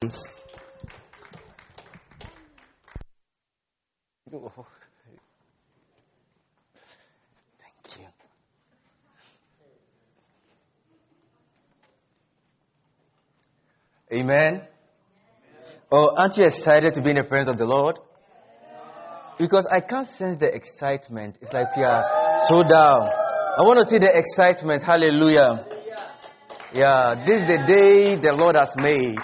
Thank 0.00 0.14
you. 7.98 8.06
Amen. 14.10 14.62
Oh, 15.92 16.14
aren't 16.16 16.38
you 16.38 16.46
excited 16.46 16.94
to 16.94 17.02
be 17.02 17.10
in 17.10 17.16
the 17.16 17.24
presence 17.24 17.48
of 17.50 17.58
the 17.58 17.66
Lord? 17.66 17.98
Because 19.38 19.66
I 19.66 19.80
can't 19.80 20.08
sense 20.08 20.40
the 20.40 20.54
excitement. 20.54 21.36
It's 21.42 21.52
like 21.52 21.76
we 21.76 21.82
are 21.82 22.40
so 22.48 22.62
down. 22.62 23.02
I 23.02 23.64
want 23.64 23.80
to 23.80 23.86
see 23.86 23.98
the 23.98 24.16
excitement. 24.18 24.82
Hallelujah. 24.82 25.66
Yeah, 26.72 27.22
this 27.26 27.42
is 27.42 27.48
the 27.48 27.58
day 27.66 28.16
the 28.16 28.32
Lord 28.32 28.56
has 28.58 28.74
made. 28.78 29.18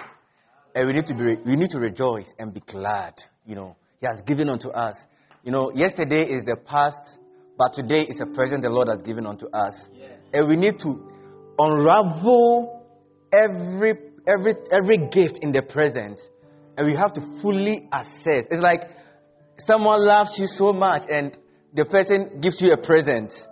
And 0.76 0.86
we 0.86 0.92
need 0.92 1.06
to 1.06 1.14
be, 1.14 1.36
we 1.36 1.56
need 1.56 1.70
to 1.70 1.80
rejoice 1.80 2.34
and 2.38 2.52
be 2.52 2.60
glad. 2.60 3.22
You 3.46 3.54
know, 3.54 3.76
He 3.98 4.06
has 4.06 4.20
given 4.20 4.50
unto 4.50 4.68
us. 4.68 5.06
You 5.42 5.50
know, 5.50 5.72
yesterday 5.74 6.22
is 6.22 6.44
the 6.44 6.54
past, 6.54 7.18
but 7.56 7.72
today 7.72 8.02
is 8.02 8.20
a 8.20 8.26
present 8.26 8.60
the 8.60 8.68
Lord 8.68 8.88
has 8.88 9.00
given 9.00 9.26
unto 9.26 9.48
us. 9.48 9.88
And 10.34 10.46
we 10.46 10.56
need 10.56 10.78
to 10.80 11.10
unravel 11.58 12.84
every, 13.32 13.94
every, 14.28 14.52
every 14.70 14.98
gift 15.08 15.38
in 15.42 15.52
the 15.52 15.62
present. 15.62 16.20
And 16.76 16.86
we 16.86 16.94
have 16.94 17.14
to 17.14 17.22
fully 17.22 17.88
assess. 17.90 18.46
It's 18.50 18.60
like 18.60 18.90
someone 19.56 20.04
loves 20.04 20.38
you 20.38 20.46
so 20.46 20.74
much 20.74 21.06
and 21.10 21.36
the 21.72 21.86
person 21.86 22.40
gives 22.42 22.60
you 22.60 22.74
a 22.74 22.76
present. 22.76 23.48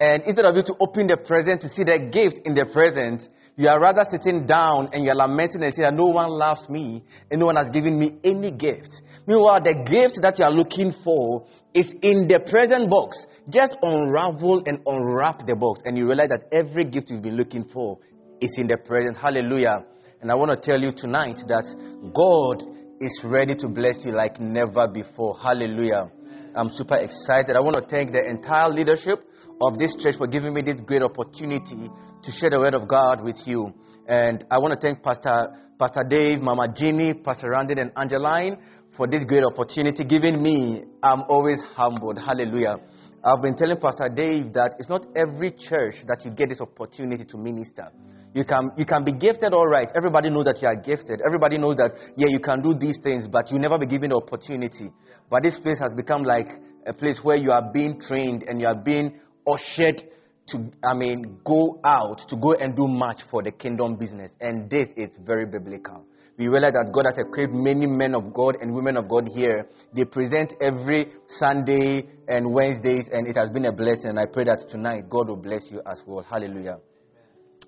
And 0.00 0.22
instead 0.22 0.44
of 0.44 0.54
you 0.54 0.62
to 0.62 0.76
open 0.78 1.08
the 1.08 1.16
present 1.16 1.62
to 1.62 1.68
see 1.68 1.82
the 1.82 1.98
gift 1.98 2.46
in 2.46 2.54
the 2.54 2.66
present, 2.66 3.28
you 3.56 3.68
are 3.68 3.78
rather 3.78 4.04
sitting 4.04 4.46
down 4.46 4.88
and 4.92 5.04
you're 5.04 5.14
lamenting 5.14 5.62
and 5.62 5.74
saying 5.74 5.94
no 5.94 6.08
one 6.08 6.30
loves 6.30 6.68
me 6.70 7.04
and 7.30 7.38
no 7.38 7.46
one 7.46 7.56
has 7.56 7.68
given 7.68 7.98
me 7.98 8.12
any 8.24 8.50
gift. 8.50 9.02
Meanwhile, 9.26 9.60
the 9.62 9.74
gift 9.74 10.22
that 10.22 10.38
you 10.38 10.44
are 10.46 10.52
looking 10.52 10.90
for 10.92 11.46
is 11.74 11.92
in 11.92 12.28
the 12.28 12.40
present 12.40 12.88
box. 12.88 13.26
Just 13.48 13.76
unravel 13.82 14.62
and 14.66 14.80
unwrap 14.86 15.46
the 15.46 15.54
box 15.54 15.82
and 15.84 15.98
you 15.98 16.06
realize 16.06 16.28
that 16.28 16.44
every 16.50 16.84
gift 16.84 17.10
you've 17.10 17.22
been 17.22 17.36
looking 17.36 17.64
for 17.64 17.98
is 18.40 18.58
in 18.58 18.68
the 18.68 18.78
present. 18.78 19.16
Hallelujah. 19.16 19.84
And 20.22 20.30
I 20.30 20.34
want 20.34 20.50
to 20.50 20.56
tell 20.56 20.80
you 20.80 20.92
tonight 20.92 21.44
that 21.48 21.66
God 22.14 22.64
is 23.00 23.22
ready 23.22 23.54
to 23.56 23.68
bless 23.68 24.06
you 24.06 24.12
like 24.12 24.40
never 24.40 24.88
before. 24.88 25.36
Hallelujah. 25.38 26.10
I'm 26.54 26.70
super 26.70 26.96
excited. 26.96 27.56
I 27.56 27.60
want 27.60 27.76
to 27.76 27.82
thank 27.82 28.12
the 28.12 28.24
entire 28.24 28.68
leadership 28.70 29.24
of 29.62 29.78
this 29.78 29.94
church 29.94 30.16
for 30.16 30.26
giving 30.26 30.52
me 30.52 30.62
this 30.62 30.80
great 30.80 31.02
opportunity 31.02 31.88
to 32.22 32.32
share 32.32 32.50
the 32.50 32.58
word 32.58 32.74
of 32.74 32.88
God 32.88 33.22
with 33.22 33.46
you. 33.46 33.72
And 34.06 34.44
I 34.50 34.58
want 34.58 34.78
to 34.78 34.80
thank 34.80 35.02
Pastor, 35.02 35.54
Pastor 35.78 36.02
Dave, 36.08 36.40
Mama 36.40 36.68
Jeannie, 36.74 37.14
Pastor 37.14 37.50
Randy, 37.50 37.80
and 37.80 37.92
Angeline 37.96 38.58
for 38.90 39.06
this 39.06 39.24
great 39.24 39.44
opportunity 39.44 40.04
given 40.04 40.42
me. 40.42 40.82
I'm 41.02 41.22
always 41.28 41.62
humbled. 41.62 42.18
Hallelujah. 42.18 42.76
I've 43.24 43.40
been 43.40 43.54
telling 43.54 43.76
Pastor 43.76 44.08
Dave 44.08 44.52
that 44.54 44.74
it's 44.80 44.88
not 44.88 45.06
every 45.14 45.50
church 45.50 46.04
that 46.08 46.24
you 46.24 46.32
get 46.32 46.48
this 46.48 46.60
opportunity 46.60 47.24
to 47.24 47.38
minister. 47.38 47.92
You 48.34 48.44
can, 48.44 48.72
you 48.76 48.84
can 48.84 49.04
be 49.04 49.12
gifted, 49.12 49.52
all 49.52 49.68
right. 49.68 49.90
Everybody 49.94 50.30
knows 50.30 50.46
that 50.46 50.60
you 50.60 50.66
are 50.66 50.74
gifted. 50.74 51.20
Everybody 51.24 51.58
knows 51.58 51.76
that, 51.76 51.92
yeah, 52.16 52.28
you 52.28 52.40
can 52.40 52.60
do 52.62 52.74
these 52.74 52.98
things, 52.98 53.28
but 53.28 53.52
you 53.52 53.58
never 53.58 53.78
be 53.78 53.86
given 53.86 54.10
the 54.10 54.16
opportunity. 54.16 54.90
But 55.30 55.42
this 55.44 55.58
place 55.58 55.78
has 55.80 55.92
become 55.92 56.24
like 56.24 56.48
a 56.86 56.92
place 56.92 57.22
where 57.22 57.36
you 57.36 57.52
are 57.52 57.70
being 57.72 58.00
trained 58.00 58.44
and 58.48 58.60
you 58.60 58.66
are 58.66 58.76
being 58.76 59.20
ushered 59.46 60.02
to, 60.46 60.70
I 60.84 60.94
mean, 60.94 61.38
go 61.44 61.80
out, 61.84 62.28
to 62.28 62.36
go 62.36 62.52
and 62.52 62.74
do 62.74 62.86
much 62.88 63.22
for 63.22 63.42
the 63.42 63.52
kingdom 63.52 63.96
business. 63.96 64.32
And 64.40 64.68
this 64.68 64.88
is 64.96 65.16
very 65.16 65.46
biblical. 65.46 66.04
We 66.36 66.48
realize 66.48 66.72
that 66.72 66.90
God 66.92 67.04
has 67.06 67.18
equipped 67.18 67.52
many 67.52 67.86
men 67.86 68.14
of 68.14 68.32
God 68.32 68.56
and 68.60 68.74
women 68.74 68.96
of 68.96 69.06
God 69.06 69.28
here. 69.28 69.68
They 69.92 70.04
present 70.04 70.54
every 70.60 71.06
Sunday 71.26 72.06
and 72.26 72.52
Wednesdays, 72.52 73.08
and 73.08 73.28
it 73.28 73.36
has 73.36 73.50
been 73.50 73.66
a 73.66 73.72
blessing. 73.72 74.10
And 74.10 74.18
I 74.18 74.24
pray 74.26 74.44
that 74.44 74.68
tonight 74.68 75.08
God 75.08 75.28
will 75.28 75.36
bless 75.36 75.70
you 75.70 75.82
as 75.86 76.02
well. 76.06 76.22
Hallelujah. 76.22 76.78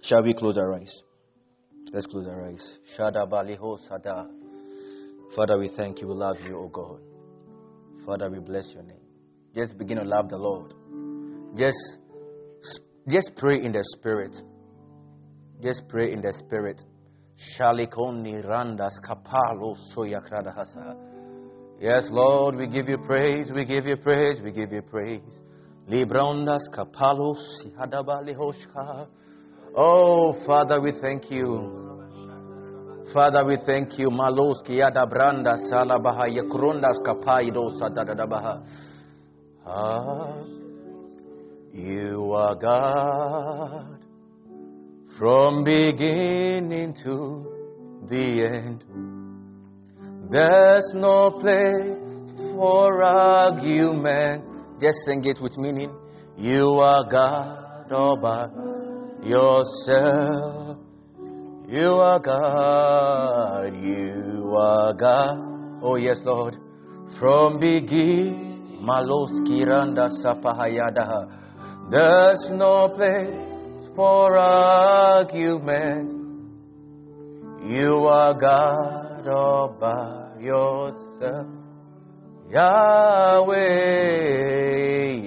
Shall 0.00 0.22
we 0.22 0.34
close 0.34 0.58
our 0.58 0.74
eyes? 0.74 1.02
Let's 1.92 2.06
close 2.06 2.26
our 2.26 2.46
eyes. 2.46 2.78
Shada 2.96 3.28
baliho 3.28 3.78
sada. 3.78 4.26
Father, 5.34 5.58
we 5.58 5.68
thank 5.68 6.00
you. 6.00 6.08
We 6.08 6.14
love 6.14 6.40
you, 6.46 6.58
O 6.58 6.68
God. 6.68 7.00
Father, 8.04 8.30
we 8.30 8.38
bless 8.38 8.72
your 8.72 8.82
name. 8.82 9.00
Just 9.54 9.78
begin 9.78 9.98
to 9.98 10.04
love 10.04 10.28
the 10.28 10.38
Lord. 10.38 10.74
Just, 11.56 11.98
just 13.08 13.36
pray 13.36 13.60
in 13.62 13.72
the 13.72 13.84
spirit. 13.84 14.42
Just 15.62 15.88
pray 15.88 16.12
in 16.12 16.20
the 16.20 16.32
spirit. 16.32 16.82
Shalikoni 17.36 18.44
randas 18.44 19.00
kapalo 19.00 19.76
soyakradahasa. 19.94 20.96
Yes, 21.80 22.10
Lord, 22.10 22.56
we 22.56 22.66
give 22.66 22.88
you 22.88 22.98
praise, 22.98 23.52
we 23.52 23.64
give 23.64 23.86
you 23.86 23.96
praise, 23.96 24.40
we 24.40 24.52
give 24.52 24.72
you 24.72 24.82
praise. 24.82 25.40
Librondas 25.88 26.68
kapalos 26.70 27.62
sihadabalihoshka. 27.62 29.06
Oh, 29.74 30.32
Father, 30.32 30.80
we 30.80 30.92
thank 30.92 31.30
you. 31.30 31.82
Father, 33.12 33.44
we 33.44 33.56
thank 33.56 33.98
you. 33.98 34.08
Malos 34.08 34.62
kiyada 34.62 35.04
branda 35.06 35.56
salabaha 35.56 36.26
yakrondas 36.28 37.00
kapaido 37.02 37.70
sadadabaha. 37.70 38.62
Ah, 39.66 40.42
you 41.74 42.32
are 42.32 42.54
God 42.54 43.98
from 45.18 45.64
beginning 45.64 46.94
to 47.02 48.06
the 48.08 48.44
end. 48.46 48.84
There's 50.30 50.94
no 50.94 51.32
place 51.32 51.96
for 52.52 53.02
argument. 53.02 54.44
Just 54.80 54.98
sing 55.04 55.24
it 55.24 55.40
with 55.40 55.58
meaning. 55.58 55.92
You 56.36 56.78
are 56.78 57.08
God 57.10 57.90
all 57.92 58.16
by 58.18 58.46
yourself. 59.24 60.78
You 61.68 61.94
are 61.94 62.20
God. 62.20 63.74
You 63.82 64.54
are 64.56 64.94
God. 64.94 65.80
Oh, 65.82 65.96
yes, 65.96 66.24
Lord. 66.24 66.56
From 67.18 67.58
beginning, 67.58 68.80
Maloski 68.80 69.66
Randa 69.66 70.08
Sapahayadaha. 70.08 71.43
There's 71.90 72.50
no 72.50 72.88
place 72.88 73.90
for 73.94 74.38
argument. 74.38 76.12
You 77.62 78.06
are 78.06 78.34
God 78.34 79.28
all 79.28 79.68
by 79.68 80.40
yourself. 80.40 81.46
Yahweh, 82.50 83.64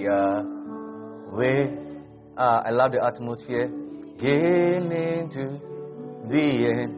Yahweh. 0.06 1.70
Ah, 2.36 2.62
I 2.64 2.70
love 2.70 2.92
the 2.92 3.04
atmosphere. 3.04 3.68
Beginning 3.68 5.30
to 5.30 5.60
the 6.28 6.74
end. 6.78 6.94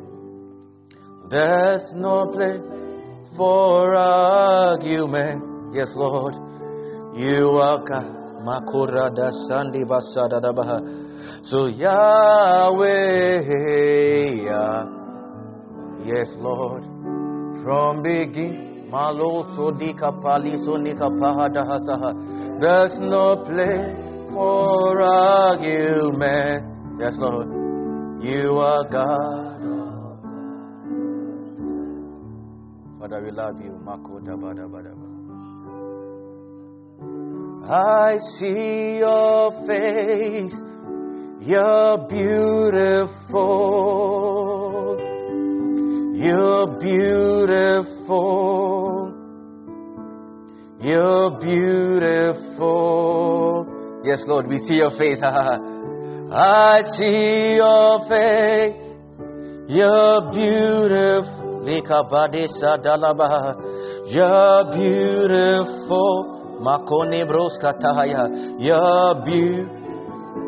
There's 1.31 1.93
no 1.93 2.27
place 2.27 2.61
for 3.37 3.95
argument. 3.95 5.75
Yes, 5.75 5.95
Lord. 5.95 6.35
You 7.15 7.59
are 7.59 7.79
God. 7.85 8.20
Makurada 8.45 9.33
Sandi 9.47 9.85
Basada 9.85 10.41
Dabaha. 10.41 11.45
So 11.45 11.67
Yahweh, 11.67 13.43
Yah. 14.45 14.87
yes, 16.05 16.35
Lord, 16.37 16.85
from 17.63 18.03
begin, 18.03 18.89
Malo 18.91 19.43
Sodika 19.45 20.11
Pali 20.23 20.53
Sonika 20.53 21.09
Pahadahasaha. 21.11 22.61
There's 22.61 22.99
no 23.01 23.37
place 23.37 23.95
for 24.33 25.01
argument. 25.01 26.65
Yes, 26.99 27.17
Lord, 27.19 27.49
you 28.25 28.59
are 28.59 28.85
God. 28.89 29.51
Father, 33.01 33.23
we 33.23 33.31
love 33.31 33.61
you. 33.63 33.73
Mako 33.83 34.21
Dabada 34.21 34.69
Badaba. 34.69 35.10
I 37.73 38.19
see 38.19 38.99
your 38.99 39.53
face. 39.65 40.61
You're 41.41 41.99
beautiful. 42.09 43.31
You're 46.17 46.67
beautiful. 46.81 48.11
You're 50.81 51.39
beautiful. 51.39 52.81
Yes, 54.05 54.27
Lord, 54.27 54.49
we 54.49 54.59
see 54.59 54.79
your 54.79 54.91
face. 54.91 55.23
I 56.33 56.83
see 56.83 57.55
your 57.55 58.01
face. 58.09 58.75
You're 59.69 60.33
beautiful. 60.33 61.65
You're 64.09 64.65
beautiful. 64.73 66.40
Makone 66.61 67.25
broskataya. 67.25 68.29
You're 68.61 69.15
beautiful. 69.25 69.81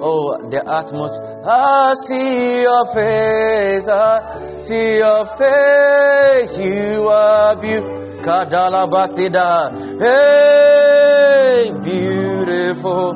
Oh, 0.05 0.37
the 0.51 0.59
atmosphere. 0.67 1.43
Ah, 1.45 1.91
I 1.91 1.95
see 1.95 2.63
your 2.63 2.87
face. 2.93 3.89
I 3.89 4.63
see 4.63 4.97
your 4.99 5.27
face. 5.39 6.59
You 6.59 7.09
are 7.09 7.57
beautiful. 7.57 8.01
Kadalabasida. 8.23 9.71
Hey, 10.03 11.71
beautiful. 11.83 13.15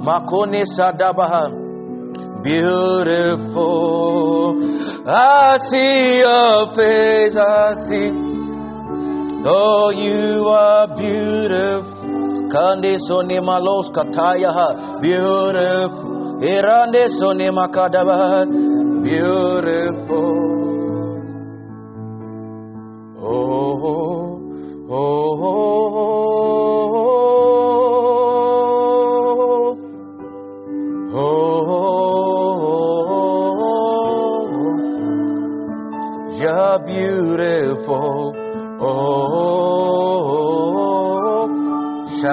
Makone 0.00 0.64
sadabaha. 0.64 1.50
Beautiful. 2.42 3.58
I 5.06 5.58
see 5.58 6.18
your 6.20 6.66
face. 6.74 7.36
I 7.36 7.74
see. 7.86 8.12
Oh, 9.44 9.90
you 9.90 10.48
are 10.48 10.86
beautiful. 10.96 12.27
Kande 12.52 12.98
soni 12.98 13.38
malos 13.40 13.90
kataya. 13.90 14.52
Beautiful. 15.00 16.40
Irande 16.40 17.08
soni 17.18 17.48
makadaba. 17.50 18.46
Beautiful. 19.04 20.46
Oh, 23.20 23.74
oh, 23.90 24.40
oh, 24.90 25.30
oh. 25.42 25.87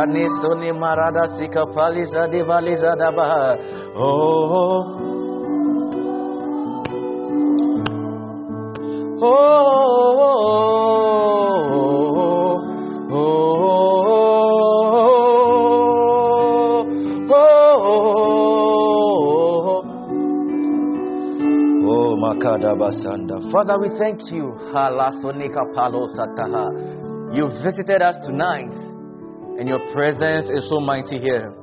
Shani 0.06 0.30
soni 0.30 0.72
marada 0.72 1.28
sika 1.28 1.66
palisa 1.66 2.28
divaliza 2.28 2.96
daba. 2.96 3.58
Oh. 3.96 5.02
Oh, 9.18 9.22
oh, 13.12 13.12
oh, 13.12 13.16
oh, 17.32 17.36
oh, 21.84 22.16
Makada 22.18 22.76
Basanda. 22.78 23.40
Father, 23.52 23.78
we 23.80 23.90
thank 23.98 24.32
you. 24.32 24.54
Halasonika 24.74 25.74
Palo 25.74 26.08
Sataha. 26.08 27.36
You 27.36 27.48
visited 27.48 28.02
us 28.02 28.18
tonight, 28.26 28.74
and 29.58 29.68
your 29.70 29.80
presence 29.92 30.50
is 30.50 30.68
so 30.68 30.80
mighty 30.80 31.18
here. 31.18 31.54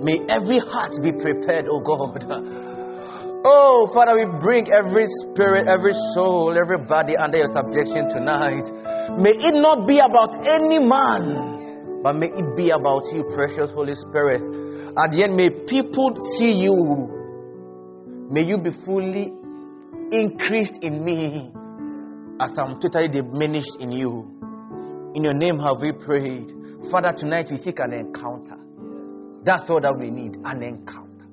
May 0.00 0.20
every 0.28 0.58
heart 0.58 1.00
be 1.02 1.12
prepared, 1.12 1.66
oh 1.70 1.80
God. 1.80 2.26
Oh, 3.46 3.90
Father, 3.92 4.16
we 4.16 4.24
bring 4.40 4.66
every 4.72 5.04
spirit, 5.06 5.68
every 5.68 5.92
soul, 6.14 6.56
every 6.56 6.78
body 6.78 7.16
under 7.16 7.38
your 7.38 7.52
subjection 7.52 8.08
tonight. 8.08 8.70
May 9.18 9.32
it 9.32 9.54
not 9.54 9.86
be 9.86 9.98
about 9.98 10.46
any 10.48 10.78
man, 10.78 12.00
but 12.02 12.16
may 12.16 12.28
it 12.28 12.56
be 12.56 12.70
about 12.70 13.04
you, 13.12 13.24
precious 13.34 13.70
Holy 13.70 13.94
Spirit. 13.94 14.40
At 14.96 15.10
the 15.10 15.24
end, 15.24 15.36
may 15.36 15.50
people 15.50 16.16
see 16.22 16.54
you. 16.54 18.26
May 18.30 18.44
you 18.44 18.56
be 18.58 18.70
fully 18.70 19.32
increased 20.10 20.78
in 20.82 21.04
me 21.04 21.52
as 22.40 22.58
I'm 22.58 22.80
totally 22.80 23.08
diminished 23.08 23.76
in 23.80 23.92
you. 23.92 25.12
In 25.14 25.22
your 25.22 25.34
name 25.34 25.58
have 25.58 25.80
we 25.80 25.92
prayed. 25.92 26.63
Father, 26.90 27.12
tonight 27.12 27.50
we 27.50 27.56
seek 27.56 27.80
an 27.80 27.92
encounter. 27.92 28.56
That's 29.42 29.68
all 29.70 29.80
that 29.80 29.96
we 29.98 30.10
need 30.10 30.36
an 30.44 30.62
encounter. 30.62 31.26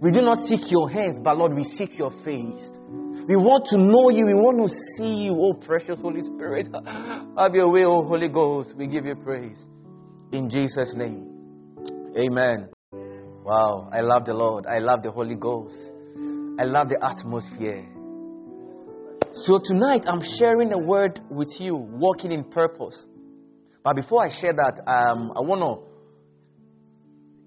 We 0.00 0.10
do 0.10 0.22
not 0.22 0.38
seek 0.38 0.70
your 0.70 0.90
hands, 0.90 1.18
but 1.18 1.36
Lord, 1.36 1.54
we 1.54 1.64
seek 1.64 1.98
your 1.98 2.10
face. 2.10 2.70
We 3.26 3.34
want 3.34 3.66
to 3.66 3.78
know 3.78 4.10
you. 4.10 4.26
We 4.26 4.34
want 4.34 4.68
to 4.68 4.74
see 4.74 5.24
you, 5.24 5.36
oh 5.40 5.54
precious 5.54 5.98
Holy 5.98 6.22
Spirit. 6.22 6.68
Have 7.38 7.54
your 7.54 7.72
way, 7.72 7.84
oh 7.84 8.02
Holy 8.02 8.28
Ghost. 8.28 8.76
We 8.76 8.86
give 8.86 9.06
you 9.06 9.16
praise. 9.16 9.66
In 10.32 10.50
Jesus' 10.50 10.94
name. 10.94 11.26
Amen. 12.18 12.68
Wow. 12.92 13.88
I 13.92 14.00
love 14.00 14.24
the 14.26 14.34
Lord. 14.34 14.66
I 14.66 14.78
love 14.78 15.02
the 15.02 15.10
Holy 15.10 15.34
Ghost. 15.34 15.90
I 16.58 16.64
love 16.64 16.88
the 16.88 16.98
atmosphere. 17.02 17.86
So 19.32 19.58
tonight 19.58 20.06
I'm 20.06 20.22
sharing 20.22 20.72
a 20.72 20.78
word 20.78 21.20
with 21.30 21.60
you, 21.60 21.74
walking 21.74 22.32
in 22.32 22.44
purpose. 22.44 23.06
But 23.86 23.94
before 23.94 24.24
I 24.24 24.30
share 24.30 24.52
that, 24.52 24.80
um, 24.84 25.30
I 25.36 25.42
want 25.42 25.60
to 25.60 25.78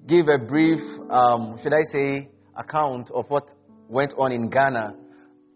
give 0.08 0.30
a 0.30 0.38
brief, 0.38 0.80
um, 1.10 1.58
should 1.62 1.74
I 1.74 1.82
say, 1.82 2.30
account 2.56 3.12
of 3.12 3.30
what 3.30 3.54
went 3.90 4.14
on 4.18 4.32
in 4.32 4.50
Ghana. 4.50 4.96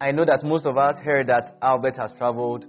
I 0.02 0.12
know 0.12 0.26
that 0.26 0.44
most 0.44 0.66
of 0.66 0.76
us 0.78 1.00
heard 1.00 1.28
that 1.28 1.56
Albert 1.62 1.96
has 1.96 2.12
traveled 2.16 2.66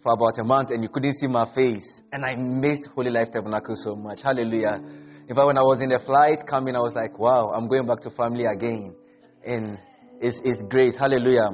for 0.00 0.12
about 0.12 0.38
a 0.38 0.44
month 0.44 0.70
and 0.70 0.80
you 0.80 0.88
couldn't 0.88 1.14
see 1.14 1.26
my 1.26 1.44
face. 1.44 2.02
And 2.12 2.24
I 2.24 2.36
missed 2.36 2.86
Holy 2.94 3.10
Life 3.10 3.32
Tabernacle 3.32 3.74
so 3.74 3.96
much. 3.96 4.22
Hallelujah. 4.22 4.80
In 5.28 5.34
fact, 5.34 5.46
when 5.48 5.58
I 5.58 5.62
was 5.62 5.82
in 5.82 5.88
the 5.88 5.98
flight 5.98 6.46
coming, 6.46 6.76
I 6.76 6.80
was 6.80 6.94
like, 6.94 7.18
wow, 7.18 7.50
I'm 7.52 7.66
going 7.66 7.84
back 7.84 7.98
to 8.02 8.10
family 8.10 8.44
again. 8.44 8.94
And 9.44 9.76
it's, 10.20 10.40
it's 10.44 10.62
grace. 10.62 10.94
Hallelujah. 10.94 11.50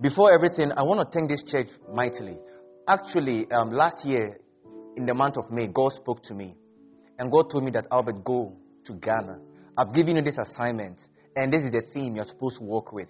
Before 0.00 0.32
everything, 0.32 0.72
I 0.76 0.82
want 0.82 0.98
to 0.98 1.16
thank 1.16 1.30
this 1.30 1.44
church 1.44 1.68
mightily. 1.92 2.40
Actually, 2.88 3.48
um, 3.52 3.70
last 3.70 4.04
year, 4.04 4.40
in 4.96 5.06
the 5.06 5.14
month 5.14 5.36
of 5.36 5.50
May, 5.50 5.66
God 5.66 5.92
spoke 5.92 6.22
to 6.24 6.34
me. 6.34 6.56
And 7.18 7.30
God 7.30 7.50
told 7.50 7.64
me 7.64 7.70
that 7.72 7.86
Albert, 7.90 8.24
go 8.24 8.56
to 8.84 8.92
Ghana. 8.92 9.40
I've 9.76 9.92
given 9.92 10.16
you 10.16 10.22
this 10.22 10.38
assignment. 10.38 11.00
And 11.36 11.52
this 11.52 11.62
is 11.62 11.70
the 11.70 11.82
theme 11.82 12.16
you're 12.16 12.24
supposed 12.24 12.58
to 12.58 12.64
work 12.64 12.92
with. 12.92 13.08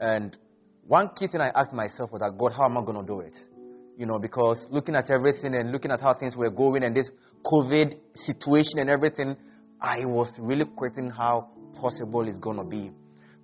And 0.00 0.36
one 0.86 1.10
key 1.14 1.26
thing 1.26 1.40
I 1.40 1.48
asked 1.48 1.72
myself 1.72 2.12
was 2.12 2.20
that, 2.20 2.36
God, 2.38 2.52
how 2.52 2.64
am 2.64 2.78
I 2.78 2.82
going 2.84 3.00
to 3.00 3.06
do 3.06 3.20
it? 3.20 3.38
You 3.96 4.06
know, 4.06 4.18
because 4.18 4.68
looking 4.70 4.94
at 4.94 5.10
everything 5.10 5.54
and 5.54 5.72
looking 5.72 5.90
at 5.90 6.00
how 6.00 6.14
things 6.14 6.36
were 6.36 6.50
going 6.50 6.84
and 6.84 6.96
this 6.96 7.10
COVID 7.44 7.98
situation 8.14 8.78
and 8.78 8.88
everything, 8.88 9.36
I 9.80 10.04
was 10.04 10.38
really 10.38 10.64
questioning 10.64 11.10
how 11.10 11.50
possible 11.74 12.26
it's 12.28 12.38
going 12.38 12.58
to 12.58 12.64
be. 12.64 12.90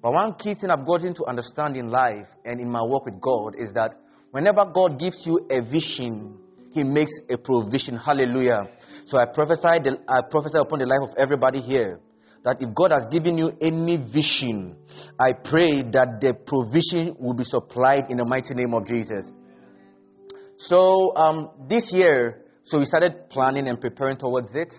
But 0.03 0.13
one 0.13 0.35
key 0.35 0.55
thing 0.55 0.71
I've 0.71 0.87
gotten 0.87 1.15
to 1.15 1.25
understand 1.25 1.77
in 1.77 1.89
life 1.89 2.29
and 2.45 2.61
in 2.61 2.71
my 2.71 2.83
work 2.83 3.07
with 3.07 3.21
God 3.21 3.55
is 3.57 3.73
that 3.75 3.97
whenever 4.31 4.65
God 4.67 4.99
gives 4.99 5.27
you 5.27 5.47
a 5.51 5.61
vision, 5.63 6.39
He 6.75 6.83
makes 6.83 7.13
a 7.31 7.39
provision. 7.39 7.97
Hallelujah. 7.97 8.69
So 9.07 9.17
I 9.17 9.27
prophesy, 9.27 9.69
I 10.09 10.23
prophesy 10.29 10.59
upon 10.59 10.81
the 10.81 10.87
life 10.87 11.09
of 11.09 11.15
everybody 11.17 11.61
here 11.61 12.01
that 12.43 12.57
if 12.61 12.75
God 12.75 12.91
has 12.91 13.07
given 13.07 13.39
you 13.39 13.57
any 13.61 13.97
vision, 13.97 14.77
I 15.17 15.35
pray 15.35 15.83
that 15.83 16.21
the 16.21 16.35
provision 16.35 17.15
will 17.21 17.35
be 17.35 17.45
supplied 17.45 18.11
in 18.11 18.19
the 18.19 18.25
mighty 18.25 18.55
name 18.55 18.75
of 18.75 18.89
Jesus. 18.89 19.33
So 20.57 21.15
um, 21.15 21.51
this 21.69 21.93
year, 21.93 22.43
so 22.65 22.81
we 22.81 22.87
started 22.87 23.31
planning 23.31 23.69
and 23.69 23.81
preparing 23.81 24.17
towards 24.17 24.57
it, 24.57 24.75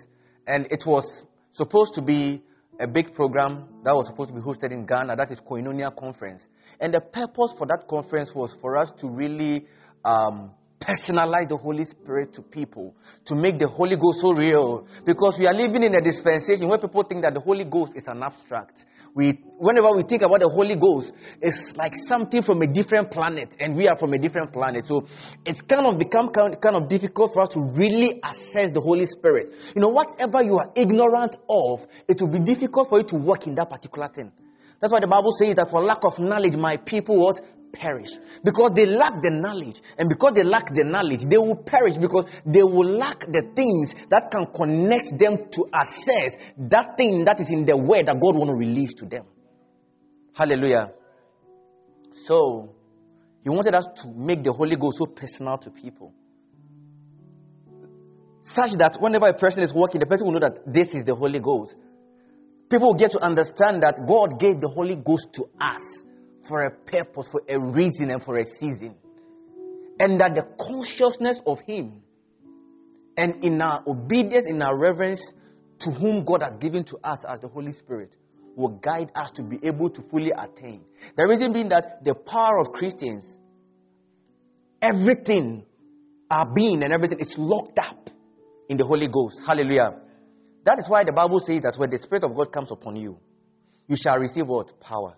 and 0.45 0.67
it 0.71 0.85
was 0.85 1.25
supposed 1.53 1.93
to 1.93 2.01
be 2.01 2.43
a 2.77 2.87
big 2.87 3.13
program 3.13 3.69
that 3.85 3.95
was 3.95 4.07
supposed 4.07 4.31
to 4.31 4.35
be 4.35 4.41
hosted 4.41 4.71
in 4.71 4.85
Ghana. 4.85 5.15
That 5.15 5.31
is 5.31 5.39
Koinonia 5.39 5.95
Conference, 5.95 6.45
and 6.81 6.93
the 6.93 6.99
purpose 6.99 7.53
for 7.57 7.65
that 7.67 7.87
conference 7.87 8.35
was 8.35 8.53
for 8.53 8.75
us 8.75 8.91
to 8.99 9.07
really 9.07 9.65
um, 10.03 10.51
personalize 10.85 11.49
the 11.49 11.57
Holy 11.57 11.83
Spirit 11.83 12.33
to 12.33 12.41
people, 12.41 12.95
to 13.25 13.35
make 13.35 13.57
the 13.57 13.67
Holy 13.67 13.95
Ghost 13.95 14.21
so 14.21 14.31
real. 14.31 14.87
Because 15.05 15.37
we 15.39 15.47
are 15.47 15.53
living 15.53 15.83
in 15.83 15.95
a 15.95 16.01
dispensation 16.01 16.67
where 16.67 16.77
people 16.77 17.03
think 17.03 17.23
that 17.23 17.33
the 17.33 17.39
Holy 17.39 17.63
Ghost 17.63 17.93
is 17.95 18.07
an 18.07 18.21
abstract. 18.21 18.85
We, 19.15 19.39
whenever 19.57 19.91
we 19.93 20.03
think 20.03 20.21
about 20.21 20.41
the 20.41 20.49
Holy 20.49 20.75
Ghost, 20.75 21.13
it's 21.41 21.75
like 21.75 21.93
something 21.95 22.41
from 22.41 22.61
a 22.61 22.67
different 22.67 23.09
planet, 23.09 23.55
and 23.59 23.75
we 23.75 23.87
are 23.87 23.95
from 23.95 24.13
a 24.13 24.17
different 24.17 24.51
planet. 24.51 24.85
So 24.85 25.07
it's 25.45 25.61
kind 25.61 25.87
of 25.87 25.97
become 25.97 26.29
kind, 26.29 26.59
kind 26.61 26.75
of 26.75 26.89
difficult 26.89 27.33
for 27.33 27.43
us 27.43 27.49
to 27.49 27.61
really 27.61 28.19
assess 28.23 28.71
the 28.73 28.81
Holy 28.81 29.05
Spirit. 29.05 29.53
You 29.73 29.81
know, 29.81 29.87
whatever 29.87 30.43
you 30.43 30.57
are 30.57 30.69
ignorant 30.75 31.37
of, 31.49 31.87
it 32.07 32.21
will 32.21 32.29
be 32.29 32.39
difficult 32.39 32.89
for 32.89 32.99
you 32.99 33.05
to 33.05 33.15
work 33.15 33.47
in 33.47 33.55
that 33.55 33.69
particular 33.69 34.09
thing. 34.09 34.31
That's 34.81 34.91
why 34.91 34.99
the 34.99 35.07
Bible 35.07 35.31
says 35.31 35.55
that 35.55 35.69
for 35.69 35.83
lack 35.83 36.03
of 36.03 36.19
knowledge, 36.19 36.57
my 36.57 36.75
people 36.75 37.17
what 37.17 37.39
perish 37.75 38.11
because 38.43 38.71
they 38.73 38.85
lack 38.85 39.21
the 39.21 39.29
knowledge. 39.29 39.81
And 39.97 40.09
because 40.09 40.33
they 40.33 40.43
lack 40.43 40.73
the 40.73 40.83
knowledge, 40.83 41.25
they 41.25 41.37
will 41.37 41.55
perish 41.55 41.97
because 41.97 42.25
they 42.45 42.63
will 42.63 42.97
lack 42.97 43.19
the 43.19 43.51
things 43.55 43.93
that 44.09 44.31
can 44.31 44.47
connect 44.47 45.17
them 45.19 45.49
to 45.51 45.69
access 45.73 46.37
that 46.57 46.95
thing 46.97 47.25
that 47.25 47.39
is 47.39 47.51
in 47.51 47.65
the 47.65 47.75
word 47.77 48.07
that 48.07 48.19
God 48.19 48.35
want 48.35 48.49
to 48.49 48.55
release 48.55 48.93
to 48.95 49.05
them. 49.05 49.25
Hallelujah. 50.33 50.93
So, 52.13 52.73
he 53.43 53.49
wanted 53.49 53.75
us 53.75 53.85
to 54.01 54.07
make 54.15 54.43
the 54.43 54.51
Holy 54.51 54.75
Ghost 54.75 54.97
so 54.97 55.05
personal 55.05 55.57
to 55.59 55.69
people. 55.69 56.13
Such 58.41 58.73
that 58.73 58.97
whenever 59.01 59.27
a 59.27 59.33
person 59.33 59.63
is 59.63 59.73
walking, 59.73 59.99
the 59.99 60.05
person 60.05 60.27
will 60.27 60.33
know 60.33 60.47
that 60.47 60.59
this 60.65 60.93
is 60.95 61.03
the 61.03 61.15
Holy 61.15 61.39
Ghost. 61.39 61.75
People 62.69 62.89
will 62.89 62.95
get 62.95 63.11
to 63.11 63.23
understand 63.23 63.83
that 63.83 64.05
God 64.07 64.39
gave 64.39 64.59
the 64.59 64.67
Holy 64.67 64.95
Ghost 64.95 65.33
to 65.33 65.49
us 65.59 66.04
for 66.47 66.61
a 66.63 66.71
purpose, 66.71 67.29
for 67.29 67.41
a 67.47 67.59
reason, 67.59 68.09
and 68.09 68.21
for 68.21 68.37
a 68.37 68.45
season. 68.45 68.95
And 69.99 70.19
that 70.21 70.35
the 70.35 70.43
consciousness 70.59 71.41
of 71.45 71.61
Him 71.61 72.01
and 73.17 73.43
in 73.43 73.61
our 73.61 73.83
obedience, 73.87 74.49
in 74.49 74.61
our 74.61 74.77
reverence 74.77 75.33
to 75.79 75.91
whom 75.91 76.23
God 76.23 76.43
has 76.43 76.55
given 76.57 76.83
to 76.85 76.97
us 77.03 77.23
as 77.25 77.39
the 77.39 77.47
Holy 77.47 77.71
Spirit 77.71 78.15
will 78.55 78.69
guide 78.69 79.11
us 79.15 79.31
to 79.31 79.43
be 79.43 79.59
able 79.63 79.89
to 79.89 80.01
fully 80.01 80.31
attain. 80.31 80.83
The 81.15 81.27
reason 81.27 81.51
being 81.53 81.69
that 81.69 82.03
the 82.03 82.13
power 82.15 82.59
of 82.59 82.71
Christians, 82.71 83.37
everything, 84.81 85.65
our 86.29 86.45
being 86.53 86.83
and 86.83 86.93
everything 86.93 87.19
is 87.19 87.37
locked 87.37 87.79
up 87.79 88.09
in 88.69 88.77
the 88.77 88.85
Holy 88.85 89.07
Ghost. 89.07 89.41
Hallelujah. 89.45 89.99
That 90.63 90.79
is 90.79 90.89
why 90.89 91.03
the 91.03 91.11
Bible 91.11 91.39
says 91.39 91.61
that 91.61 91.77
when 91.77 91.89
the 91.89 91.99
Spirit 91.99 92.23
of 92.23 92.35
God 92.35 92.51
comes 92.51 92.71
upon 92.71 92.95
you, 92.95 93.19
you 93.87 93.95
shall 93.95 94.17
receive 94.17 94.47
what? 94.47 94.79
Power. 94.79 95.15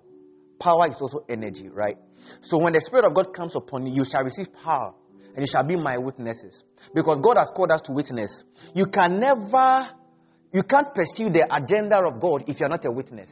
Power 0.60 0.88
is 0.90 1.02
also 1.02 1.24
energy, 1.30 1.70
right? 1.70 1.98
So 2.42 2.58
when 2.58 2.74
the 2.74 2.82
Spirit 2.82 3.06
of 3.06 3.14
God 3.14 3.34
comes 3.34 3.56
upon 3.56 3.86
you, 3.86 3.94
you 3.94 4.06
shall 4.06 4.24
receive 4.24 4.54
power 4.54 4.94
and 5.36 5.40
you 5.40 5.48
shall 5.48 5.64
be 5.64 5.76
my 5.76 5.98
witnesses. 5.98 6.64
Because 6.96 7.20
God 7.22 7.38
has 7.38 7.52
called 7.52 7.72
us 7.72 7.82
to 7.84 7.92
witness. 7.92 8.44
You 8.74 8.88
can 8.88 9.20
never, 9.20 9.88
you 10.52 10.64
can't 10.64 10.94
pursue 10.96 11.30
the 11.30 11.48
agenda 11.54 11.98
of 12.04 12.20
God 12.20 12.46
if 12.48 12.60
you're 12.60 12.70
not 12.70 12.84
a 12.86 12.92
witness. 12.92 13.32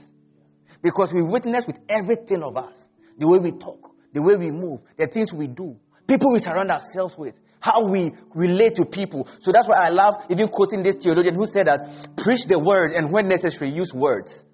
Because 0.83 1.11
we 1.11 1.23
witness 1.23 1.65
with 1.65 1.79
everything 1.89 2.43
of 2.43 2.57
us. 2.57 2.75
The 3.17 3.27
way 3.27 3.39
we 3.39 3.53
talk, 3.53 3.95
the 4.13 4.21
way 4.21 4.35
we 4.35 4.51
move, 4.51 4.81
the 4.97 5.07
things 5.07 5.33
we 5.33 5.47
do, 5.47 5.77
people 6.07 6.31
we 6.31 6.39
surround 6.39 6.69
ourselves 6.69 7.17
with, 7.17 7.33
how 7.59 7.85
we 7.85 8.13
relate 8.35 8.75
to 8.75 8.85
people. 8.85 9.27
So 9.39 9.51
that's 9.51 9.67
why 9.67 9.77
I 9.77 9.89
love 9.89 10.25
even 10.29 10.49
quoting 10.49 10.83
this 10.83 10.97
theologian 10.97 11.33
who 11.33 11.47
said 11.47 11.65
that 11.65 12.17
preach 12.17 12.45
the 12.45 12.59
word 12.59 12.91
and 12.91 13.11
when 13.11 13.27
necessary 13.27 13.71
use 13.71 13.91
words. 13.91 14.44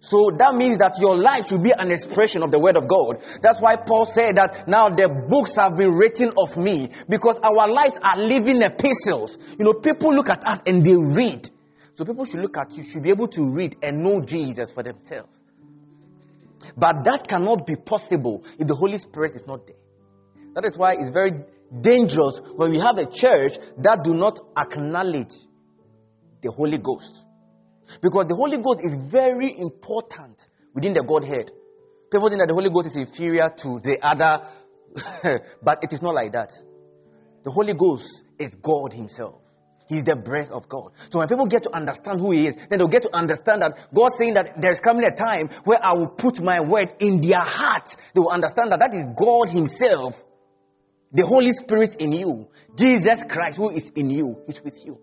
So 0.00 0.30
that 0.38 0.54
means 0.54 0.78
that 0.78 0.98
your 0.98 1.14
life 1.14 1.48
should 1.48 1.62
be 1.62 1.72
an 1.76 1.90
expression 1.90 2.42
of 2.42 2.50
the 2.50 2.58
word 2.58 2.78
of 2.78 2.88
God. 2.88 3.22
That's 3.42 3.60
why 3.60 3.76
Paul 3.76 4.06
said 4.06 4.36
that 4.36 4.66
now 4.66 4.88
the 4.88 5.26
books 5.28 5.56
have 5.56 5.76
been 5.76 5.92
written 5.92 6.32
of 6.38 6.56
me 6.56 6.88
because 7.06 7.38
our 7.42 7.68
lives 7.68 7.98
are 8.02 8.16
living 8.16 8.62
epistles. 8.62 9.36
You 9.58 9.64
know, 9.66 9.74
people 9.74 10.14
look 10.14 10.30
at 10.30 10.46
us 10.46 10.60
and 10.64 10.84
they 10.84 10.96
read. 10.96 11.50
So 11.96 12.06
people 12.06 12.24
should 12.24 12.40
look 12.40 12.56
at 12.56 12.72
you, 12.72 12.82
should 12.82 13.02
be 13.02 13.10
able 13.10 13.28
to 13.28 13.44
read 13.44 13.76
and 13.82 14.02
know 14.02 14.22
Jesus 14.22 14.72
for 14.72 14.82
themselves. 14.82 15.38
But 16.76 17.04
that 17.04 17.28
cannot 17.28 17.66
be 17.66 17.76
possible 17.76 18.42
if 18.58 18.66
the 18.66 18.74
Holy 18.74 18.96
Spirit 18.96 19.36
is 19.36 19.46
not 19.46 19.66
there. 19.66 19.76
That 20.54 20.64
is 20.64 20.78
why 20.78 20.94
it's 20.94 21.10
very 21.10 21.32
dangerous 21.78 22.40
when 22.56 22.70
we 22.70 22.78
have 22.78 22.96
a 22.96 23.04
church 23.04 23.58
that 23.78 24.00
do 24.02 24.14
not 24.14 24.40
acknowledge 24.56 25.34
the 26.40 26.50
Holy 26.50 26.78
Ghost. 26.78 27.26
Because 28.00 28.26
the 28.26 28.34
Holy 28.34 28.58
Ghost 28.58 28.80
is 28.82 28.96
very 28.96 29.58
important 29.58 30.46
within 30.74 30.94
the 30.94 31.04
Godhead. 31.04 31.50
People 32.10 32.28
think 32.28 32.40
that 32.40 32.48
the 32.48 32.54
Holy 32.54 32.70
Ghost 32.70 32.88
is 32.88 32.96
inferior 32.96 33.48
to 33.58 33.80
the 33.80 33.98
other, 34.02 34.46
but 35.62 35.84
it 35.84 35.92
is 35.92 36.02
not 36.02 36.14
like 36.14 36.32
that. 36.32 36.52
The 37.44 37.50
Holy 37.50 37.74
Ghost 37.74 38.24
is 38.38 38.54
God 38.54 38.92
Himself. 38.92 39.40
He's 39.88 40.04
the 40.04 40.14
breath 40.14 40.52
of 40.52 40.68
God. 40.68 40.92
So 41.10 41.18
when 41.18 41.26
people 41.26 41.46
get 41.46 41.64
to 41.64 41.74
understand 41.74 42.20
who 42.20 42.30
He 42.30 42.46
is, 42.46 42.54
then 42.54 42.78
they'll 42.78 42.86
get 42.86 43.02
to 43.02 43.16
understand 43.16 43.62
that 43.62 43.92
God 43.92 44.12
saying 44.12 44.34
that 44.34 44.60
there's 44.60 44.80
coming 44.80 45.04
a 45.04 45.10
time 45.10 45.48
where 45.64 45.78
I 45.82 45.94
will 45.96 46.06
put 46.06 46.40
my 46.40 46.60
word 46.60 46.94
in 47.00 47.20
their 47.20 47.40
hearts. 47.40 47.96
They 48.14 48.20
will 48.20 48.30
understand 48.30 48.70
that 48.70 48.78
that 48.78 48.94
is 48.94 49.04
God 49.16 49.48
Himself, 49.48 50.22
the 51.12 51.26
Holy 51.26 51.52
Spirit 51.52 51.96
in 51.96 52.12
you, 52.12 52.48
Jesus 52.76 53.24
Christ 53.24 53.56
who 53.56 53.70
is 53.70 53.90
in 53.96 54.10
you, 54.10 54.38
He's 54.46 54.62
with 54.62 54.86
you. 54.86 55.00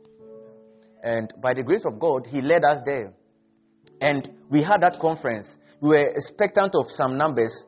And 1.04 1.34
by 1.42 1.54
the 1.54 1.64
grace 1.64 1.86
of 1.86 2.00
God, 2.00 2.28
He 2.28 2.42
led 2.42 2.64
us 2.64 2.82
there. 2.86 3.14
And 4.02 4.30
we 4.50 4.62
had 4.62 4.82
that 4.82 5.00
conference. 5.00 5.56
We 5.80 5.90
were 5.90 6.08
expectant 6.08 6.76
of 6.76 6.92
some 6.92 7.18
numbers, 7.18 7.66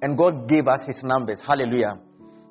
and 0.00 0.16
God 0.18 0.48
gave 0.48 0.66
us 0.66 0.84
His 0.84 1.02
numbers. 1.02 1.40
Hallelujah. 1.40 2.00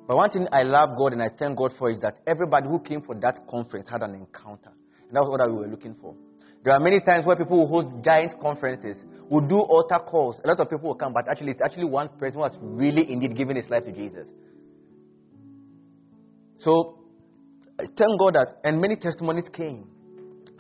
But 0.08 0.18
one 0.18 0.30
thing 0.30 0.48
I 0.52 0.64
love 0.64 0.98
God 0.98 1.14
and 1.14 1.22
I 1.22 1.30
thank 1.30 1.58
God 1.58 1.74
for 1.74 1.90
is 1.90 2.00
that 2.02 2.20
everybody 2.26 2.68
who 2.68 2.80
came 2.80 3.02
for 3.02 3.16
that 3.16 3.48
conference 3.48 3.90
had 3.90 4.04
an 4.04 4.16
encounter. 4.16 4.72
And 5.08 5.16
that 5.16 5.22
was 5.22 5.30
what 5.30 5.50
we 5.50 5.58
were 5.58 5.68
looking 5.68 5.96
for. 5.96 6.16
There 6.64 6.74
are 6.74 6.80
many 6.80 7.00
times 7.00 7.26
where 7.26 7.36
people 7.36 7.58
will 7.58 7.68
hold 7.68 8.04
giant 8.04 8.40
conferences, 8.40 9.04
will 9.30 9.42
do 9.48 9.58
altar 9.60 10.00
calls. 10.00 10.40
A 10.44 10.48
lot 10.48 10.60
of 10.60 10.70
people 10.70 10.90
will 10.90 10.96
come, 10.96 11.12
but 11.14 11.28
actually, 11.28 11.52
it's 11.52 11.62
actually 11.62 11.86
one 11.86 12.10
person 12.10 12.36
who 12.36 12.44
has 12.44 12.58
really 12.62 13.10
indeed 13.12 13.36
given 13.36 13.56
his 13.56 13.70
life 13.70 13.84
to 13.86 13.92
Jesus. 13.92 14.32
So, 16.58 17.01
I 17.82 17.86
thank 17.86 18.20
God 18.20 18.36
that, 18.36 18.60
and 18.64 18.80
many 18.80 18.96
testimonies 18.96 19.50
came. 19.50 19.88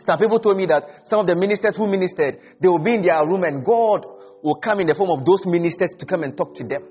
Some 0.05 0.17
people 0.17 0.39
told 0.39 0.57
me 0.57 0.65
that 0.65 1.07
some 1.07 1.19
of 1.19 1.27
the 1.27 1.35
ministers 1.35 1.77
who 1.77 1.85
ministered, 1.85 2.39
they 2.59 2.67
will 2.67 2.79
be 2.79 2.95
in 2.95 3.03
their 3.03 3.23
room 3.27 3.43
and 3.43 3.63
God 3.63 4.03
will 4.41 4.55
come 4.55 4.79
in 4.79 4.87
the 4.87 4.95
form 4.95 5.11
of 5.11 5.23
those 5.23 5.45
ministers 5.45 5.91
to 5.99 6.05
come 6.07 6.23
and 6.23 6.35
talk 6.35 6.55
to 6.55 6.63
them. 6.63 6.83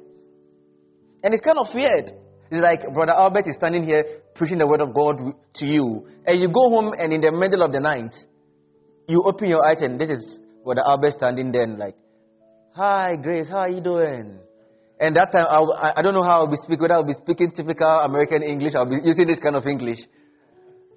And 1.24 1.34
it's 1.34 1.42
kind 1.42 1.58
of 1.58 1.74
weird. 1.74 2.12
It's 2.50 2.60
like 2.60 2.82
Brother 2.94 3.12
Albert 3.12 3.48
is 3.48 3.56
standing 3.56 3.84
here 3.84 4.04
preaching 4.34 4.58
the 4.58 4.66
word 4.66 4.80
of 4.80 4.94
God 4.94 5.34
to 5.54 5.66
you, 5.66 6.06
and 6.24 6.40
you 6.40 6.48
go 6.48 6.70
home 6.70 6.94
and 6.96 7.12
in 7.12 7.20
the 7.20 7.32
middle 7.32 7.62
of 7.62 7.72
the 7.72 7.80
night, 7.80 8.14
you 9.08 9.22
open 9.24 9.48
your 9.48 9.66
eyes 9.68 9.82
and 9.82 10.00
this 10.00 10.08
is 10.08 10.40
Brother 10.64 10.82
Albert 10.86 11.12
standing 11.12 11.50
there 11.50 11.62
and 11.62 11.78
like, 11.78 11.96
Hi 12.76 13.16
Grace, 13.16 13.48
how 13.48 13.58
are 13.58 13.68
you 13.68 13.80
doing? 13.80 14.38
And 15.00 15.16
that 15.16 15.32
time, 15.32 15.46
I, 15.48 15.94
I 15.96 16.02
don't 16.02 16.12
know 16.12 16.22
how 16.22 16.42
I'll 16.42 16.46
be 16.46 16.56
speaking, 16.56 16.82
whether 16.82 16.94
I'll 16.94 17.04
be 17.04 17.14
speaking 17.14 17.50
typical 17.50 17.88
American 17.88 18.42
English, 18.42 18.74
I'll 18.74 18.86
be 18.86 19.00
using 19.02 19.26
this 19.26 19.38
kind 19.38 19.56
of 19.56 19.66
English. 19.66 20.00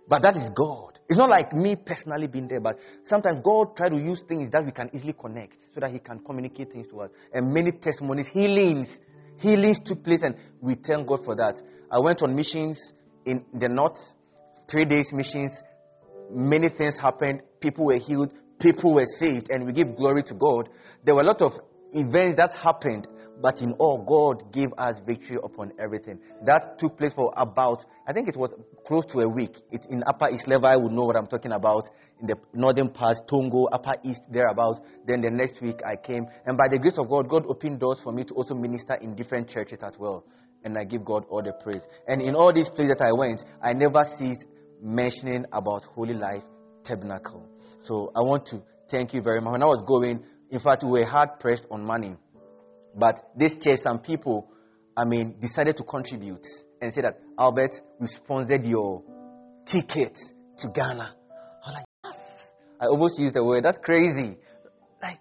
But 0.07 0.21
that 0.23 0.35
is 0.35 0.49
God. 0.49 0.99
It's 1.07 1.17
not 1.17 1.29
like 1.29 1.53
me 1.53 1.75
personally 1.75 2.27
being 2.27 2.47
there, 2.47 2.59
but 2.59 2.79
sometimes 3.03 3.41
God 3.43 3.75
try 3.75 3.89
to 3.89 3.95
use 3.95 4.21
things 4.21 4.49
that 4.51 4.65
we 4.65 4.71
can 4.71 4.89
easily 4.93 5.13
connect 5.13 5.57
so 5.73 5.79
that 5.79 5.91
He 5.91 5.99
can 5.99 6.19
communicate 6.19 6.71
things 6.71 6.87
to 6.87 7.01
us. 7.01 7.11
And 7.33 7.53
many 7.53 7.71
testimonies, 7.71 8.27
healings, 8.27 8.99
healings 9.39 9.79
took 9.79 10.03
place, 10.03 10.23
and 10.23 10.35
we 10.61 10.75
thank 10.75 11.07
God 11.07 11.23
for 11.23 11.35
that. 11.35 11.61
I 11.91 11.99
went 11.99 12.23
on 12.23 12.35
missions 12.35 12.93
in 13.25 13.45
the 13.53 13.69
north, 13.69 14.13
three 14.67 14.85
days 14.85 15.13
missions. 15.13 15.61
Many 16.31 16.69
things 16.69 16.97
happened. 16.97 17.41
People 17.59 17.85
were 17.85 17.97
healed. 17.97 18.33
People 18.59 18.93
were 18.93 19.05
saved, 19.05 19.51
and 19.51 19.65
we 19.65 19.73
give 19.73 19.95
glory 19.95 20.23
to 20.23 20.33
God. 20.33 20.69
There 21.03 21.15
were 21.15 21.21
a 21.21 21.25
lot 21.25 21.41
of 21.41 21.59
events 21.91 22.37
that 22.37 22.53
happened 22.53 23.07
but 23.41 23.61
in 23.61 23.73
all, 23.73 23.97
God 23.97 24.51
gave 24.51 24.67
us 24.77 24.99
victory 25.05 25.37
upon 25.43 25.73
everything. 25.79 26.19
That 26.45 26.77
took 26.79 26.97
place 26.97 27.13
for 27.13 27.33
about, 27.35 27.85
I 28.07 28.13
think 28.13 28.27
it 28.27 28.37
was 28.37 28.53
close 28.85 29.05
to 29.07 29.19
a 29.21 29.27
week. 29.27 29.59
It, 29.71 29.85
in 29.89 30.03
Upper 30.05 30.29
East 30.31 30.47
Levi 30.47 30.71
I 30.71 30.77
would 30.77 30.91
know 30.91 31.03
what 31.03 31.15
I'm 31.15 31.27
talking 31.27 31.51
about. 31.51 31.89
In 32.21 32.27
the 32.27 32.35
northern 32.53 32.89
part, 32.89 33.27
Tongo, 33.27 33.67
Upper 33.71 33.95
East, 34.03 34.31
thereabout. 34.31 34.85
Then 35.05 35.21
the 35.21 35.31
next 35.31 35.61
week 35.61 35.81
I 35.85 35.95
came. 35.95 36.27
And 36.45 36.57
by 36.57 36.67
the 36.69 36.77
grace 36.77 36.97
of 36.97 37.09
God, 37.09 37.27
God 37.27 37.45
opened 37.47 37.79
doors 37.79 37.99
for 37.99 38.13
me 38.13 38.23
to 38.23 38.33
also 38.33 38.55
minister 38.55 38.95
in 38.95 39.15
different 39.15 39.49
churches 39.49 39.79
as 39.83 39.97
well. 39.97 40.25
And 40.63 40.77
I 40.77 40.85
give 40.85 41.03
God 41.03 41.25
all 41.29 41.41
the 41.41 41.53
praise. 41.53 41.85
And 42.07 42.21
in 42.21 42.35
all 42.35 42.53
these 42.53 42.69
places 42.69 42.93
that 42.97 43.05
I 43.05 43.11
went, 43.11 43.43
I 43.61 43.73
never 43.73 44.03
ceased 44.03 44.45
mentioning 44.81 45.45
about 45.51 45.85
Holy 45.85 46.13
Life 46.13 46.43
Tabernacle. 46.83 47.49
So 47.81 48.11
I 48.15 48.21
want 48.21 48.45
to 48.47 48.61
thank 48.87 49.13
you 49.13 49.21
very 49.21 49.41
much. 49.41 49.51
When 49.51 49.63
I 49.63 49.65
was 49.65 49.83
going, 49.85 50.23
in 50.49 50.59
fact, 50.59 50.83
we 50.83 50.99
were 50.99 51.05
hard 51.05 51.39
pressed 51.39 51.65
on 51.71 51.83
money. 51.83 52.15
But 52.95 53.21
this 53.35 53.55
church, 53.55 53.79
some 53.79 53.99
people, 53.99 54.49
I 54.95 55.05
mean, 55.05 55.35
decided 55.39 55.77
to 55.77 55.83
contribute 55.83 56.45
and 56.81 56.93
say 56.93 57.01
that, 57.01 57.19
Albert, 57.37 57.81
we 57.99 58.07
sponsored 58.07 58.65
your 58.65 59.03
ticket 59.65 60.17
to 60.59 60.67
Ghana. 60.67 61.15
I 61.63 61.65
was 61.65 61.73
like, 61.73 61.85
yes. 62.05 62.53
I 62.79 62.85
almost 62.85 63.19
used 63.19 63.35
the 63.35 63.43
word. 63.43 63.63
That's 63.63 63.77
crazy. 63.77 64.37
Like, 65.01 65.19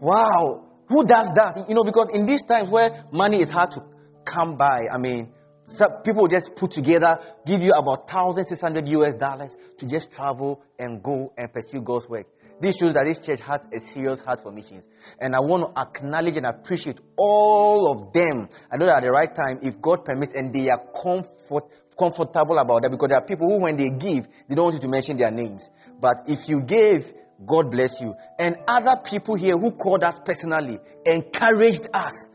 wow. 0.00 0.66
Who 0.88 1.04
does 1.04 1.32
that? 1.34 1.66
You 1.68 1.74
know, 1.74 1.84
because 1.84 2.10
in 2.14 2.26
these 2.26 2.42
times 2.44 2.70
where 2.70 3.04
money 3.12 3.40
is 3.40 3.50
hard 3.50 3.72
to 3.72 3.84
come 4.24 4.56
by, 4.56 4.82
I 4.92 4.98
mean, 4.98 5.32
some 5.66 6.02
people 6.02 6.28
just 6.28 6.56
put 6.56 6.70
together, 6.70 7.18
give 7.44 7.60
you 7.60 7.72
about 7.72 8.10
1,600 8.12 8.88
US 8.88 9.14
dollars 9.16 9.54
to 9.78 9.86
just 9.86 10.10
travel 10.10 10.62
and 10.78 11.02
go 11.02 11.32
and 11.36 11.52
pursue 11.52 11.82
God's 11.82 12.08
work. 12.08 12.26
This 12.60 12.76
shows 12.76 12.94
that 12.94 13.04
this 13.04 13.24
church 13.24 13.40
has 13.40 13.60
a 13.72 13.80
serious 13.80 14.20
heart 14.20 14.42
for 14.42 14.50
missions. 14.50 14.84
And 15.20 15.34
I 15.34 15.40
want 15.40 15.74
to 15.74 15.80
acknowledge 15.80 16.36
and 16.36 16.46
appreciate 16.46 17.00
all 17.16 17.92
of 17.92 18.12
them. 18.12 18.48
I 18.70 18.76
know 18.76 18.86
that 18.86 18.96
at 18.96 19.02
the 19.04 19.12
right 19.12 19.32
time, 19.32 19.60
if 19.62 19.80
God 19.80 20.04
permits, 20.04 20.34
and 20.34 20.52
they 20.52 20.68
are 20.68 20.82
comfort, 21.00 21.64
comfortable 21.96 22.58
about 22.58 22.82
that, 22.82 22.90
because 22.90 23.08
there 23.08 23.18
are 23.18 23.24
people 23.24 23.48
who, 23.48 23.62
when 23.62 23.76
they 23.76 23.90
give, 23.90 24.26
they 24.48 24.54
don't 24.54 24.64
want 24.64 24.74
you 24.74 24.80
to 24.82 24.88
mention 24.88 25.16
their 25.16 25.30
names. 25.30 25.70
But 26.00 26.22
if 26.26 26.48
you 26.48 26.60
gave, 26.62 27.12
God 27.46 27.70
bless 27.70 28.00
you. 28.00 28.14
And 28.38 28.56
other 28.66 29.00
people 29.04 29.36
here 29.36 29.56
who 29.56 29.70
called 29.70 30.02
us 30.02 30.18
personally 30.24 30.80
encouraged 31.06 31.88
us. 31.94 32.28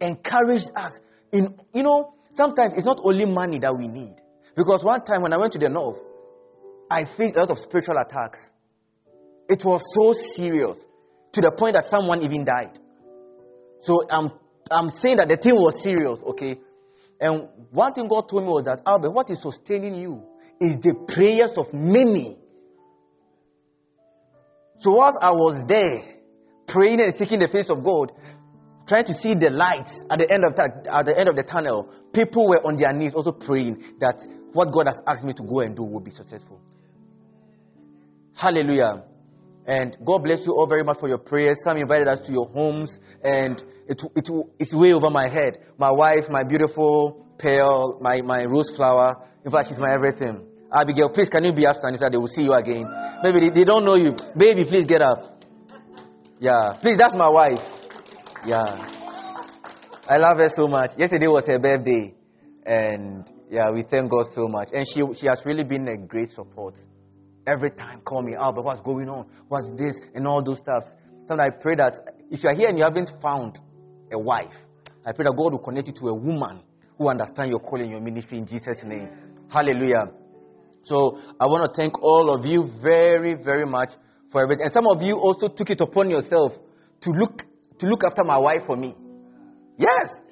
encouraged 0.00 0.70
us. 0.76 1.00
In 1.32 1.56
you 1.72 1.82
know, 1.82 2.14
sometimes 2.32 2.74
it's 2.74 2.84
not 2.84 3.00
only 3.02 3.24
money 3.24 3.58
that 3.60 3.74
we 3.76 3.88
need. 3.88 4.16
Because 4.54 4.84
one 4.84 5.02
time 5.02 5.22
when 5.22 5.32
I 5.32 5.38
went 5.38 5.54
to 5.54 5.58
the 5.58 5.68
north, 5.68 5.98
I 6.90 7.06
faced 7.06 7.34
a 7.36 7.40
lot 7.40 7.50
of 7.50 7.58
spiritual 7.58 7.96
attacks. 7.96 8.50
It 9.48 9.64
was 9.64 9.82
so 9.92 10.12
serious 10.12 10.78
to 11.32 11.40
the 11.40 11.50
point 11.50 11.74
that 11.74 11.86
someone 11.86 12.22
even 12.22 12.44
died. 12.44 12.78
So 13.80 14.02
I'm 14.10 14.30
I'm 14.70 14.90
saying 14.90 15.18
that 15.18 15.28
the 15.28 15.36
thing 15.36 15.54
was 15.54 15.82
serious, 15.82 16.22
okay? 16.22 16.58
And 17.20 17.48
one 17.70 17.92
thing 17.92 18.08
God 18.08 18.28
told 18.28 18.44
me 18.44 18.48
was 18.48 18.64
that 18.64 18.82
Albert, 18.86 19.10
what 19.10 19.30
is 19.30 19.42
sustaining 19.42 19.94
you 19.96 20.22
is 20.60 20.76
the 20.78 20.94
prayers 20.94 21.52
of 21.58 21.72
many. 21.72 22.38
So 24.78 24.92
whilst 24.92 25.18
I 25.20 25.32
was 25.32 25.64
there, 25.66 26.02
praying 26.66 27.00
and 27.00 27.14
seeking 27.14 27.40
the 27.40 27.48
face 27.48 27.70
of 27.70 27.84
God, 27.84 28.12
trying 28.86 29.04
to 29.04 29.14
see 29.14 29.34
the 29.34 29.50
lights 29.50 30.04
at 30.10 30.18
the 30.18 30.30
end 30.30 30.44
of 30.44 30.56
that, 30.56 30.86
at 30.90 31.06
the 31.06 31.18
end 31.18 31.28
of 31.28 31.36
the 31.36 31.42
tunnel, 31.42 31.92
people 32.12 32.48
were 32.48 32.66
on 32.66 32.76
their 32.76 32.92
knees 32.92 33.14
also 33.14 33.32
praying 33.32 33.82
that 34.00 34.26
what 34.52 34.72
God 34.72 34.86
has 34.86 35.00
asked 35.06 35.24
me 35.24 35.32
to 35.34 35.42
go 35.42 35.60
and 35.60 35.76
do 35.76 35.82
will 35.82 36.00
be 36.00 36.10
successful. 36.10 36.60
Hallelujah. 38.34 39.04
And 39.66 39.96
God 40.04 40.18
bless 40.18 40.44
you 40.46 40.52
all 40.52 40.66
very 40.66 40.84
much 40.84 40.98
for 40.98 41.08
your 41.08 41.18
prayers. 41.18 41.62
Some 41.64 41.78
invited 41.78 42.08
us 42.08 42.20
to 42.22 42.32
your 42.32 42.46
homes, 42.46 43.00
and 43.22 43.62
it, 43.88 44.02
it, 44.14 44.28
it's 44.58 44.74
way 44.74 44.92
over 44.92 45.10
my 45.10 45.28
head. 45.28 45.58
My 45.78 45.90
wife, 45.90 46.28
my 46.28 46.44
beautiful 46.44 47.26
pearl, 47.38 47.98
my, 48.00 48.20
my 48.22 48.44
rose 48.44 48.76
flower. 48.76 49.26
In 49.44 49.50
fact, 49.50 49.68
she's 49.68 49.78
my 49.78 49.92
everything. 49.92 50.46
Abigail, 50.72 51.08
please, 51.08 51.28
can 51.28 51.44
you 51.44 51.52
be 51.52 51.66
after 51.66 51.86
Anissa? 51.86 52.10
They 52.10 52.16
will 52.16 52.26
see 52.26 52.44
you 52.44 52.52
again. 52.52 52.84
Maybe 53.22 53.40
they, 53.40 53.48
they 53.50 53.64
don't 53.64 53.84
know 53.84 53.94
you. 53.94 54.14
Baby, 54.36 54.64
please 54.64 54.84
get 54.84 55.02
up. 55.02 55.42
Yeah. 56.40 56.76
Please, 56.80 56.96
that's 56.96 57.14
my 57.14 57.28
wife. 57.28 57.62
Yeah. 58.46 58.64
I 60.08 60.18
love 60.18 60.38
her 60.38 60.48
so 60.48 60.66
much. 60.66 60.98
Yesterday 60.98 61.28
was 61.28 61.46
her 61.46 61.58
birthday. 61.58 62.14
And 62.66 63.30
yeah, 63.50 63.70
we 63.70 63.82
thank 63.82 64.10
God 64.10 64.26
so 64.32 64.48
much. 64.48 64.70
And 64.74 64.86
she, 64.86 65.02
she 65.14 65.28
has 65.28 65.46
really 65.46 65.64
been 65.64 65.86
a 65.88 65.96
great 65.96 66.30
support. 66.30 66.74
Every 67.46 67.70
time, 67.70 68.00
call 68.00 68.22
me 68.22 68.34
out, 68.36 68.54
but 68.54 68.64
what's 68.64 68.80
going 68.80 69.08
on? 69.08 69.26
What's 69.48 69.70
this? 69.72 70.00
And 70.14 70.26
all 70.26 70.42
those 70.42 70.58
stuff. 70.58 70.94
So 71.26 71.38
I 71.38 71.50
pray 71.50 71.74
that 71.76 71.98
if 72.30 72.42
you 72.42 72.50
are 72.50 72.54
here 72.54 72.68
and 72.68 72.78
you 72.78 72.84
haven't 72.84 73.12
found 73.20 73.58
a 74.12 74.18
wife, 74.18 74.56
I 75.04 75.12
pray 75.12 75.24
that 75.24 75.36
God 75.36 75.52
will 75.52 75.58
connect 75.58 75.88
you 75.88 75.94
to 75.94 76.08
a 76.08 76.14
woman 76.14 76.62
who 76.96 77.08
understands 77.08 77.50
your 77.50 77.60
calling, 77.60 77.90
your 77.90 78.00
ministry 78.00 78.38
in 78.38 78.46
Jesus' 78.46 78.84
name. 78.84 79.08
Hallelujah. 79.48 80.04
So 80.82 81.18
I 81.40 81.46
want 81.46 81.70
to 81.70 81.76
thank 81.76 82.02
all 82.02 82.30
of 82.30 82.46
you 82.46 82.70
very, 82.82 83.34
very 83.34 83.66
much 83.66 83.92
for 84.30 84.42
everything. 84.42 84.64
And 84.64 84.72
some 84.72 84.86
of 84.86 85.02
you 85.02 85.16
also 85.16 85.48
took 85.48 85.70
it 85.70 85.80
upon 85.80 86.10
yourself 86.10 86.58
to 87.02 87.10
look 87.10 87.44
to 87.78 87.86
look 87.86 88.04
after 88.04 88.22
my 88.24 88.38
wife 88.38 88.64
for 88.66 88.76
me. 88.76 88.94
Yes. 89.78 90.22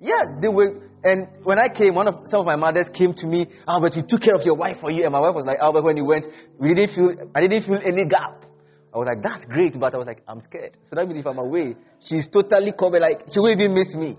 Yes, 0.00 0.26
they 0.40 0.48
were 0.48 0.87
and 1.04 1.28
when 1.44 1.58
I 1.58 1.68
came, 1.68 1.94
one 1.94 2.08
of 2.08 2.28
some 2.28 2.40
of 2.40 2.46
my 2.46 2.56
mothers 2.56 2.88
came 2.88 3.12
to 3.14 3.26
me, 3.26 3.46
Albert, 3.66 3.96
we 3.96 4.02
took 4.02 4.20
care 4.20 4.34
of 4.34 4.44
your 4.44 4.56
wife 4.56 4.80
for 4.80 4.90
you. 4.90 5.04
And 5.04 5.12
my 5.12 5.20
wife 5.20 5.34
was 5.34 5.44
like, 5.44 5.58
Albert, 5.58 5.84
when 5.84 5.96
you 5.96 6.04
went, 6.04 6.26
we 6.58 6.74
didn't 6.74 6.90
feel 6.90 7.10
I 7.34 7.40
didn't 7.40 7.62
feel 7.62 7.78
any 7.82 8.04
gap. 8.04 8.44
I 8.92 8.98
was 8.98 9.06
like, 9.06 9.22
that's 9.22 9.44
great, 9.44 9.78
but 9.78 9.94
I 9.94 9.98
was 9.98 10.06
like, 10.06 10.22
I'm 10.26 10.40
scared. 10.40 10.76
So 10.88 10.96
that 10.96 11.06
means 11.06 11.20
if 11.20 11.26
I'm 11.26 11.38
away, 11.38 11.76
she's 12.00 12.26
totally 12.26 12.72
covered, 12.72 13.00
like 13.00 13.24
she 13.32 13.38
won't 13.38 13.60
even 13.60 13.74
miss 13.74 13.94
me. 13.94 14.16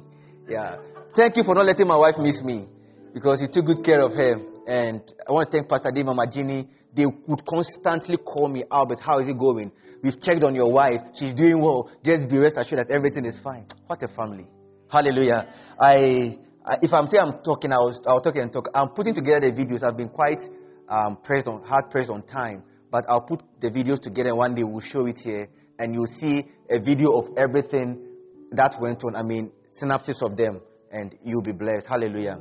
Yeah. 0.47 0.77
Thank 1.15 1.37
you 1.37 1.43
for 1.43 1.55
not 1.55 1.65
letting 1.65 1.87
my 1.87 1.97
wife 1.97 2.17
miss 2.17 2.43
me. 2.43 2.67
Because 3.13 3.41
you 3.41 3.47
took 3.47 3.65
good 3.65 3.83
care 3.83 4.01
of 4.01 4.13
her. 4.13 4.35
And 4.67 5.01
I 5.27 5.31
want 5.31 5.49
to 5.51 5.57
thank 5.57 5.69
Pastor 5.69 5.91
Dave 5.91 6.07
and 6.07 6.17
Majini. 6.17 6.67
They 6.93 7.05
would 7.05 7.43
constantly 7.45 8.17
call 8.17 8.47
me, 8.47 8.63
Albert, 8.71 8.99
how 9.01 9.19
is 9.19 9.27
it 9.27 9.37
going? 9.37 9.71
We've 10.01 10.19
checked 10.21 10.43
on 10.43 10.55
your 10.55 10.71
wife. 10.71 11.01
She's 11.13 11.33
doing 11.33 11.59
well. 11.59 11.89
Just 12.03 12.29
be 12.29 12.37
rest 12.37 12.57
assured 12.57 12.79
that 12.79 12.91
everything 12.91 13.25
is 13.25 13.39
fine. 13.39 13.65
What 13.87 14.01
a 14.03 14.07
family. 14.07 14.47
Hallelujah. 14.87 15.53
I, 15.79 16.37
I 16.69 16.77
if 16.83 16.93
I'm 16.93 17.07
saying 17.07 17.23
I'm 17.23 17.39
talking, 17.41 17.73
I'll, 17.73 17.91
I'll 18.05 18.21
talk 18.21 18.35
and 18.35 18.53
talk. 18.53 18.69
I'm 18.75 18.89
putting 18.89 19.15
together 19.15 19.49
the 19.49 19.51
videos. 19.51 19.83
I've 19.83 19.97
been 19.97 20.09
quite 20.09 20.47
um, 20.87 21.17
pressed 21.17 21.47
on, 21.47 21.63
hard 21.63 21.89
pressed 21.89 22.09
on 22.09 22.21
time. 22.21 22.63
But 22.91 23.05
I'll 23.09 23.21
put 23.21 23.41
the 23.59 23.69
videos 23.69 23.99
together 23.99 24.29
and 24.29 24.37
one 24.37 24.55
day 24.55 24.63
we'll 24.63 24.81
show 24.81 25.05
it 25.05 25.19
here. 25.19 25.47
And 25.79 25.93
you'll 25.93 26.07
see 26.07 26.45
a 26.69 26.79
video 26.79 27.11
of 27.11 27.37
everything 27.37 28.05
that 28.51 28.79
went 28.79 29.03
on. 29.03 29.15
I 29.15 29.23
mean, 29.23 29.51
synopsis 29.73 30.21
of 30.21 30.35
them. 30.37 30.61
And 30.91 31.15
you'll 31.23 31.41
be 31.41 31.51
blessed. 31.53 31.87
Hallelujah. 31.87 32.39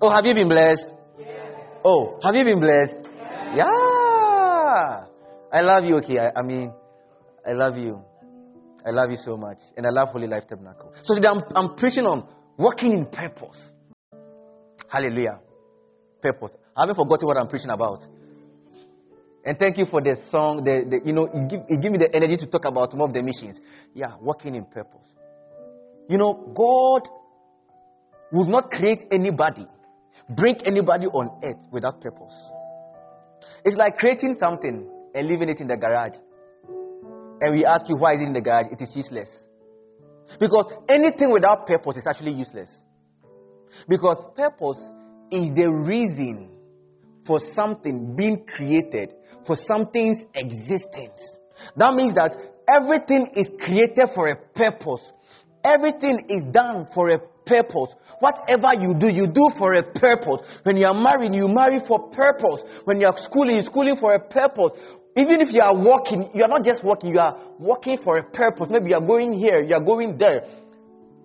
Oh, 0.00 0.10
have 0.10 0.26
you 0.26 0.34
been 0.34 0.48
blessed? 0.48 0.94
Oh, 1.84 2.20
have 2.22 2.36
you 2.36 2.44
been 2.44 2.60
blessed? 2.60 3.08
Yeah. 3.54 3.64
I 5.52 5.60
love 5.62 5.84
you, 5.84 5.96
okay. 5.96 6.18
I, 6.18 6.32
I, 6.36 6.42
mean, 6.42 6.72
I 7.46 7.52
love 7.52 7.78
you. 7.78 8.02
I 8.86 8.90
love 8.90 9.10
you 9.10 9.16
so 9.16 9.36
much. 9.36 9.58
And 9.76 9.86
I 9.86 9.90
love 9.90 10.08
Holy 10.08 10.26
Life 10.26 10.46
Tabernacle. 10.46 10.92
So 11.02 11.14
today 11.14 11.28
I'm, 11.30 11.40
I'm 11.54 11.74
preaching 11.74 12.06
on 12.06 12.28
working 12.56 12.92
in 12.92 13.06
purpose. 13.06 13.72
Hallelujah. 14.88 15.40
Purpose. 16.20 16.56
I 16.76 16.82
haven't 16.82 16.96
forgotten 16.96 17.26
what 17.26 17.38
I'm 17.38 17.48
preaching 17.48 17.70
about. 17.70 18.06
And 19.44 19.58
thank 19.58 19.78
you 19.78 19.86
for 19.86 20.02
the 20.02 20.16
song. 20.16 20.64
The, 20.64 20.84
the 20.88 21.00
you 21.04 21.12
know, 21.12 21.26
it 21.26 21.48
give, 21.48 21.60
it 21.68 21.80
give 21.80 21.92
me 21.92 21.98
the 21.98 22.14
energy 22.14 22.36
to 22.38 22.46
talk 22.46 22.64
about 22.64 22.94
more 22.94 23.06
of 23.06 23.14
the 23.14 23.22
missions. 23.22 23.60
Yeah, 23.94 24.16
working 24.20 24.54
in 24.54 24.64
purpose. 24.64 25.06
You 26.08 26.18
know, 26.18 26.32
God 26.32 27.08
would 28.32 28.48
not 28.48 28.70
create 28.70 29.04
anybody 29.10 29.66
bring 30.28 30.56
anybody 30.64 31.06
on 31.06 31.40
earth 31.44 31.66
without 31.70 32.00
purpose. 32.00 32.34
It's 33.64 33.76
like 33.76 33.98
creating 33.98 34.34
something 34.34 34.88
and 35.14 35.28
leaving 35.28 35.48
it 35.48 35.60
in 35.60 35.68
the 35.68 35.76
garage. 35.76 36.16
And 37.40 37.54
we 37.54 37.64
ask 37.64 37.88
you 37.88 37.96
why 37.96 38.14
is 38.14 38.22
it 38.22 38.26
in 38.26 38.32
the 38.32 38.40
garage? 38.40 38.66
It 38.72 38.80
is 38.80 38.96
useless. 38.96 39.44
Because 40.38 40.72
anything 40.88 41.30
without 41.30 41.66
purpose 41.66 41.96
is 41.96 42.06
actually 42.06 42.32
useless. 42.32 42.84
Because 43.88 44.24
purpose 44.34 44.78
is 45.30 45.50
the 45.52 45.70
reason 45.70 46.50
for 47.24 47.40
something 47.40 48.14
being 48.16 48.46
created, 48.46 49.14
for 49.44 49.56
something's 49.56 50.24
existence. 50.34 51.38
That 51.76 51.94
means 51.94 52.14
that 52.14 52.36
everything 52.68 53.28
is 53.34 53.50
created 53.60 54.10
for 54.10 54.28
a 54.28 54.36
purpose. 54.36 55.12
Everything 55.64 56.20
is 56.28 56.44
done 56.44 56.86
for 56.86 57.10
a 57.10 57.18
purpose. 57.18 57.94
Whatever 58.20 58.80
you 58.80 58.94
do, 58.94 59.08
you 59.08 59.26
do 59.26 59.50
for 59.50 59.72
a 59.72 59.82
purpose. 59.82 60.42
When 60.62 60.76
you 60.76 60.86
are 60.86 60.94
married, 60.94 61.34
you 61.34 61.48
marry 61.48 61.80
for 61.80 62.08
purpose. 62.10 62.64
When 62.84 63.00
you 63.00 63.06
are 63.06 63.16
schooling, 63.16 63.54
you're 63.56 63.64
schooling 63.64 63.96
for 63.96 64.12
a 64.12 64.20
purpose. 64.20 64.72
Even 65.16 65.40
if 65.40 65.52
you 65.54 65.62
are 65.62 65.74
walking, 65.74 66.30
you 66.34 66.42
are 66.42 66.48
not 66.48 66.62
just 66.62 66.84
walking, 66.84 67.14
you 67.14 67.18
are 67.18 67.38
walking 67.58 67.96
for 67.96 68.18
a 68.18 68.22
purpose. 68.22 68.68
Maybe 68.68 68.90
you 68.90 68.96
are 68.96 69.04
going 69.04 69.32
here, 69.32 69.62
you 69.62 69.74
are 69.74 69.80
going 69.80 70.18
there. 70.18 70.46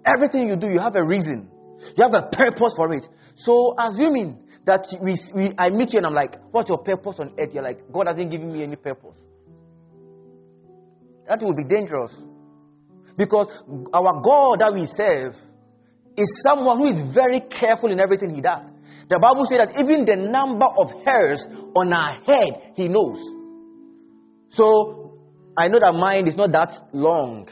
Everything 0.06 0.48
you 0.48 0.56
do, 0.56 0.72
you 0.72 0.80
have 0.80 0.96
a 0.96 1.04
reason. 1.04 1.50
You 1.98 2.04
have 2.04 2.14
a 2.14 2.28
purpose 2.28 2.74
for 2.76 2.94
it. 2.94 3.08
So, 3.36 3.76
assuming 3.78 4.48
that 4.66 4.88
we, 5.02 5.16
we, 5.34 5.54
I 5.58 5.70
meet 5.70 5.94
you 5.94 5.98
and 5.98 6.08
I'm 6.08 6.14
like, 6.14 6.38
what's 6.52 6.70
your 6.70 6.78
purpose 6.78 7.20
on 7.20 7.34
earth? 7.38 7.54
You're 7.54 7.64
like, 7.64 7.92
God 7.92 8.08
hasn't 8.08 8.32
given 8.32 8.52
me 8.54 8.64
any 8.64 8.78
purpose. 8.78 9.20
That 11.28 11.42
would 11.42 11.58
be 11.58 11.66
dangerous. 11.66 12.24
Because 13.18 13.48
our 13.94 14.22
God 14.22 14.60
that 14.60 14.72
we 14.74 14.86
serve 14.86 15.36
is 16.16 16.42
someone 16.42 16.78
who 16.80 16.88
is 16.88 17.02
very 17.02 17.42
careful 17.42 17.92
in 17.92 18.00
everything 18.00 18.34
he 18.34 18.42
does. 18.42 18.72
The 19.10 19.20
Bible 19.20 19.46
says 19.48 19.58
that 19.58 19.80
even 19.82 20.06
the 20.06 20.16
number 20.16 20.66
of 20.66 21.04
hairs 21.04 21.46
on 21.76 21.92
our 21.92 22.14
head, 22.26 22.74
he 22.76 22.88
knows. 22.88 23.41
So, 24.52 25.20
I 25.58 25.68
know 25.68 25.80
that 25.80 25.94
mine 25.94 26.28
is 26.28 26.36
not 26.36 26.52
that 26.54 26.90
long. 26.94 27.50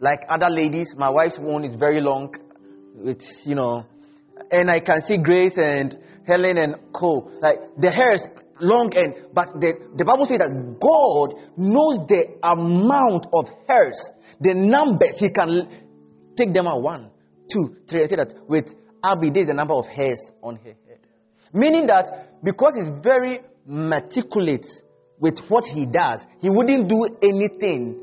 Like 0.00 0.24
other 0.28 0.48
ladies, 0.50 0.96
my 0.96 1.10
wife's 1.10 1.38
one 1.38 1.64
is 1.64 1.74
very 1.74 2.00
long. 2.00 2.34
It's, 3.04 3.46
you 3.46 3.54
know, 3.54 3.86
and 4.50 4.70
I 4.70 4.80
can 4.80 5.02
see 5.02 5.18
Grace 5.18 5.58
and 5.58 5.96
Helen 6.26 6.58
and 6.58 6.74
Co. 6.92 7.30
Like 7.40 7.76
the 7.78 7.90
hair 7.90 8.12
is 8.14 8.28
long 8.60 8.96
and, 8.96 9.14
but 9.32 9.60
the, 9.60 9.74
the 9.94 10.04
Bible 10.04 10.26
says 10.26 10.38
that 10.38 10.50
God 10.80 11.34
knows 11.56 11.98
the 12.08 12.38
amount 12.42 13.26
of 13.32 13.50
hairs, 13.68 14.12
the 14.40 14.54
numbers, 14.54 15.18
He 15.18 15.30
can 15.30 15.68
take 16.36 16.52
them 16.52 16.66
out 16.66 16.82
one 16.82 17.10
two, 17.52 17.76
three. 17.86 18.02
I 18.02 18.06
say 18.06 18.16
that 18.16 18.48
with 18.48 18.74
Abby, 19.04 19.30
there's 19.30 19.48
a 19.48 19.54
number 19.54 19.74
of 19.74 19.86
hairs 19.88 20.32
on 20.42 20.56
her 20.56 20.74
head. 20.86 20.98
Meaning 21.52 21.86
that 21.88 22.42
because 22.42 22.76
it's 22.76 22.90
very 23.02 23.40
meticulous 23.66 24.80
with 25.22 25.38
what 25.48 25.64
he 25.64 25.86
does, 25.86 26.26
he 26.40 26.50
wouldn't 26.50 26.88
do 26.88 27.06
anything 27.22 28.02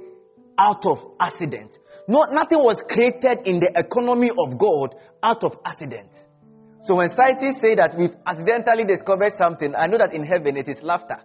out 0.58 0.86
of 0.86 1.06
accident. 1.20 1.78
No, 2.08 2.24
nothing 2.32 2.60
was 2.60 2.82
created 2.82 3.46
in 3.46 3.60
the 3.60 3.72
economy 3.76 4.30
of 4.30 4.58
God 4.58 4.96
out 5.22 5.44
of 5.44 5.60
accident. 5.66 6.10
So 6.84 6.96
when 6.96 7.10
scientists 7.10 7.60
say 7.60 7.76
that 7.76 7.94
we've 7.98 8.16
accidentally 8.26 8.86
discovered 8.86 9.34
something, 9.34 9.76
I 9.78 9.88
know 9.88 9.98
that 9.98 10.14
in 10.14 10.24
heaven 10.24 10.56
it 10.56 10.70
is 10.70 10.82
laughter. 10.82 11.18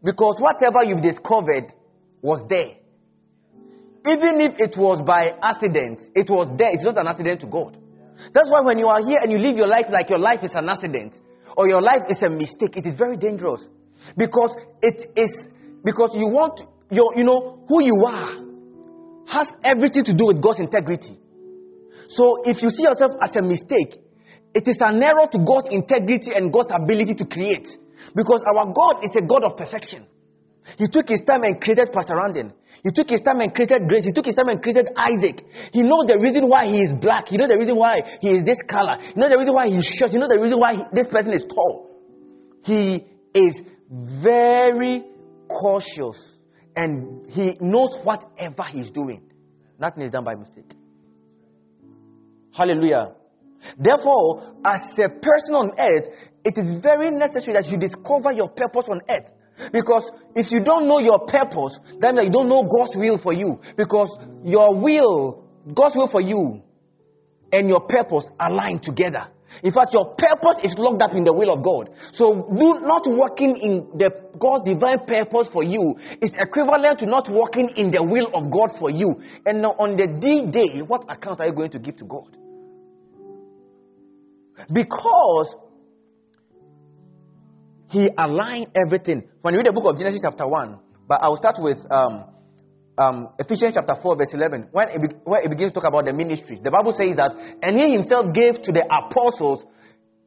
Because 0.00 0.38
whatever 0.38 0.84
you've 0.84 1.02
discovered 1.02 1.74
was 2.22 2.46
there. 2.48 2.76
Even 4.06 4.40
if 4.40 4.60
it 4.60 4.76
was 4.76 5.02
by 5.02 5.34
accident, 5.42 6.02
it 6.14 6.30
was 6.30 6.50
there. 6.50 6.70
It's 6.70 6.84
not 6.84 6.98
an 6.98 7.08
accident 7.08 7.40
to 7.40 7.48
God. 7.48 7.76
That's 8.32 8.48
why 8.48 8.60
when 8.60 8.78
you 8.78 8.86
are 8.86 9.04
here 9.04 9.16
and 9.20 9.32
you 9.32 9.38
live 9.38 9.56
your 9.56 9.66
life 9.66 9.90
like 9.90 10.08
your 10.08 10.20
life 10.20 10.44
is 10.44 10.54
an 10.54 10.68
accident 10.68 11.20
or 11.56 11.68
your 11.68 11.82
life 11.82 12.02
is 12.10 12.22
a 12.22 12.30
mistake, 12.30 12.76
it 12.76 12.86
is 12.86 12.94
very 12.94 13.16
dangerous. 13.16 13.68
Because 14.16 14.56
it 14.82 15.12
is, 15.16 15.48
because 15.84 16.16
you 16.16 16.28
want, 16.28 16.62
your, 16.90 17.14
you 17.16 17.24
know, 17.24 17.64
who 17.68 17.82
you 17.82 18.04
are 18.06 18.46
has 19.26 19.56
everything 19.64 20.04
to 20.04 20.12
do 20.12 20.26
with 20.26 20.40
God's 20.40 20.60
integrity. 20.60 21.18
So 22.08 22.36
if 22.44 22.62
you 22.62 22.70
see 22.70 22.84
yourself 22.84 23.12
as 23.20 23.36
a 23.36 23.42
mistake, 23.42 24.00
it 24.54 24.68
is 24.68 24.80
an 24.80 25.02
error 25.02 25.26
to 25.30 25.38
God's 25.38 25.68
integrity 25.70 26.32
and 26.34 26.52
God's 26.52 26.72
ability 26.72 27.14
to 27.14 27.24
create. 27.24 27.76
Because 28.14 28.42
our 28.44 28.72
God 28.72 29.04
is 29.04 29.16
a 29.16 29.22
God 29.22 29.44
of 29.44 29.56
perfection. 29.56 30.06
He 30.78 30.88
took 30.88 31.08
his 31.08 31.20
time 31.20 31.42
and 31.42 31.60
created 31.60 31.92
Pastor 31.92 32.16
Randon. 32.16 32.52
He 32.82 32.90
took 32.90 33.08
his 33.08 33.20
time 33.20 33.40
and 33.40 33.54
created 33.54 33.88
Grace. 33.88 34.04
He 34.04 34.12
took 34.12 34.26
his 34.26 34.34
time 34.34 34.48
and 34.48 34.62
created 34.62 34.90
Isaac. 34.96 35.44
He 35.72 35.82
knows 35.82 36.04
the 36.06 36.18
reason 36.18 36.48
why 36.48 36.66
he 36.66 36.80
is 36.80 36.92
black. 36.92 37.28
He 37.28 37.36
knows 37.36 37.48
the 37.48 37.56
reason 37.56 37.76
why 37.76 38.02
he 38.20 38.30
is 38.30 38.44
this 38.44 38.62
color. 38.62 38.98
He 39.00 39.20
knows 39.20 39.30
the 39.30 39.38
reason 39.38 39.54
why 39.54 39.68
he's 39.68 39.86
short. 39.86 40.12
He 40.12 40.18
knows 40.18 40.28
the 40.28 40.40
reason 40.40 40.58
why 40.58 40.76
he, 40.76 40.82
this 40.92 41.06
person 41.06 41.32
is 41.32 41.44
tall. 41.44 41.90
He 42.64 43.04
is 43.32 43.62
very 43.90 45.04
cautious 45.48 46.36
and 46.74 47.30
he 47.30 47.56
knows 47.60 47.96
whatever 48.02 48.64
he's 48.64 48.90
doing. 48.90 49.22
Nothing 49.78 50.04
is 50.04 50.10
done 50.10 50.24
by 50.24 50.34
mistake. 50.34 50.72
Hallelujah. 52.52 53.14
Therefore, 53.78 54.56
as 54.64 54.98
a 54.98 55.08
person 55.08 55.54
on 55.54 55.72
earth, 55.78 56.08
it 56.44 56.58
is 56.58 56.74
very 56.74 57.10
necessary 57.10 57.56
that 57.56 57.70
you 57.70 57.78
discover 57.78 58.32
your 58.32 58.48
purpose 58.48 58.88
on 58.88 59.00
earth. 59.08 59.30
Because 59.72 60.10
if 60.34 60.52
you 60.52 60.60
don't 60.60 60.86
know 60.86 61.00
your 61.00 61.20
purpose, 61.20 61.78
that 61.98 62.14
means 62.14 62.26
you 62.26 62.32
don't 62.32 62.48
know 62.48 62.62
God's 62.62 62.96
will 62.96 63.18
for 63.18 63.32
you. 63.32 63.60
Because 63.76 64.16
your 64.44 64.74
will, 64.74 65.44
God's 65.72 65.96
will 65.96 66.06
for 66.06 66.20
you, 66.20 66.62
and 67.52 67.68
your 67.68 67.80
purpose 67.80 68.30
align 68.38 68.78
together. 68.78 69.28
In 69.62 69.72
fact, 69.72 69.94
your 69.94 70.14
purpose 70.14 70.62
is 70.62 70.78
locked 70.78 71.02
up 71.02 71.14
in 71.14 71.24
the 71.24 71.32
will 71.32 71.52
of 71.52 71.62
God. 71.62 71.90
So, 72.12 72.34
do 72.34 72.80
not 72.80 73.06
working 73.06 73.56
in 73.58 73.90
the 73.94 74.10
God's 74.38 74.70
divine 74.70 75.06
purpose 75.06 75.48
for 75.48 75.64
you 75.64 75.96
is 76.20 76.36
equivalent 76.36 77.00
to 77.00 77.06
not 77.06 77.28
working 77.28 77.70
in 77.76 77.90
the 77.90 78.02
will 78.02 78.28
of 78.34 78.50
God 78.50 78.72
for 78.72 78.90
you. 78.90 79.20
And 79.46 79.62
now, 79.62 79.74
on 79.78 79.96
the 79.96 80.06
D 80.06 80.46
day, 80.46 80.80
what 80.82 81.04
account 81.10 81.40
are 81.40 81.46
you 81.46 81.52
going 81.52 81.70
to 81.70 81.78
give 81.78 81.96
to 81.96 82.04
God? 82.04 82.36
Because 84.72 85.56
He 87.90 88.10
aligned 88.16 88.68
everything. 88.74 89.28
When 89.42 89.54
you 89.54 89.58
read 89.58 89.66
the 89.66 89.72
book 89.72 89.92
of 89.92 89.98
Genesis, 89.98 90.20
chapter 90.22 90.46
1, 90.46 90.78
but 91.08 91.22
I'll 91.22 91.36
start 91.36 91.56
with 91.58 91.86
um, 91.90 92.24
um, 92.98 93.28
Ephesians 93.38 93.74
chapter 93.74 93.94
4, 93.94 94.16
verse 94.16 94.34
11, 94.34 94.68
when 94.72 94.88
it, 94.88 95.02
be- 95.02 95.16
where 95.24 95.42
it 95.42 95.50
begins 95.50 95.72
to 95.72 95.80
talk 95.80 95.88
about 95.88 96.06
the 96.06 96.12
ministries. 96.12 96.60
The 96.60 96.70
Bible 96.70 96.92
says 96.92 97.16
that, 97.16 97.34
and 97.62 97.78
he 97.78 97.92
himself 97.92 98.32
gave 98.32 98.62
to 98.62 98.72
the 98.72 98.86
apostles, 98.86 99.66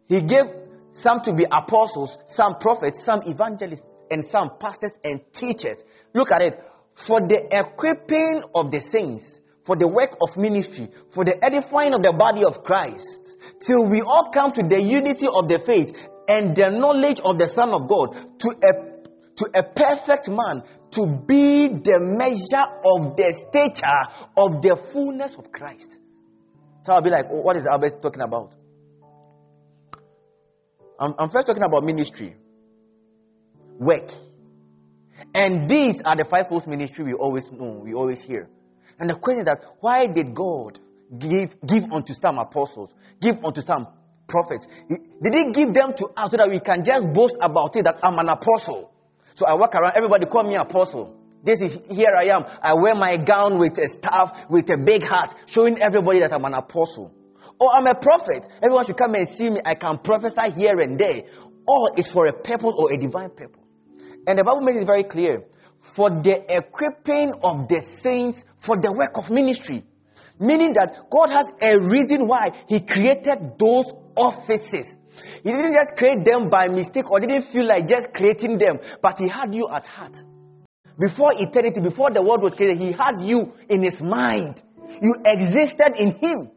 he 0.08 0.21
gave 0.21 0.45
some 0.93 1.21
to 1.21 1.34
be 1.34 1.45
apostles, 1.45 2.17
some 2.27 2.55
prophets, 2.60 3.03
some 3.03 3.21
evangelists, 3.25 3.84
and 4.12 4.23
some 4.23 4.51
pastors 4.60 4.91
and 5.03 5.21
teachers. 5.34 5.77
Look 6.13 6.32
at 6.32 6.41
it. 6.41 6.63
For 6.95 7.21
the 7.21 7.47
equipping 7.51 8.43
of 8.53 8.71
the 8.71 8.82
saints, 8.82 9.39
for 9.63 9.75
the 9.75 9.88
work 9.88 10.17
of 10.21 10.36
ministry, 10.36 10.89
for 11.12 11.23
the 11.23 11.43
edifying 11.43 11.93
of 11.93 12.01
the 12.01 12.13
body 12.13 12.43
of 12.43 12.63
Christ, 12.63 13.38
till 13.62 13.86
we 13.86 14.01
all 14.01 14.32
come 14.32 14.51
to 14.51 14.63
the 14.67 14.82
unity 14.82 15.27
of 15.27 15.47
the 15.47 15.60
faith 15.60 15.95
and 16.27 16.55
the 16.55 16.69
knowledge 16.69 17.19
of 17.21 17.38
the 17.39 17.47
Son 17.47 17.73
of 17.73 17.88
God, 17.88 18.39
to 18.39 18.49
a 18.49 18.89
to 19.39 19.49
a 19.55 19.63
perfect 19.63 20.27
man, 20.27 20.63
to 20.91 21.06
be 21.06 21.67
the 21.67 21.99
measure 21.99 22.65
of 22.84 23.15
the 23.15 23.34
stature 23.34 24.30
of 24.36 24.62
the 24.62 24.75
fullness 24.75 25.36
of 25.38 25.52
Christ. 25.52 25.97
So 26.84 26.93
I'll 26.93 27.02
be 27.02 27.10
like, 27.10 27.25
oh, 27.30 27.41
what 27.41 27.58
is 27.58 27.65
Albert 27.65 28.02
talking 28.02 28.21
about? 28.21 28.56
I'm, 30.99 31.13
I'm 31.17 31.30
first 31.30 31.47
talking 31.47 31.63
about 31.63 31.84
ministry, 31.84 32.36
work. 33.78 34.12
And 35.34 35.69
these 35.69 36.02
are 36.02 36.15
the 36.15 36.25
fivefold 36.25 36.67
ministry 36.67 37.06
we 37.06 37.13
always 37.13 37.52
know, 37.52 37.82
we 37.84 37.93
always 37.93 38.21
hear. 38.21 38.49
And 38.99 39.10
the 39.10 39.15
question 39.15 39.41
is 39.41 39.45
that 39.45 39.63
why 39.80 40.08
did 40.08 40.34
God 40.34 40.80
give 41.17 41.56
give 41.65 41.91
unto 41.91 42.13
some 42.13 42.38
apostles, 42.38 42.93
give 43.21 43.43
unto 43.43 43.62
some 43.62 43.88
prophets? 44.28 44.67
Did 44.89 45.34
He 45.34 45.52
give 45.52 45.73
them 45.73 45.93
to 45.97 46.08
us 46.17 46.32
so 46.32 46.38
that 46.38 46.49
we 46.49 46.60
can 46.60 46.84
just 46.84 47.08
boast 47.13 47.38
about 47.41 47.75
it 47.75 47.86
that 47.86 47.99
I'm 48.04 48.19
an 48.19 48.30
apostle? 48.30 48.88
So 49.39 49.45
I 49.45 49.54
walk 49.54 49.73
around, 49.73 49.93
everybody 49.95 50.25
call 50.25 50.43
me 50.43 50.56
apostle. 50.56 51.15
This 51.41 51.62
is 51.62 51.80
here 51.89 52.13
I 52.13 52.36
am. 52.36 52.43
I 52.62 52.73
wear 52.73 52.93
my 52.93 53.15
gown 53.15 53.58
with 53.58 53.78
a 53.78 53.88
staff, 53.88 54.38
with 54.49 54.69
a 54.69 54.78
big 54.78 55.02
hat, 55.02 55.34
showing 55.45 55.82
everybody 55.82 56.19
that 56.19 56.34
I'm 56.34 56.43
an 56.43 56.56
apostle. 56.56 57.13
Or 57.58 57.73
I'm 57.73 57.88
a 57.88 57.95
prophet. 57.95 58.45
Everyone 58.62 58.84
should 58.84 58.97
come 58.97 59.15
and 59.15 59.25
see 59.30 59.49
me. 59.49 59.62
I 59.65 59.75
can 59.75 59.99
prophesy 59.99 60.52
here 60.60 60.78
and 60.82 60.99
there. 60.99 61.23
All 61.65 61.89
is 61.95 62.10
for 62.10 62.28
a 62.28 62.34
purpose 62.34 62.73
or 62.75 62.91
a 62.93 62.97
divine 62.97 63.30
purpose. 63.30 63.63
And 64.28 64.38
the 64.38 64.43
Bible 64.43 64.60
makes 64.60 64.82
it 64.82 64.86
very 64.86 65.06
clear. 65.06 65.45
For 65.80 66.10
the 66.10 66.43
equipping 66.54 67.36
of 67.41 67.69
the 67.69 67.82
saints 67.82 68.43
for 68.60 68.75
the 68.75 68.91
work 68.91 69.17
of 69.17 69.30
ministry. 69.30 69.86
Meaning 70.38 70.73
that 70.73 71.10
God 71.10 71.30
has 71.30 71.49
a 71.62 71.80
reason 71.80 72.28
why 72.28 72.49
He 72.67 72.82
created 72.82 73.58
those 73.58 73.86
offices. 74.17 74.97
He 75.43 75.51
didn't 75.51 75.73
just 75.73 75.95
create 75.95 76.23
them 76.23 76.49
by 76.49 76.67
mistake 76.67 77.10
or 77.10 77.19
didn't 77.19 77.43
feel 77.43 77.65
like 77.65 77.88
just 77.88 78.13
creating 78.13 78.58
them, 78.58 78.79
but 79.01 79.19
He 79.19 79.27
had 79.27 79.53
you 79.53 79.67
at 79.69 79.86
heart. 79.86 80.23
Before 80.99 81.32
eternity, 81.34 81.79
before 81.82 82.12
the 82.12 82.21
world 82.21 82.43
was 82.43 82.55
created, 82.55 82.77
He 82.77 82.91
had 82.91 83.21
you 83.21 83.53
in 83.69 83.84
His 83.84 84.01
mind. 84.01 84.62
You 85.01 85.15
existed 85.25 85.95
in 85.97 86.15
Him. 86.15 86.51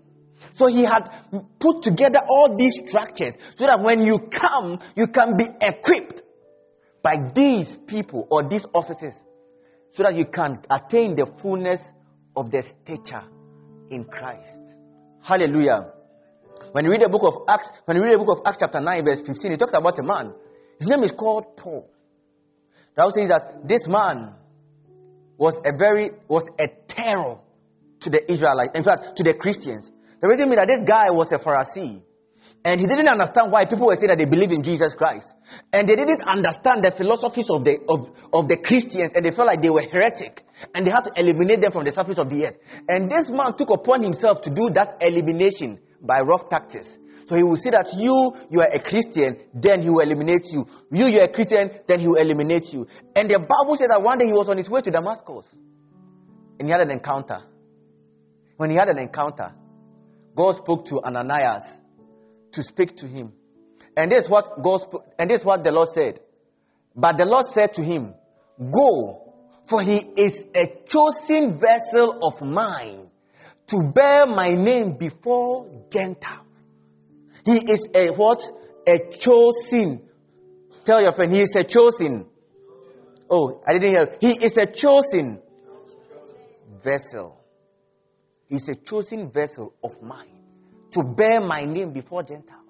So 0.55 0.67
He 0.67 0.83
had 0.83 1.09
put 1.59 1.83
together 1.83 2.19
all 2.29 2.57
these 2.57 2.83
structures 2.87 3.35
so 3.57 3.67
that 3.67 3.81
when 3.81 4.05
you 4.05 4.19
come, 4.19 4.81
you 4.97 5.07
can 5.07 5.37
be 5.37 5.47
equipped 5.61 6.23
by 7.03 7.17
these 7.35 7.77
people 7.77 8.27
or 8.31 8.43
these 8.49 8.67
offices 8.75 9.15
so 9.93 10.05
that 10.05 10.17
you 10.17 10.25
can 10.25 10.61
attain 10.71 11.17
the 11.17 11.27
fullness 11.27 11.83
of 12.35 12.51
the 12.51 12.63
stature 12.63 13.25
in 13.91 14.05
Christ. 14.05 14.61
Hallelujah. 15.23 15.93
When 16.73 16.87
you 16.87 16.91
read 16.91 17.03
the 17.03 17.09
book 17.09 17.23
of 17.25 17.43
Acts, 17.49 17.71
when 17.85 17.97
you 17.97 18.03
read 18.03 18.15
the 18.15 18.25
book 18.25 18.39
of 18.39 18.47
Acts 18.47 18.59
chapter 18.61 18.81
9, 18.81 19.05
verse 19.05 19.21
15, 19.21 19.53
it 19.53 19.59
talks 19.59 19.75
about 19.75 19.99
a 19.99 20.03
man. 20.03 20.33
His 20.79 20.89
name 20.89 21.05
is 21.05 21.13
called 21.13 21.57
Paul. 21.57 21.89
The 22.95 23.03
Bible 23.03 23.13
says 23.13 23.29
that 23.29 23.69
this 23.69 23.87
man 23.87 24.35
was 25.37 25.61
a 25.65 25.77
very 25.77 26.11
was 26.29 26.49
a 26.59 26.69
terror 26.69 27.39
to 28.01 28.11
the 28.11 28.31
Israelites, 28.31 28.73
in 28.75 28.85
fact, 28.85 29.17
to 29.17 29.23
the 29.23 29.35
Christians. 29.35 29.91
The 30.21 30.29
reason 30.29 30.47
being 30.47 30.57
that 30.57 30.69
this 30.69 30.81
guy 30.81 31.11
was 31.11 31.31
a 31.33 31.39
Pharisee. 31.39 32.03
And 32.65 32.81
he 32.81 32.87
didn't 32.87 33.09
understand 33.09 33.51
why 33.51 33.65
people 33.65 33.87
were 33.87 33.97
saying 33.97 34.09
that 34.09 34.19
they 34.19 34.25
believe 34.25 34.53
in 34.53 34.63
Jesus 34.63 34.95
Christ. 34.95 35.27
And 35.73 35.89
they 35.89 35.97
didn't 35.97 36.23
understand 36.23 36.85
the 36.85 36.91
philosophies 36.91 37.51
of 37.51 37.65
the, 37.65 37.81
of, 37.89 38.11
of 38.33 38.49
the 38.49 38.57
Christians 38.57 39.13
and 39.15 39.25
they 39.25 39.31
felt 39.31 39.49
like 39.49 39.63
they 39.63 39.71
were 39.71 39.83
heretic. 39.83 40.45
And 40.75 40.87
they 40.87 40.91
had 40.91 41.03
to 41.03 41.13
eliminate 41.17 41.61
them 41.61 41.73
from 41.73 41.85
the 41.85 41.93
surface 41.93 42.19
of 42.19 42.31
the 42.31 42.47
earth. 42.47 42.57
And 42.89 43.11
this 43.11 43.31
man 43.31 43.57
took 43.57 43.71
upon 43.71 44.03
himself 44.03 44.43
to 44.43 44.51
do 44.51 44.71
that 44.75 44.99
elimination 45.01 45.81
by 46.03 46.21
rough 46.21 46.49
tactics. 46.49 46.99
So 47.27 47.37
he 47.37 47.43
will 47.43 47.57
see 47.57 47.71
that 47.71 47.95
you, 47.97 48.35
you 48.51 48.61
are 48.61 48.69
a 48.71 48.81
Christian, 48.81 49.39
then 49.55 49.83
he 49.83 49.91
will 49.91 50.01
eliminate 50.01 50.53
you. 50.53 50.67
You, 50.91 51.07
you 51.07 51.21
are 51.21 51.25
a 51.25 51.33
Christian, 51.33 51.71
then 51.87 52.01
he 52.01 52.09
will 52.09 52.17
eliminate 52.17 52.73
you. 52.73 52.87
And 53.15 53.31
the 53.31 53.39
Bible 53.39 53.77
says 53.77 53.89
that 53.89 54.03
one 54.03 54.19
day 54.19 54.27
he 54.27 54.33
was 54.33 54.49
on 54.49 54.59
his 54.59 54.69
way 54.69 54.81
to 54.81 54.91
Damascus. 54.91 55.47
And 56.59 56.69
he 56.69 56.73
had 56.73 56.81
an 56.81 56.91
encounter. 56.91 57.39
When 58.57 58.71
he 58.71 58.77
had 58.77 58.89
an 58.89 58.99
encounter, 58.99 59.55
God 60.35 60.53
spoke 60.57 60.87
to 60.87 61.01
Ananias 61.03 61.65
to 62.53 62.63
speak 62.63 62.97
to 62.99 63.07
him. 63.07 63.33
And 63.97 64.11
this 64.11 64.25
is 64.25 64.31
what 64.31 64.63
God 64.63 64.83
and 65.19 65.31
this 65.31 65.41
is 65.41 65.45
what 65.45 65.63
the 65.65 65.71
Lord 65.73 65.91
said. 65.91 66.21
But 66.95 67.17
the 67.19 67.25
Lord 67.25 67.47
said 67.47 67.75
to 67.75 67.83
him, 67.83 68.15
Go, 68.59 69.35
for 69.67 69.83
he 69.83 69.97
is 70.17 70.43
a 70.55 70.67
chosen 70.87 71.59
vessel 71.59 72.19
of 72.23 72.43
mine 72.43 73.11
to 73.73 73.81
bear 73.81 74.27
my 74.27 74.49
name 74.49 74.99
before 74.99 75.67
Gentiles. 75.91 76.47
He 77.45 77.57
is 77.73 77.89
a 77.95 78.11
what? 78.11 78.43
A 78.87 78.99
chosen. 79.11 80.09
Tell 80.85 81.01
your 81.01 81.13
friend, 81.13 81.33
he 81.33 81.41
is 81.41 81.57
a 81.57 81.65
chosen. 81.65 82.27
Oh, 83.31 83.63
I 83.67 83.73
didn't 83.73 83.89
hear. 83.89 84.19
He 84.21 84.45
is 84.45 84.59
a 84.59 84.67
chosen 84.67 85.41
vessel. 86.83 87.41
He's 88.47 88.69
a 88.69 88.75
chosen 88.75 89.31
vessel 89.31 89.73
of 89.83 90.03
mine 90.03 90.43
to 90.91 91.03
bear 91.03 91.41
my 91.41 91.63
name 91.63 91.95
before 91.95 92.23
Gentiles, 92.23 92.61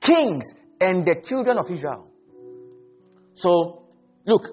kings, 0.00 0.52
and 0.80 1.06
the 1.06 1.14
children 1.22 1.58
of 1.58 1.70
Israel. 1.70 2.10
So, 3.34 3.84
look, 4.26 4.48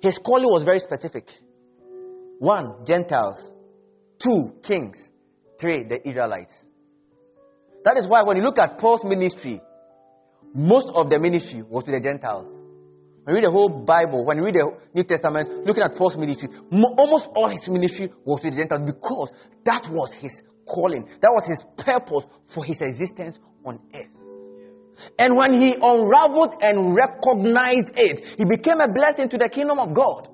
his 0.00 0.18
calling 0.18 0.48
was 0.48 0.62
very 0.62 0.78
specific. 0.78 1.28
One, 2.38 2.84
Gentiles. 2.84 3.57
Two, 4.18 4.54
kings. 4.62 5.10
Three, 5.60 5.84
the 5.84 6.06
Israelites. 6.06 6.64
That 7.84 7.96
is 7.98 8.06
why 8.06 8.22
when 8.22 8.36
you 8.36 8.42
look 8.42 8.58
at 8.58 8.78
Paul's 8.78 9.04
ministry, 9.04 9.60
most 10.54 10.88
of 10.94 11.10
the 11.10 11.18
ministry 11.18 11.62
was 11.62 11.84
to 11.84 11.90
the 11.90 12.00
Gentiles. 12.00 12.46
When 13.24 13.36
you 13.36 13.42
read 13.42 13.48
the 13.48 13.52
whole 13.52 13.68
Bible, 13.68 14.24
when 14.24 14.38
you 14.38 14.44
read 14.44 14.54
the 14.54 14.76
New 14.94 15.04
Testament, 15.04 15.66
looking 15.66 15.82
at 15.82 15.96
Paul's 15.96 16.16
ministry, 16.16 16.48
almost 16.72 17.28
all 17.34 17.48
his 17.48 17.68
ministry 17.68 18.10
was 18.24 18.40
to 18.40 18.50
the 18.50 18.56
Gentiles 18.56 18.82
because 18.86 19.30
that 19.64 19.88
was 19.90 20.14
his 20.14 20.42
calling. 20.66 21.04
That 21.20 21.30
was 21.32 21.44
his 21.46 21.64
purpose 21.76 22.26
for 22.46 22.64
his 22.64 22.80
existence 22.82 23.38
on 23.64 23.80
earth. 23.94 24.18
And 25.18 25.36
when 25.36 25.54
he 25.54 25.74
unraveled 25.74 26.56
and 26.60 26.96
recognized 26.96 27.92
it, 27.96 28.34
he 28.36 28.44
became 28.44 28.80
a 28.80 28.92
blessing 28.92 29.28
to 29.28 29.38
the 29.38 29.48
kingdom 29.48 29.78
of 29.78 29.94
God. 29.94 30.28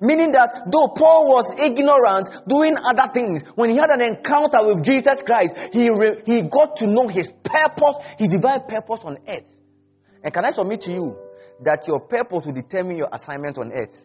Meaning 0.00 0.32
that 0.32 0.68
though 0.70 0.88
Paul 0.88 1.26
was 1.26 1.54
ignorant, 1.58 2.30
doing 2.48 2.76
other 2.76 3.10
things, 3.12 3.42
when 3.54 3.70
he 3.70 3.76
had 3.76 3.90
an 3.90 4.00
encounter 4.00 4.58
with 4.62 4.84
Jesus 4.84 5.22
Christ, 5.22 5.56
he, 5.72 5.88
re- 5.90 6.22
he 6.26 6.42
got 6.42 6.76
to 6.78 6.86
know 6.86 7.08
his 7.08 7.32
purpose, 7.42 7.96
his 8.18 8.28
divine 8.28 8.62
purpose 8.68 9.04
on 9.04 9.18
earth. 9.26 9.56
And 10.22 10.34
can 10.34 10.44
I 10.44 10.50
submit 10.50 10.82
to 10.82 10.92
you 10.92 11.16
that 11.62 11.86
your 11.86 12.00
purpose 12.00 12.46
will 12.46 12.54
determine 12.54 12.96
your 12.96 13.08
assignment 13.12 13.58
on 13.58 13.72
earth? 13.72 14.04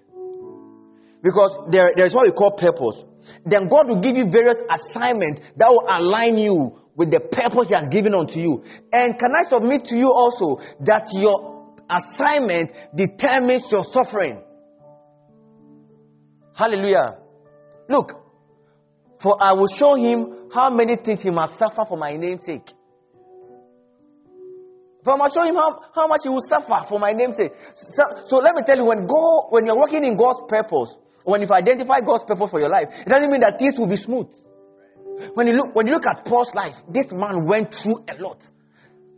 Because 1.21 1.57
there, 1.69 1.89
there 1.95 2.05
is 2.05 2.13
what 2.13 2.25
we 2.27 2.33
call 2.33 2.51
purpose. 2.51 3.03
Then 3.45 3.69
God 3.69 3.87
will 3.87 4.01
give 4.01 4.17
you 4.17 4.29
various 4.29 4.57
assignments 4.69 5.41
that 5.55 5.69
will 5.69 5.87
align 5.87 6.37
you 6.37 6.79
with 6.95 7.11
the 7.11 7.19
purpose 7.19 7.69
He 7.69 7.75
has 7.75 7.87
given 7.87 8.13
unto 8.13 8.39
you. 8.39 8.63
And 8.91 9.17
can 9.17 9.31
I 9.35 9.47
submit 9.47 9.85
to 9.85 9.97
you 9.97 10.11
also 10.11 10.59
that 10.81 11.07
your 11.13 11.73
assignment 11.89 12.71
determines 12.93 13.71
your 13.71 13.83
suffering? 13.83 14.41
Hallelujah. 16.55 17.17
Look, 17.89 18.11
for 19.19 19.37
I 19.41 19.53
will 19.53 19.67
show 19.67 19.95
him 19.95 20.49
how 20.53 20.69
many 20.69 20.95
things 20.97 21.23
he 21.23 21.31
must 21.31 21.57
suffer 21.57 21.85
for 21.87 21.97
my 21.97 22.11
name's 22.11 22.45
sake. 22.45 22.69
For 25.03 25.13
I 25.13 25.17
must 25.17 25.33
show 25.33 25.43
him 25.43 25.55
how, 25.55 25.81
how 25.93 26.07
much 26.07 26.21
he 26.23 26.29
will 26.29 26.41
suffer 26.41 26.85
for 26.87 26.99
my 26.99 27.11
name's 27.11 27.37
sake. 27.37 27.51
So, 27.75 28.03
so 28.25 28.37
let 28.37 28.55
me 28.55 28.61
tell 28.65 28.77
you, 28.77 28.85
when 28.85 29.05
go 29.05 29.47
when 29.49 29.65
you're 29.65 29.77
working 29.77 30.03
in 30.05 30.15
God's 30.15 30.41
purpose, 30.47 30.97
when 31.25 31.41
you 31.41 31.47
identify 31.51 31.99
God's 31.99 32.23
purpose 32.23 32.51
for 32.51 32.59
your 32.59 32.69
life, 32.69 32.87
it 33.05 33.09
doesn't 33.09 33.29
mean 33.29 33.41
that 33.41 33.59
things 33.59 33.77
will 33.77 33.87
be 33.87 33.95
smooth. 33.95 34.27
When 35.33 35.47
you 35.47 35.53
look 35.53 35.75
when 35.75 35.87
you 35.87 35.93
look 35.93 36.05
at 36.05 36.25
Paul's 36.25 36.53
life, 36.55 36.75
this 36.89 37.11
man 37.11 37.45
went 37.45 37.73
through 37.73 38.03
a 38.07 38.21
lot. 38.21 38.43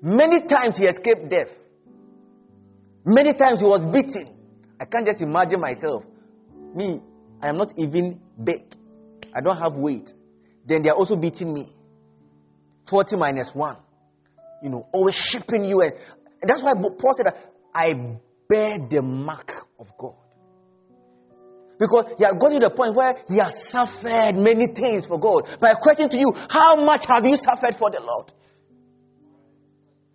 Many 0.02 0.42
times 0.42 0.78
he 0.78 0.86
escaped 0.86 1.30
death. 1.30 1.58
Many 3.06 3.34
times 3.34 3.62
he 3.62 3.68
was 3.68 3.86
beaten. 3.86 4.28
I 4.80 4.86
can't 4.86 5.06
just 5.06 5.22
imagine 5.22 5.60
myself. 5.60 6.04
Me, 6.74 7.02
I 7.42 7.50
am 7.50 7.58
not 7.58 7.78
even 7.78 8.20
big. 8.42 8.64
I 9.34 9.42
don't 9.42 9.58
have 9.58 9.76
weight. 9.76 10.14
Then 10.66 10.82
they 10.82 10.90
are 10.90 10.96
also 10.96 11.16
beating 11.16 11.54
me. 11.54 11.68
40 12.88 13.18
minus 13.18 13.54
1. 13.54 13.78
You 14.64 14.70
know, 14.70 14.88
always 14.92 15.16
shipping 15.16 15.66
you. 15.66 15.82
And, 15.82 15.94
that's 16.42 16.62
why 16.62 16.74
Paul 16.74 17.14
said 17.16 17.26
that 17.28 17.54
I 17.74 17.94
bear 18.48 18.80
the 18.80 19.02
mark 19.02 19.52
of 19.80 19.98
God. 19.98 20.16
Because 21.78 22.06
he 22.18 22.24
has 22.24 22.34
got 22.40 22.50
to 22.50 22.60
the 22.60 22.70
point 22.70 22.96
where 22.96 23.16
he 23.28 23.38
has 23.38 23.68
suffered 23.68 24.38
many 24.38 24.68
things 24.68 25.06
for 25.06 25.20
God. 25.20 25.58
My 25.62 25.74
question 25.74 26.08
to 26.10 26.18
you, 26.18 26.32
how 26.50 26.78
much 26.78 27.06
have 27.08 27.26
you 27.26 27.36
suffered 27.36 27.76
for 27.76 27.92
the 27.92 28.02
Lord? 28.02 28.32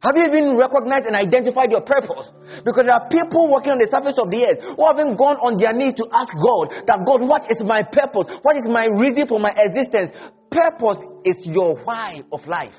Have 0.03 0.17
you 0.17 0.25
even 0.25 0.57
recognized 0.57 1.07
and 1.07 1.15
identified 1.15 1.71
your 1.71 1.83
purpose? 1.83 2.33
Because 2.65 2.87
there 2.87 2.95
are 2.95 3.09
people 3.09 3.49
walking 3.49 3.73
on 3.73 3.79
the 3.79 3.89
surface 3.89 4.19
of 4.19 4.31
the 4.31 4.47
earth 4.47 4.77
who 4.77 4.87
haven't 4.87 5.17
gone 5.17 5.37
on 5.37 5.59
their 5.59 5.75
knees 5.75 5.93
to 5.95 6.09
ask 6.11 6.33
God 6.35 6.73
that 6.87 7.05
God, 7.05 7.23
what 7.27 7.51
is 7.51 7.63
my 7.63 7.81
purpose? 7.83 8.33
What 8.41 8.57
is 8.57 8.67
my 8.67 8.87
reason 8.95 9.27
for 9.27 9.39
my 9.39 9.53
existence? 9.57 10.13
Purpose 10.49 11.05
is 11.25 11.47
your 11.47 11.77
why 11.77 12.23
of 12.33 12.47
life. 12.47 12.79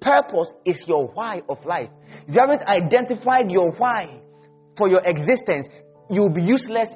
Purpose 0.00 0.52
is 0.64 0.86
your 0.88 1.06
why 1.06 1.42
of 1.48 1.64
life. 1.64 1.90
If 2.26 2.34
you 2.34 2.40
haven't 2.40 2.62
identified 2.62 3.52
your 3.52 3.72
why 3.72 4.20
for 4.76 4.88
your 4.88 5.02
existence, 5.04 5.68
you'll 6.10 6.30
be 6.30 6.42
useless 6.42 6.94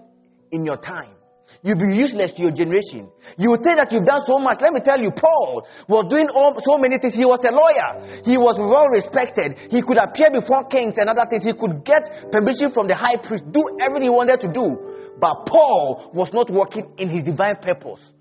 in 0.51 0.67
your 0.67 0.77
time. 0.77 1.15
You'll 1.63 1.79
be 1.79 1.95
useless 1.95 2.33
to 2.33 2.43
your 2.43 2.51
generation. 2.51 3.09
You 3.37 3.51
will 3.51 3.59
think 3.59 3.79
that 3.79 3.93
you've 3.93 4.05
done 4.05 4.23
so 4.23 4.39
much. 4.39 4.61
Let 4.61 4.73
me 4.73 4.81
tell 4.81 4.99
you, 4.99 5.11
Paul 5.11 5.67
was 5.89 6.07
doing 6.07 6.29
all, 6.31 6.61
so 6.61 6.79
many 6.79 6.99
things. 6.99 7.15
He 7.15 7.25
was 7.25 7.45
a 7.45 7.51
lawyer. 7.51 8.23
He 8.25 8.39
was 8.39 8.59
well 8.59 8.89
respected. 8.89 9.59
He 9.71 9.83
could 9.83 9.99
appear 9.99 10.31
before 10.31 10.65
kings 10.65 10.99
and 10.99 11.09
other 11.09 11.27
things. 11.29 11.45
He 11.45 11.53
could 11.53 11.85
get 11.85 12.31
permission 12.33 12.71
from 12.71 12.89
the 12.89 12.97
high 12.97 13.17
priest, 13.17 13.51
do 13.51 13.65
everything 13.83 14.05
he 14.05 14.11
wanted 14.11 14.41
to 14.41 14.49
do. 14.49 14.77
But 15.21 15.47
Paul 15.47 16.11
was 16.15 16.33
not 16.33 16.51
working 16.51 16.95
in 16.99 17.09
his 17.09 17.23
divine 17.23 17.57
purpose. 17.57 18.13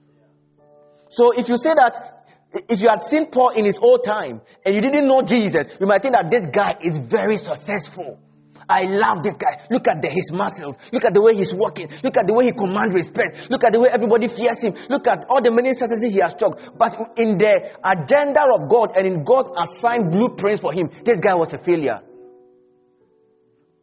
So 1.10 1.32
if 1.32 1.50
you 1.50 1.58
say 1.58 1.74
that, 1.76 2.26
if 2.70 2.82
you 2.82 2.90
had 2.90 3.02
seen 3.02 3.28
Paul 3.28 3.50
in 3.50 3.66
his 3.66 3.80
old 3.82 4.04
time 4.04 4.42
and 4.66 4.76
you 4.76 4.82
didn't 4.82 5.08
know 5.08 5.22
Jesus, 5.22 5.68
you 5.80 5.88
might 5.88 6.02
think 6.02 6.16
that 6.16 6.30
this 6.30 6.46
guy 6.48 6.78
is 6.82 6.98
very 6.98 7.38
successful. 7.38 8.20
I 8.68 8.84
love 8.84 9.24
this 9.24 9.36
guy. 9.36 9.66
Look 9.70 9.88
at 9.88 10.02
the, 10.02 10.10
his 10.10 10.32
muscles. 10.32 10.76
Look 10.92 11.06
at 11.06 11.14
the 11.14 11.22
way 11.22 11.36
he's 11.36 11.54
walking. 11.54 11.88
Look 12.04 12.18
at 12.18 12.28
the 12.28 12.34
way 12.34 12.46
he 12.46 12.52
commands 12.52 12.94
respect. 12.94 13.50
Look 13.50 13.64
at 13.64 13.74
the 13.74 13.80
way 13.80 13.90
everybody 13.92 14.28
fears 14.28 14.62
him. 14.62 14.76
Look 14.90 15.08
at 15.08 15.26
all 15.30 15.42
the 15.42 15.52
many 15.52 15.74
successes 15.74 16.14
he 16.14 16.20
has 16.20 16.32
struck. 16.34 16.60
But 16.78 17.18
in 17.18 17.38
the 17.38 17.72
agenda 17.84 18.42
of 18.54 18.70
God 18.70 18.98
and 18.98 19.06
in 19.06 19.24
God's 19.24 19.50
assigned 19.58 20.12
blueprints 20.12 20.62
for 20.62 20.74
him, 20.74 20.90
this 21.04 21.20
guy 21.20 21.36
was 21.36 21.54
a 21.54 21.58
failure. 21.58 22.02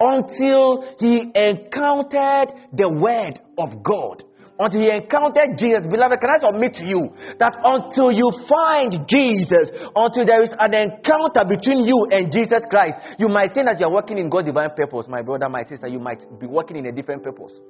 Until 0.00 0.84
he 1.00 1.22
encountered 1.34 2.54
the 2.72 2.88
word 2.88 3.40
of 3.58 3.82
God 3.82 4.22
until 4.58 4.80
he 4.80 4.90
encountered 4.90 5.56
Jesus. 5.56 5.86
Beloved, 5.86 6.20
can 6.20 6.30
I 6.30 6.38
submit 6.38 6.74
to 6.74 6.86
you 6.86 7.12
that 7.38 7.56
until 7.62 8.10
you 8.10 8.30
find 8.30 9.08
Jesus, 9.08 9.70
until 9.94 10.24
there 10.24 10.42
is 10.42 10.54
an 10.58 10.74
encounter 10.74 11.44
between 11.44 11.86
you 11.86 12.06
and 12.10 12.32
Jesus 12.32 12.66
Christ, 12.66 12.98
you 13.18 13.28
might 13.28 13.54
think 13.54 13.66
that 13.66 13.78
you're 13.80 13.92
working 13.92 14.18
in 14.18 14.28
God's 14.28 14.46
divine 14.46 14.70
purpose. 14.76 15.08
My 15.08 15.22
brother, 15.22 15.48
my 15.48 15.62
sister, 15.62 15.88
you 15.88 16.00
might 16.00 16.26
be 16.38 16.46
working 16.46 16.76
in 16.76 16.86
a 16.86 16.92
different 16.92 17.22
purpose. 17.22 17.60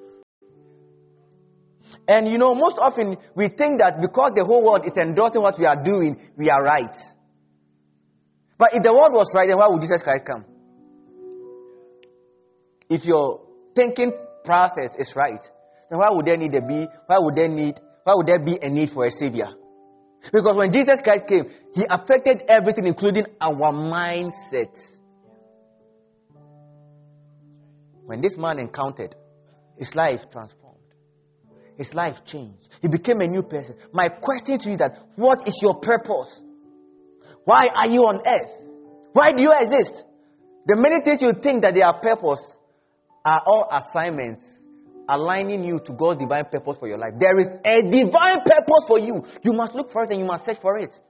And 2.06 2.28
you 2.28 2.38
know, 2.38 2.54
most 2.54 2.78
often 2.78 3.16
we 3.34 3.48
think 3.48 3.78
that 3.78 4.00
because 4.00 4.32
the 4.34 4.44
whole 4.44 4.64
world 4.64 4.86
is 4.86 4.96
endorsing 4.96 5.42
what 5.42 5.58
we 5.58 5.66
are 5.66 5.82
doing, 5.82 6.20
we 6.36 6.50
are 6.50 6.62
right. 6.62 6.96
But 8.56 8.74
if 8.74 8.82
the 8.82 8.92
world 8.92 9.12
was 9.12 9.32
right, 9.34 9.46
then 9.46 9.56
why 9.56 9.68
would 9.68 9.80
Jesus 9.80 10.02
Christ 10.02 10.24
come? 10.26 10.44
If 12.90 13.04
your 13.04 13.46
thinking 13.74 14.12
process 14.44 14.96
is 14.98 15.14
right, 15.14 15.48
then 15.90 15.98
why 15.98 16.08
would 16.10 16.26
there 16.26 16.36
need 16.36 16.52
to 16.52 16.62
be 16.62 16.86
why 17.06 17.16
would 17.18 17.34
there 17.34 17.48
need 17.48 17.80
why 18.04 18.14
would 18.16 18.26
there 18.26 18.38
be 18.38 18.58
a 18.60 18.68
need 18.68 18.90
for 18.90 19.04
a 19.04 19.10
savior? 19.10 19.48
Because 20.32 20.56
when 20.56 20.72
Jesus 20.72 21.00
Christ 21.00 21.26
came, 21.26 21.50
he 21.74 21.84
affected 21.88 22.44
everything, 22.48 22.86
including 22.86 23.26
our 23.40 23.72
mindset. 23.72 24.76
When 28.04 28.20
this 28.20 28.36
man 28.36 28.58
encountered, 28.58 29.14
his 29.76 29.94
life 29.94 30.30
transformed. 30.30 30.76
His 31.76 31.94
life 31.94 32.24
changed. 32.24 32.68
He 32.82 32.88
became 32.88 33.20
a 33.20 33.26
new 33.26 33.42
person. 33.42 33.76
My 33.92 34.08
question 34.08 34.58
to 34.58 34.70
you 34.70 34.76
that 34.78 34.98
what 35.14 35.46
is 35.46 35.58
your 35.62 35.76
purpose? 35.76 36.42
Why 37.44 37.66
are 37.74 37.88
you 37.88 38.06
on 38.06 38.20
earth? 38.26 38.50
Why 39.12 39.32
do 39.32 39.42
you 39.42 39.52
exist? 39.58 40.02
The 40.66 40.76
many 40.76 41.00
things 41.00 41.22
you 41.22 41.32
think 41.32 41.62
that 41.62 41.74
they 41.74 41.82
are 41.82 42.00
purpose 42.00 42.58
are 43.24 43.42
all 43.46 43.68
assignments 43.70 44.57
aligning 45.08 45.64
you 45.64 45.80
to 45.80 45.92
God's 45.92 46.20
divine 46.20 46.44
purpose 46.44 46.78
for 46.78 46.88
your 46.88 46.98
life. 46.98 47.14
There 47.18 47.38
is 47.38 47.48
a 47.64 47.82
divine 47.82 48.42
purpose 48.44 48.84
for 48.86 48.98
you. 48.98 49.24
You 49.42 49.52
must 49.52 49.74
look 49.74 49.90
for 49.90 50.02
it 50.02 50.10
and 50.10 50.20
you 50.20 50.26
must 50.26 50.44
search 50.44 50.58
for 50.58 50.76
it. 50.78 51.00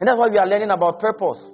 And 0.00 0.08
that's 0.08 0.18
why 0.18 0.28
we 0.28 0.38
are 0.38 0.46
learning 0.46 0.70
about 0.70 1.00
purpose. 1.00 1.50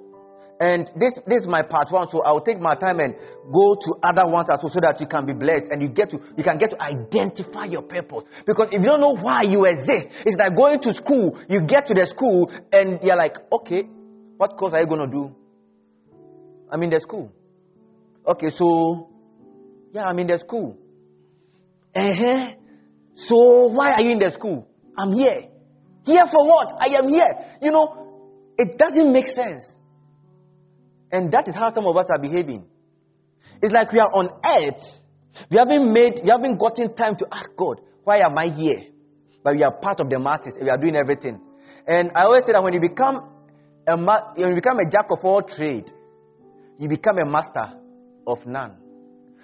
And 0.59 0.91
this, 0.95 1.19
this 1.25 1.41
is 1.41 1.47
my 1.47 1.63
part 1.63 1.91
one, 1.91 2.07
so 2.07 2.21
I'll 2.21 2.41
take 2.41 2.59
my 2.59 2.75
time 2.75 2.99
and 2.99 3.15
go 3.51 3.73
to 3.73 3.95
other 4.03 4.27
ones 4.27 4.47
as 4.51 4.61
well 4.61 4.69
so 4.69 4.79
that 4.81 5.01
you 5.01 5.07
can 5.07 5.25
be 5.25 5.33
blessed 5.33 5.69
and 5.71 5.81
you 5.81 5.87
get 5.87 6.11
to 6.11 6.21
you 6.37 6.43
can 6.43 6.59
get 6.59 6.69
to 6.69 6.79
identify 6.79 7.63
your 7.63 7.81
purpose. 7.81 8.25
Because 8.45 8.67
if 8.71 8.79
you 8.79 8.87
don't 8.87 9.01
know 9.01 9.15
why 9.15 9.41
you 9.41 9.65
exist, 9.65 10.09
it's 10.23 10.37
like 10.37 10.55
going 10.55 10.79
to 10.81 10.93
school, 10.93 11.39
you 11.49 11.61
get 11.61 11.87
to 11.87 11.95
the 11.95 12.05
school 12.05 12.51
and 12.71 12.99
you're 13.01 13.17
like, 13.17 13.37
okay, 13.51 13.89
what 14.37 14.55
course 14.55 14.73
are 14.73 14.81
you 14.81 14.85
gonna 14.85 15.09
do? 15.09 15.35
I'm 16.71 16.83
in 16.83 16.91
the 16.91 16.99
school. 16.99 17.31
Okay, 18.27 18.49
so 18.49 19.09
yeah, 19.93 20.03
I'm 20.05 20.19
in 20.19 20.27
the 20.27 20.37
school. 20.37 20.77
Uh-huh. 21.95 22.53
So 23.13 23.67
why 23.67 23.93
are 23.93 24.01
you 24.01 24.11
in 24.11 24.19
the 24.19 24.31
school? 24.31 24.67
I'm 24.97 25.11
here. 25.13 25.49
Here 26.05 26.25
for 26.25 26.45
what? 26.45 26.73
I 26.79 26.95
am 26.97 27.09
here. 27.09 27.31
You 27.61 27.71
know, 27.71 28.53
it 28.57 28.77
doesn't 28.77 29.11
make 29.11 29.27
sense. 29.27 29.75
And 31.11 31.31
that 31.31 31.47
is 31.47 31.55
how 31.55 31.71
some 31.71 31.85
of 31.85 31.97
us 31.97 32.07
are 32.09 32.19
behaving. 32.19 32.67
It's 33.61 33.71
like 33.71 33.91
we 33.91 33.99
are 33.99 34.09
on 34.13 34.29
earth. 34.45 35.01
We 35.49 35.57
haven't 35.57 35.91
made, 35.93 36.21
we 36.23 36.29
haven't 36.29 36.57
gotten 36.57 36.93
time 36.93 37.15
to 37.17 37.27
ask 37.31 37.49
God, 37.55 37.81
why 38.03 38.17
am 38.17 38.37
I 38.37 38.49
here? 38.49 38.87
But 39.43 39.55
we 39.55 39.63
are 39.63 39.71
part 39.71 39.99
of 39.99 40.09
the 40.09 40.19
masses. 40.19 40.53
We 40.59 40.69
are 40.69 40.77
doing 40.77 40.95
everything. 40.95 41.39
And 41.87 42.11
I 42.15 42.23
always 42.23 42.45
say 42.45 42.53
that 42.53 42.63
when 42.63 42.73
you 42.73 42.79
become 42.79 43.29
a, 43.87 43.97
when 43.97 44.49
you 44.49 44.55
become 44.55 44.79
a 44.79 44.85
jack 44.89 45.11
of 45.11 45.23
all 45.23 45.41
trade, 45.41 45.91
you 46.79 46.87
become 46.87 47.17
a 47.17 47.25
master 47.25 47.73
of 48.25 48.45
none. 48.45 48.80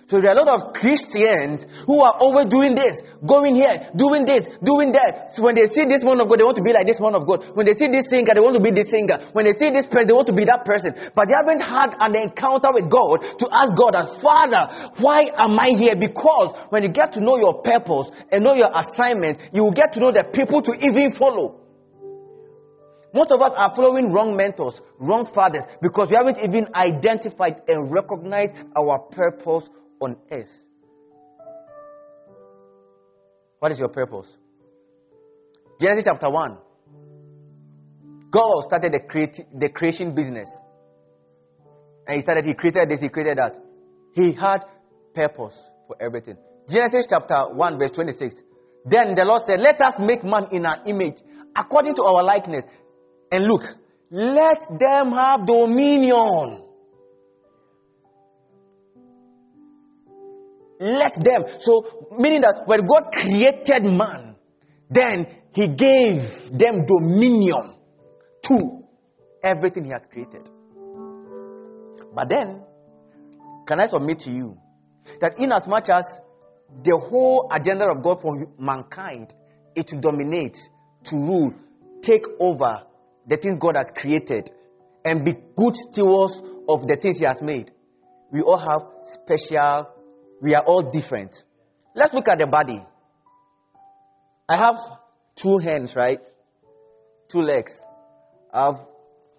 So 0.08 0.22
there 0.22 0.32
are 0.32 0.38
a 0.38 0.42
lot 0.42 0.48
of 0.48 0.74
Christians 0.74 1.68
who 1.86 2.02
are 2.02 2.14
always 2.22 2.46
doing 2.46 2.76
this, 2.76 3.02
going 3.26 3.56
here, 3.56 3.92
doing 3.94 4.24
this, 4.24 4.48
doing 4.64 4.94
that. 4.94 5.32
So 5.34 5.44
when 5.44 5.56
they 5.56 5.68
see 5.68 5.84
this 5.84 6.02
man 6.02 6.22
of 6.22 6.30
God, 6.30 6.40
they 6.40 6.46
want 6.46 6.56
to 6.56 6.64
be 6.64 6.72
like 6.72 6.88
this 6.88 7.02
man 7.02 7.14
of 7.14 7.28
God. 7.28 7.44
When 7.54 7.66
they 7.66 7.74
see 7.74 7.88
this 7.88 8.10
singer, 8.10 8.34
they 8.34 8.40
want 8.40 8.56
to 8.56 8.62
be 8.62 8.72
this 8.72 8.90
singer. 8.90 9.20
When 9.34 9.44
they 9.44 9.52
see 9.52 9.70
this 9.70 9.86
person, 9.86 10.08
they 10.08 10.14
want 10.14 10.28
to 10.28 10.34
be 10.34 10.46
that 10.46 10.64
person. 10.64 10.96
But 11.14 11.28
they 11.28 11.34
haven't 11.36 11.60
had 11.60 11.98
an 12.00 12.16
encounter 12.16 12.72
with 12.72 12.90
God 12.90 13.20
to 13.40 13.50
ask 13.52 13.76
God, 13.76 13.96
as 13.96 14.22
Father, 14.22 14.92
why 15.00 15.30
am 15.36 15.60
I 15.60 15.76
here? 15.76 15.98
Because 15.98 16.54
when 16.70 16.84
you 16.84 16.90
get 16.90 17.14
to 17.14 17.20
know 17.20 17.36
your 17.38 17.62
purpose 17.62 18.10
and 18.32 18.46
know 18.46 18.54
your 18.54 18.72
assignment, 18.74 19.40
you 19.52 19.64
will 19.64 19.76
get 19.76 19.92
to 19.94 20.00
know 20.00 20.12
the 20.12 20.24
people 20.24 20.62
to 20.62 20.86
even 20.88 21.12
follow. 21.12 21.60
Most 23.14 23.32
of 23.32 23.42
us 23.42 23.52
are 23.58 23.76
following 23.76 24.14
wrong 24.14 24.38
mentors, 24.38 24.80
wrong 25.00 25.26
fathers, 25.26 25.64
because 25.82 26.10
we 26.10 26.16
haven't 26.18 26.40
even 26.40 26.68
identified 26.74 27.64
and 27.68 27.92
recognized 27.92 28.54
our 28.78 29.00
purpose 29.00 29.68
on 30.00 30.18
earth. 30.32 30.64
What 33.60 33.72
is 33.72 33.80
your 33.80 33.90
purpose? 33.90 34.36
Genesis 35.82 36.06
chapter 36.06 36.30
1. 36.30 36.58
God 38.32 38.64
started 38.64 38.94
the, 38.94 39.00
creati- 39.00 39.48
the 39.58 39.70
creation 39.70 40.14
business. 40.14 40.50
And 42.08 42.16
he 42.16 42.22
started, 42.22 42.46
he 42.46 42.54
created 42.54 42.90
this, 42.90 43.02
he 43.02 43.10
created 43.10 43.38
that. 43.38 43.56
He 44.14 44.34
had 44.34 44.60
purpose 45.14 45.58
for 45.88 45.96
everything. 46.00 46.38
Genesis 46.70 47.08
chapter 47.10 47.54
1, 47.54 47.80
verse 47.80 47.92
26. 47.92 48.42
Then 48.86 49.16
the 49.16 49.26
Lord 49.26 49.44
said, 49.44 49.60
Let 49.60 49.82
us 49.82 50.00
make 50.00 50.24
man 50.24 50.48
in 50.52 50.66
our 50.66 50.82
image, 50.86 51.20
according 51.58 51.96
to 51.96 52.04
our 52.04 52.24
likeness. 52.24 52.66
And 53.32 53.46
look, 53.46 53.64
let 54.10 54.62
them 54.80 55.12
have 55.12 55.46
dominion. 55.46 56.67
Let 60.80 61.16
them. 61.24 61.44
So, 61.60 62.08
meaning 62.18 62.42
that 62.42 62.64
when 62.66 62.82
God 62.86 63.12
created 63.14 63.84
man, 63.84 64.36
then 64.90 65.28
he 65.52 65.68
gave 65.68 66.52
them 66.52 66.86
dominion 66.86 67.76
to 68.44 68.84
everything 69.44 69.86
he 69.86 69.92
has 69.92 70.06
created. 70.06 70.50
But 72.14 72.30
then, 72.30 72.64
can 73.68 73.80
I 73.80 73.88
submit 73.88 74.20
to 74.20 74.32
you 74.32 74.58
that 75.20 75.40
in 75.40 75.52
as 75.52 75.68
much 75.68 75.90
as 75.90 76.20
the 76.84 76.98
whole 76.98 77.50
agenda 77.52 77.88
of 77.90 78.02
God 78.04 78.22
for 78.22 78.48
mankind 78.58 79.34
is 79.76 79.86
to 79.86 79.98
dominate, 79.98 80.58
to 81.06 81.16
rule, 81.16 81.54
take 82.02 82.24
over 82.40 82.84
the 83.28 83.38
things 83.38 83.58
God 83.60 83.76
has 83.78 83.92
created, 83.96 84.52
and 85.04 85.24
be 85.24 85.34
good 85.56 85.76
stewards 85.76 86.42
of 86.68 86.86
the 86.88 86.98
things 86.98 87.20
He 87.20 87.26
has 87.26 87.42
made, 87.42 87.72
we 88.32 88.42
all 88.42 88.58
have 88.58 88.84
special, 89.06 89.90
we 90.42 90.56
are 90.56 90.64
all 90.66 90.82
different. 90.82 91.44
Let's 91.96 92.14
look 92.14 92.28
at 92.28 92.40
the 92.40 92.48
body. 92.48 92.82
I 94.50 94.56
have 94.56 94.78
two 95.36 95.58
hands, 95.58 95.96
right? 95.96 96.20
Two 97.30 97.42
legs. 97.42 97.80
I 98.54 98.66
have 98.66 98.86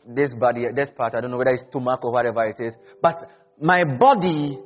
this 0.06 0.34
body, 0.34 0.66
this 0.74 0.90
part, 0.90 1.14
I 1.14 1.20
don't 1.20 1.30
know 1.30 1.36
whether 1.36 1.52
it's 1.52 1.62
stomach 1.62 2.04
or 2.04 2.12
whatever 2.12 2.44
it 2.44 2.60
is. 2.60 2.74
But 3.02 3.16
my 3.60 3.84
body 3.84 4.58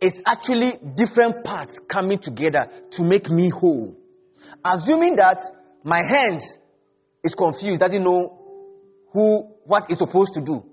is 0.00 0.22
actually 0.26 0.78
different 0.94 1.44
parts 1.44 1.78
coming 1.78 2.18
together 2.18 2.68
to 2.92 3.02
make 3.02 3.30
me 3.30 3.50
whole. 3.50 3.96
Assuming 4.64 5.16
that 5.16 5.40
my 5.84 6.04
hands 6.04 6.58
is 7.24 7.34
confused, 7.34 7.80
doesn't 7.80 8.02
know 8.02 8.38
who, 9.12 9.54
what 9.64 9.86
it's 9.88 9.98
supposed 9.98 10.34
to 10.34 10.40
do. 10.40 10.64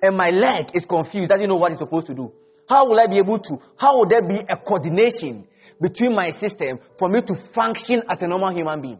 And 0.00 0.16
my 0.16 0.30
leg 0.30 0.70
is 0.74 0.84
confused, 0.84 1.28
doesn't 1.28 1.48
know 1.48 1.56
what 1.56 1.72
it's 1.72 1.80
supposed 1.80 2.06
to 2.06 2.14
do. 2.14 2.32
How 2.72 2.86
will 2.86 2.98
I 2.98 3.06
be 3.06 3.18
able 3.18 3.38
to, 3.38 3.58
how 3.76 3.98
will 3.98 4.06
there 4.06 4.22
be 4.22 4.36
a 4.48 4.56
coordination 4.56 5.46
between 5.78 6.14
my 6.14 6.30
system 6.30 6.78
for 6.98 7.10
me 7.10 7.20
to 7.20 7.34
function 7.34 8.02
as 8.08 8.22
a 8.22 8.26
normal 8.26 8.50
human 8.50 8.80
being? 8.80 8.98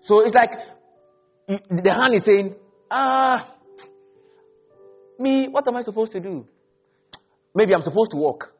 So 0.00 0.24
it's 0.24 0.32
like 0.34 0.52
the 1.46 1.92
hand 1.92 2.14
is 2.14 2.24
saying, 2.24 2.54
ah, 2.90 3.52
me, 5.18 5.48
what 5.48 5.68
am 5.68 5.76
I 5.76 5.82
supposed 5.82 6.12
to 6.12 6.20
do? 6.20 6.46
Maybe 7.54 7.74
I'm 7.74 7.82
supposed 7.82 8.12
to 8.12 8.16
walk. 8.16 8.50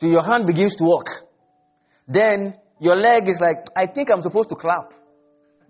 So 0.00 0.08
your 0.08 0.24
hand 0.24 0.44
begins 0.44 0.74
to 0.76 0.84
walk. 0.84 1.10
Then 2.08 2.56
your 2.80 2.96
leg 2.96 3.28
is 3.28 3.38
like, 3.40 3.58
I 3.76 3.86
think 3.86 4.10
I'm 4.12 4.24
supposed 4.24 4.48
to 4.48 4.56
clap. 4.56 4.92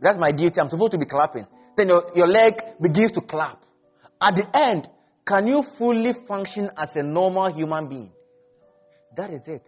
That's 0.00 0.16
my 0.16 0.32
duty. 0.32 0.58
I'm 0.62 0.70
supposed 0.70 0.92
to 0.92 0.98
be 0.98 1.04
clapping. 1.04 1.46
Then 1.76 1.88
your, 1.88 2.10
your 2.14 2.26
leg 2.26 2.54
begins 2.80 3.10
to 3.12 3.20
clap. 3.20 3.62
At 4.18 4.36
the 4.36 4.48
end, 4.54 4.88
can 5.26 5.46
you 5.46 5.62
fully 5.62 6.12
function 6.12 6.70
as 6.76 6.96
a 6.96 7.02
normal 7.02 7.52
human 7.52 7.88
being? 7.88 8.12
That 9.16 9.30
is 9.30 9.48
it. 9.48 9.66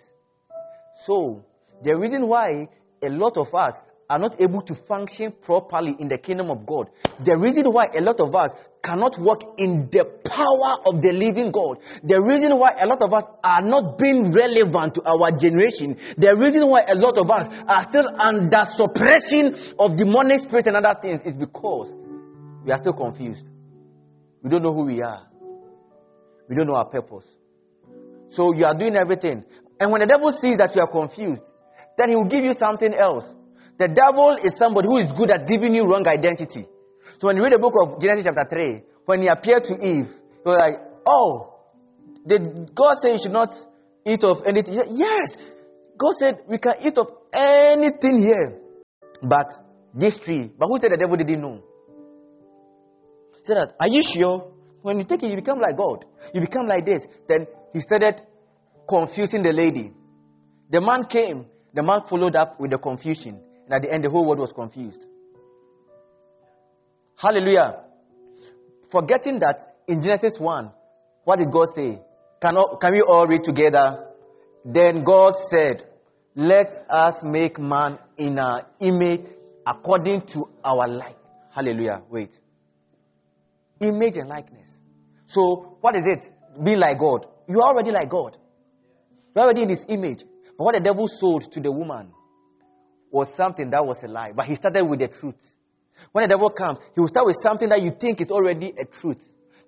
So, 1.05 1.45
the 1.83 1.97
reason 1.97 2.27
why 2.27 2.69
a 3.03 3.09
lot 3.09 3.37
of 3.37 3.55
us 3.55 3.83
are 4.09 4.19
not 4.19 4.40
able 4.40 4.61
to 4.62 4.75
function 4.75 5.33
properly 5.33 5.97
in 5.99 6.09
the 6.09 6.19
kingdom 6.19 6.51
of 6.51 6.64
God. 6.64 6.90
The 7.25 7.37
reason 7.37 7.73
why 7.73 7.87
a 7.97 8.01
lot 8.01 8.21
of 8.21 8.35
us 8.35 8.53
cannot 8.83 9.19
work 9.19 9.40
in 9.59 9.88
the 9.90 10.05
power 10.25 10.79
of 10.87 11.03
the 11.03 11.12
living 11.12 11.51
God. 11.51 11.79
The 12.05 12.23
reason 12.23 12.57
why 12.57 12.71
a 12.79 12.87
lot 12.87 13.03
of 13.03 13.12
us 13.12 13.25
are 13.42 13.62
not 13.62 13.99
being 13.99 14.33
relevant 14.33 14.95
to 14.95 15.03
our 15.05 15.33
generation. 15.37 15.97
The 16.16 16.37
reason 16.38 16.69
why 16.69 16.85
a 16.87 16.95
lot 16.95 17.19
of 17.19 17.31
us 17.31 17.49
are 17.66 17.83
still 17.83 18.09
under 18.23 18.62
suppression 18.64 19.57
of 19.79 19.97
demonic 19.97 20.40
spirits 20.40 20.69
and 20.69 20.77
other 20.77 20.95
things 21.01 21.23
is 21.23 21.35
because 21.35 21.92
we 22.64 22.71
are 22.71 22.79
still 22.79 22.92
confused. 22.92 23.49
We 24.42 24.51
don't 24.51 24.62
know 24.62 24.73
who 24.73 24.85
we 24.85 25.03
are. 25.03 25.27
We 26.48 26.56
don't 26.56 26.66
know 26.66 26.76
our 26.76 26.87
purpose. 26.88 27.26
So 28.28 28.54
you 28.54 28.64
are 28.64 28.74
doing 28.74 28.96
everything. 28.96 29.44
And 29.80 29.90
when 29.90 30.00
the 30.00 30.06
devil 30.06 30.32
sees 30.32 30.56
that 30.56 30.74
you 30.74 30.82
are 30.82 30.90
confused, 30.90 31.42
then 31.96 32.09
he 32.11 32.14
will 32.16 32.28
give 32.28 32.44
you 32.44 32.54
something 32.54 32.94
else. 32.94 33.32
The 33.78 33.88
devil 33.88 34.37
is 34.42 34.56
somebody 34.56 34.88
who 34.88 34.98
is 34.98 35.12
good 35.12 35.30
at 35.30 35.46
giving 35.46 35.74
you 35.74 35.85
wrong 35.85 36.06
identity. 36.06 36.66
So 37.18 37.28
when 37.28 37.37
you 37.37 37.42
read 37.42 37.52
the 37.52 37.59
book 37.59 37.74
of 37.82 38.00
Genesis 38.00 38.24
chapter 38.24 38.46
3, 38.48 38.82
when 39.04 39.22
he 39.22 39.28
appeared 39.28 39.64
to 39.64 39.74
Eve, 39.74 40.09
he 40.09 40.44
was 40.44 40.56
like, 40.59 40.80
Oh, 41.06 41.54
did 42.26 42.74
God 42.74 42.96
say 43.00 43.12
you 43.12 43.18
should 43.20 43.32
not 43.32 43.54
eat 44.04 44.24
of 44.24 44.42
anything? 44.44 44.74
Yes. 44.90 45.37
God 45.98 46.12
said 46.18 46.38
we 46.48 46.59
can 46.59 46.74
eat 46.82 46.98
of 46.98 47.09
anything 47.32 48.22
here. 48.22 48.61
But 49.22 49.52
this 49.94 50.18
tree. 50.18 50.50
But 50.59 50.66
who 50.68 50.80
said 50.80 50.92
the 50.92 50.96
devil 50.96 51.16
didn't 51.16 51.40
know? 51.40 51.62
Said 53.44 53.59
that, 53.59 53.74
are 53.78 53.88
you 53.88 54.02
sure? 54.02 54.52
When 54.87 54.99
you 54.99 55.05
take 55.05 55.25
it, 55.25 55.31
you 55.31 55.35
become 55.35 55.59
like 55.59 55.77
God. 55.77 56.05
You 56.33 56.40
become 56.40 56.68
like 56.68 56.87
this. 56.87 57.09
Then 57.27 57.49
he 57.72 57.81
started 57.81 58.22
confusing 58.88 59.42
the 59.42 59.53
lady. 59.53 59.92
The 60.70 60.81
man 60.81 61.07
came. 61.07 61.46
The 61.75 61.83
man 61.83 62.03
followed 62.03 62.37
up 62.37 62.61
with 62.61 62.70
the 62.70 62.79
confusion. 62.79 63.40
And 63.64 63.75
at 63.75 63.83
the 63.83 63.92
end, 63.92 64.05
the 64.05 64.11
whole 64.11 64.25
world 64.25 64.38
was 64.38 64.53
confused. 64.53 65.05
Hallelujah. 67.16 67.81
Forgetting 68.88 69.40
that 69.40 69.75
in 69.88 70.05
Genesis 70.05 70.38
1, 70.38 70.70
what 71.25 71.40
did 71.40 71.51
God 71.51 71.66
say? 71.75 72.01
Can, 72.40 72.57
all, 72.57 72.77
can 72.77 72.92
we 72.92 73.01
all 73.01 73.27
read 73.27 73.42
together? 73.42 74.07
Then 74.64 75.03
God 75.03 75.35
said, 75.37 75.83
Let 76.37 76.87
us 76.88 77.25
make 77.25 77.59
man 77.59 77.99
in 78.16 78.38
our 78.38 78.64
image 78.79 79.22
according 79.66 80.20
to 80.27 80.49
our 80.62 80.87
like. 80.87 81.16
Hallelujah. 81.51 82.03
Wait. 82.09 82.31
Image 83.81 84.16
and 84.18 84.29
likeness. 84.29 84.75
So, 85.37 85.77
what 85.83 85.94
is 85.96 86.07
it? 86.07 86.33
Be 86.64 86.77
like 86.77 86.99
God. 86.99 87.27
You 87.46 87.61
are 87.61 87.68
already 87.68 87.90
like 87.90 88.09
God. 88.09 88.38
You're 89.35 89.44
already 89.44 89.62
in 89.64 89.68
His 89.68 89.85
image. 89.87 90.25
But 90.57 90.64
what 90.64 90.75
the 90.75 90.81
devil 90.81 91.07
sold 91.09 91.53
to 91.53 91.61
the 91.61 91.70
woman 91.70 92.11
was 93.11 93.35
something 93.35 93.68
that 93.68 93.87
was 93.87 94.03
a 94.03 94.09
lie. 94.09 94.33
But 94.35 94.46
he 94.46 94.55
started 94.55 94.85
with 94.85 95.01
the 95.01 95.09
truth. 95.09 95.37
When 96.12 96.22
the 96.22 96.29
devil 96.29 96.49
comes, 96.49 96.79
he 96.94 97.01
will 97.01 97.09
start 97.09 97.27
with 97.27 97.37
something 97.37 97.68
that 97.68 97.83
you 97.83 97.90
think 97.90 98.22
is 98.22 98.31
already 98.31 98.72
a 98.79 98.87
truth. 98.87 99.22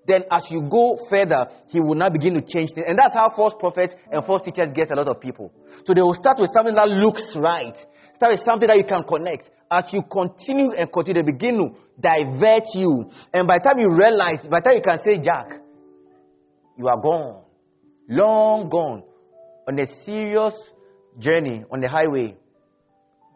Then, 0.07 0.25
as 0.31 0.51
you 0.51 0.63
go 0.63 0.97
further, 0.97 1.49
he 1.67 1.81
will 1.81 1.95
now 1.95 2.09
begin 2.09 2.33
to 2.33 2.41
change 2.41 2.71
things. 2.73 2.87
And 2.89 2.99
that's 2.99 3.15
how 3.15 3.29
false 3.29 3.55
prophets 3.55 3.95
and 4.11 4.25
false 4.25 4.41
teachers 4.41 4.73
get 4.73 4.91
a 4.91 4.95
lot 4.95 5.09
of 5.09 5.21
people. 5.21 5.53
So 5.85 5.93
they 5.93 6.01
will 6.01 6.15
start 6.15 6.39
with 6.39 6.51
something 6.51 6.75
that 6.77 6.89
looks 6.89 7.37
right. 7.37 7.77
Start 8.15 8.33
with 8.33 8.41
something 8.41 8.69
that 8.69 8.79
you 8.79 8.85
can 8.85 9.03
connect. 9.03 9.51
As 9.71 9.93
you 9.93 10.03
continue 10.03 10.71
and 10.73 10.91
continue, 10.91 11.23
they 11.23 11.33
begin 11.33 11.57
to 11.59 11.75
divert 12.01 12.75
you. 12.75 13.11
And 13.35 13.47
by 13.47 13.59
the 13.59 13.65
time 13.69 13.79
you 13.79 13.91
realize, 13.91 14.47
by 14.47 14.61
the 14.61 14.65
time 14.65 14.75
you 14.77 14.81
can 14.81 14.99
say, 14.99 15.19
Jack, 15.19 15.61
you 16.77 16.87
are 16.89 17.01
gone. 17.01 17.43
Long 18.09 18.69
gone. 18.69 19.03
On 19.67 19.79
a 19.79 19.85
serious 19.85 20.55
journey 21.19 21.65
on 21.71 21.81
the 21.81 21.89
highway. 21.89 22.37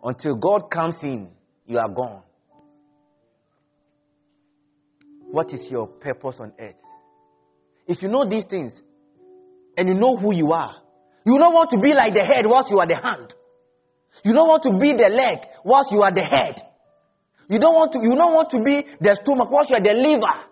Until 0.02 0.36
God 0.36 0.70
comes 0.70 1.04
in, 1.04 1.30
you 1.66 1.78
are 1.78 1.88
gone. 1.88 2.22
What 5.30 5.52
is 5.52 5.70
your 5.70 5.86
purpose 5.86 6.40
on 6.40 6.52
earth? 6.58 6.76
If 7.86 8.02
you 8.02 8.08
know 8.08 8.24
these 8.24 8.44
things 8.46 8.80
and 9.76 9.88
you 9.88 9.94
know 9.94 10.16
who 10.16 10.34
you 10.34 10.52
are, 10.52 10.76
you 11.24 11.38
don't 11.38 11.54
want 11.54 11.70
to 11.70 11.78
be 11.78 11.94
like 11.94 12.14
the 12.14 12.24
head 12.24 12.46
whilst 12.46 12.70
you 12.70 12.80
are 12.80 12.86
the 12.86 12.96
hand. 12.96 13.34
You 14.24 14.32
don't 14.32 14.48
want 14.48 14.62
to 14.64 14.76
be 14.78 14.92
the 14.92 15.10
leg 15.10 15.46
whilst 15.64 15.92
you 15.92 16.02
are 16.02 16.12
the 16.12 16.22
head. 16.22 16.60
You 17.48 17.58
don't 17.58 17.74
want 17.74 17.92
to, 17.92 18.00
you 18.02 18.14
don't 18.14 18.34
want 18.34 18.50
to 18.50 18.62
be 18.62 18.86
the 19.00 19.14
stomach 19.14 19.50
whilst 19.50 19.70
you 19.70 19.76
are 19.76 19.82
the 19.82 19.94
liver. 19.94 20.48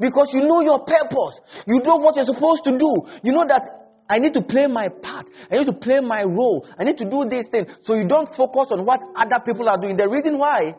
Because 0.00 0.34
you 0.34 0.44
know 0.44 0.60
your 0.60 0.80
purpose. 0.84 1.40
You 1.66 1.78
know 1.78 1.96
what 1.96 2.16
you're 2.16 2.24
supposed 2.24 2.64
to 2.64 2.72
do. 2.72 3.02
You 3.22 3.32
know 3.32 3.44
that 3.46 3.68
I 4.08 4.18
need 4.18 4.34
to 4.34 4.42
play 4.42 4.66
my 4.66 4.88
part. 4.88 5.30
I 5.50 5.58
need 5.58 5.66
to 5.66 5.72
play 5.72 6.00
my 6.00 6.22
role. 6.22 6.66
I 6.78 6.84
need 6.84 6.98
to 6.98 7.04
do 7.04 7.24
this 7.24 7.48
thing. 7.48 7.66
So 7.82 7.94
you 7.94 8.04
don't 8.04 8.28
focus 8.28 8.72
on 8.72 8.84
what 8.84 9.02
other 9.14 9.40
people 9.44 9.68
are 9.68 9.78
doing. 9.78 9.96
The 9.96 10.08
reason 10.08 10.38
why, 10.38 10.74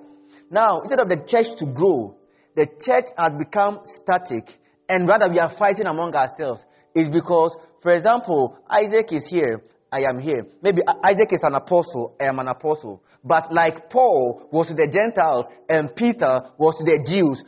now, 0.50 0.80
instead 0.80 1.00
of 1.00 1.10
the 1.10 1.18
church 1.26 1.58
to 1.60 1.66
grow, 1.66 2.18
the 2.56 2.68
church 2.82 3.08
has 3.18 3.34
become 3.38 3.82
static 3.86 4.60
and 4.90 5.08
rather 5.08 5.30
we 5.30 5.40
are 5.40 5.50
fighting 5.50 5.88
among 5.88 6.16
ourselves 6.16 6.64
is 6.96 7.10
because, 7.10 7.56
for 7.82 7.94
example, 7.94 8.58
Isaac 8.70 9.12
is 9.12 9.28
here, 9.28 9.62
I 9.92 10.02
am 10.02 10.20
here. 10.20 10.48
Maybe 10.62 10.82
Isaac 11.04 11.34
is 11.34 11.44
an 11.44 11.56
apostle, 11.56 12.16
I 12.20 12.26
am 12.26 12.40
an 12.40 12.48
apostle. 12.48 13.04
But 13.24 13.54
like 13.54 13.90
Paul 13.90 14.48
was 14.52 14.68
to 14.68 14.74
the 14.74 14.88
Gentiles 14.88 15.48
and 15.70 15.96
Peter 15.96 16.42
was 16.58 16.78
to 16.78 16.84
the 16.84 17.04
Jews, 17.06 17.44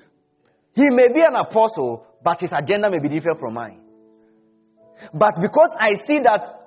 he 0.74 0.90
may 0.90 1.10
be 1.10 1.22
an 1.22 1.36
apostle, 1.36 2.06
but 2.24 2.40
his 2.40 2.54
agenda 2.54 2.90
may 2.90 3.00
be 3.00 3.10
different 3.10 3.40
from 3.40 3.54
mine. 3.54 3.82
But 5.14 5.40
because 5.42 5.76
I 5.78 5.94
see 5.94 6.20
that 6.20 6.60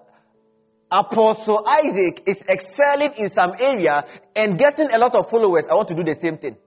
Apostle 0.93 1.65
Isaac 1.67 2.23
is 2.27 2.45
excelling 2.47 3.13
in 3.17 3.31
some 3.31 3.55
area 3.59 4.05
and 4.37 4.59
getting 4.59 4.93
a 4.93 4.99
lot 4.99 5.15
of 5.15 5.31
followers. 5.31 5.65
I 5.71 5.75
want 5.75 5.89
to 5.89 5.95
do 5.95 6.05
the 6.05 6.15
same 6.21 6.37
thing. 6.37 6.59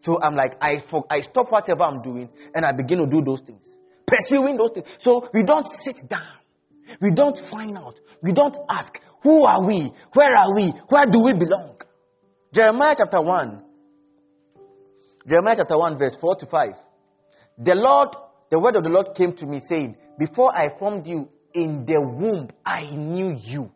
So 0.00 0.20
I'm 0.20 0.36
like, 0.36 0.56
I, 0.60 0.78
for, 0.78 1.06
I 1.08 1.22
stop 1.22 1.50
whatever 1.50 1.84
I'm 1.84 2.02
doing 2.02 2.28
and 2.54 2.66
I 2.66 2.72
begin 2.72 2.98
to 2.98 3.06
do 3.06 3.22
those 3.24 3.40
things. 3.40 3.66
Pursuing 4.06 4.58
those 4.58 4.72
things. 4.72 4.86
So 4.98 5.28
we 5.32 5.42
don't 5.42 5.66
sit 5.66 6.06
down. 6.06 6.36
We 7.00 7.10
don't 7.10 7.38
find 7.38 7.76
out. 7.76 7.98
We 8.22 8.32
don't 8.32 8.56
ask, 8.70 9.00
who 9.22 9.44
are 9.44 9.64
we? 9.64 9.92
Where 10.12 10.34
are 10.36 10.54
we? 10.54 10.72
Where 10.88 11.06
do 11.06 11.20
we 11.20 11.32
belong? 11.32 11.76
Jeremiah 12.52 12.94
chapter 12.96 13.20
1. 13.20 13.62
Jeremiah 15.28 15.56
chapter 15.56 15.76
1 15.78 15.98
verse 15.98 16.16
4 16.16 16.36
to 16.36 16.46
5. 16.46 16.68
The 17.58 17.74
Lord, 17.74 18.16
the 18.50 18.58
word 18.58 18.76
of 18.76 18.84
the 18.84 18.90
Lord 18.90 19.14
came 19.14 19.32
to 19.34 19.46
me 19.46 19.58
saying, 19.60 19.96
before 20.18 20.56
I 20.56 20.70
formed 20.76 21.06
you 21.06 21.28
in 21.52 21.84
the 21.84 22.00
womb, 22.00 22.48
I 22.64 22.88
knew 22.90 23.34
you. 23.34 23.72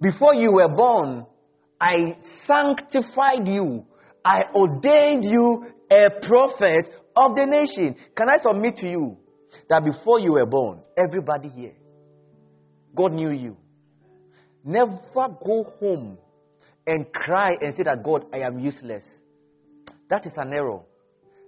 Before 0.00 0.34
you 0.34 0.52
were 0.54 0.68
born, 0.68 1.26
I 1.80 2.16
sanctified 2.20 3.48
you. 3.48 3.86
I 4.24 4.44
ordained 4.54 5.24
you 5.24 5.66
a 5.90 6.10
prophet 6.20 6.88
of 7.16 7.34
the 7.34 7.46
nation. 7.46 7.96
Can 8.14 8.28
I 8.28 8.38
submit 8.38 8.76
to 8.78 8.88
you 8.88 9.18
that 9.68 9.84
before 9.84 10.20
you 10.20 10.32
were 10.34 10.46
born, 10.46 10.82
everybody 10.96 11.48
here, 11.48 11.74
God 12.94 13.12
knew 13.12 13.30
you. 13.30 13.56
Never 14.64 14.98
go 15.12 15.64
home 15.80 16.18
and 16.86 17.12
cry 17.12 17.56
and 17.60 17.74
say 17.74 17.84
that 17.84 18.02
God, 18.02 18.26
I 18.32 18.40
am 18.40 18.58
useless. 18.58 19.06
That 20.08 20.26
is 20.26 20.36
an 20.36 20.52
error. 20.52 20.80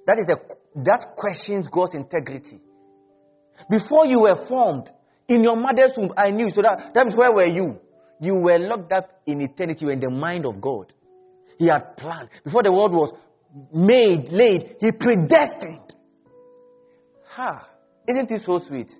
That 0.06 0.18
is 0.18 0.28
a 0.28 0.36
that 0.76 1.16
questions 1.16 1.68
God's 1.68 1.94
integrity. 1.94 2.60
Before 3.68 4.06
you 4.06 4.20
were 4.20 4.36
formed 4.36 4.90
in 5.28 5.44
your 5.44 5.56
mother's 5.56 5.96
womb, 5.96 6.12
I 6.16 6.30
knew. 6.30 6.50
So 6.50 6.62
that 6.62 6.94
that 6.94 7.06
means 7.06 7.16
where 7.16 7.32
were 7.32 7.46
you? 7.46 7.80
You 8.20 8.36
were 8.36 8.58
locked 8.58 8.92
up 8.92 9.20
in 9.26 9.40
eternity 9.40 9.86
in 9.90 10.00
the 10.00 10.10
mind 10.10 10.46
of 10.46 10.60
God. 10.60 10.92
He 11.58 11.66
had 11.66 11.96
planned. 11.96 12.30
Before 12.44 12.62
the 12.62 12.72
world 12.72 12.92
was 12.92 13.12
made, 13.72 14.30
laid, 14.30 14.76
He 14.80 14.92
predestined. 14.92 15.94
Ha! 17.30 17.68
Isn't 18.08 18.30
it 18.30 18.42
so 18.42 18.58
sweet? 18.58 18.90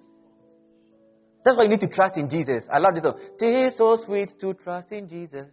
That's 1.45 1.57
why 1.57 1.65
you 1.65 1.71
need 1.71 1.81
to 1.81 1.89
trust 1.89 2.19
in 2.19 2.29
Jesus. 2.29 2.69
I 2.73 2.79
love 2.79 2.95
this 2.95 3.03
song. 3.03 3.19
It 3.41 3.43
is 3.43 3.77
so 3.77 3.97
sweet 3.97 4.39
to 4.41 4.55
trust 4.55 4.93
in 4.93 5.09
Jesus. 5.09 5.47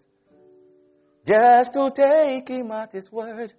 Just 1.25 1.73
to 1.73 1.91
take 1.91 2.47
Him 2.47 2.71
at 2.71 2.91
His 2.91 3.11
word. 3.11 3.53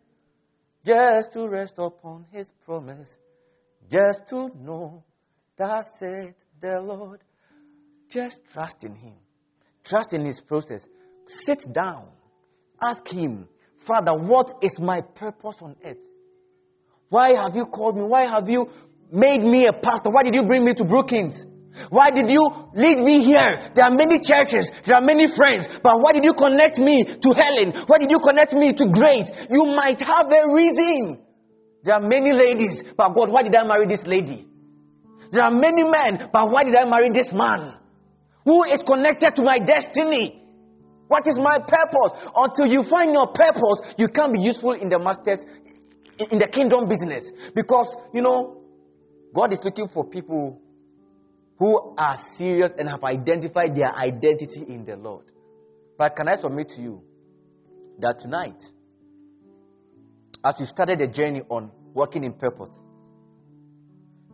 Just 0.84 1.32
to 1.32 1.48
rest 1.48 1.74
upon 1.78 2.26
His 2.30 2.50
promise. 2.64 3.16
Just 3.90 4.28
to 4.28 4.50
know 4.56 5.02
that 5.56 5.86
said 5.98 6.34
the 6.60 6.80
Lord. 6.80 7.20
Just 8.08 8.42
trust 8.52 8.84
in 8.84 8.94
Him. 8.94 9.14
Trust 9.84 10.12
in 10.12 10.24
His 10.24 10.40
process. 10.40 10.86
Sit 11.26 11.64
down. 11.72 12.12
Ask 12.82 13.08
Him, 13.08 13.48
Father, 13.78 14.14
what 14.14 14.62
is 14.62 14.78
my 14.78 15.00
purpose 15.00 15.62
on 15.62 15.76
earth? 15.84 15.98
Why 17.08 17.34
have 17.34 17.56
you 17.56 17.66
called 17.66 17.96
me? 17.96 18.04
Why 18.04 18.26
have 18.26 18.48
you 18.48 18.70
made 19.10 19.42
me 19.42 19.66
a 19.66 19.72
pastor? 19.72 20.10
Why 20.10 20.22
did 20.22 20.34
you 20.34 20.44
bring 20.44 20.64
me 20.64 20.74
to 20.74 20.84
Brookings? 20.84 21.44
Why 21.88 22.10
did 22.10 22.28
you 22.28 22.50
lead 22.74 22.98
me 22.98 23.22
here? 23.22 23.70
There 23.74 23.84
are 23.84 23.90
many 23.90 24.18
churches, 24.18 24.70
there 24.84 24.96
are 24.96 25.02
many 25.02 25.28
friends, 25.28 25.68
but 25.82 26.00
why 26.00 26.12
did 26.12 26.24
you 26.24 26.34
connect 26.34 26.78
me 26.78 27.04
to 27.04 27.32
Helen? 27.32 27.84
Why 27.86 27.98
did 27.98 28.10
you 28.10 28.18
connect 28.18 28.52
me 28.52 28.72
to 28.72 28.86
Grace? 28.86 29.30
You 29.50 29.66
might 29.66 30.00
have 30.00 30.26
a 30.26 30.52
reason. 30.52 31.24
There 31.82 31.94
are 31.94 32.00
many 32.00 32.32
ladies, 32.32 32.82
but 32.96 33.14
God, 33.14 33.30
why 33.30 33.42
did 33.42 33.54
I 33.54 33.66
marry 33.66 33.86
this 33.86 34.06
lady? 34.06 34.46
There 35.30 35.42
are 35.42 35.50
many 35.50 35.84
men, 35.84 36.28
but 36.32 36.50
why 36.50 36.64
did 36.64 36.74
I 36.76 36.84
marry 36.84 37.10
this 37.12 37.32
man? 37.32 37.74
Who 38.44 38.64
is 38.64 38.82
connected 38.82 39.36
to 39.36 39.42
my 39.42 39.58
destiny? 39.58 40.42
What 41.06 41.26
is 41.26 41.38
my 41.38 41.58
purpose? 41.58 42.30
Until 42.34 42.66
you 42.66 42.82
find 42.82 43.12
your 43.12 43.28
purpose, 43.28 43.94
you 43.96 44.08
can't 44.08 44.32
be 44.32 44.42
useful 44.42 44.72
in 44.72 44.88
the 44.88 44.98
master's, 44.98 45.44
in 46.30 46.38
the 46.38 46.48
kingdom 46.48 46.88
business. 46.88 47.30
Because, 47.54 47.96
you 48.12 48.22
know, 48.22 48.62
God 49.34 49.52
is 49.52 49.62
looking 49.64 49.88
for 49.88 50.04
people 50.04 50.60
who 51.60 51.94
are 51.98 52.16
serious 52.16 52.72
and 52.78 52.88
have 52.88 53.04
identified 53.04 53.76
their 53.76 53.94
identity 53.94 54.64
in 54.66 54.86
the 54.86 54.96
Lord. 54.96 55.26
But 55.98 56.16
can 56.16 56.26
I 56.26 56.36
submit 56.36 56.70
to 56.70 56.80
you 56.80 57.02
that 57.98 58.18
tonight, 58.18 58.64
as 60.42 60.58
you 60.58 60.64
started 60.64 61.00
the 61.00 61.06
journey 61.06 61.42
on 61.50 61.70
working 61.92 62.24
in 62.24 62.32
purpose, 62.32 62.70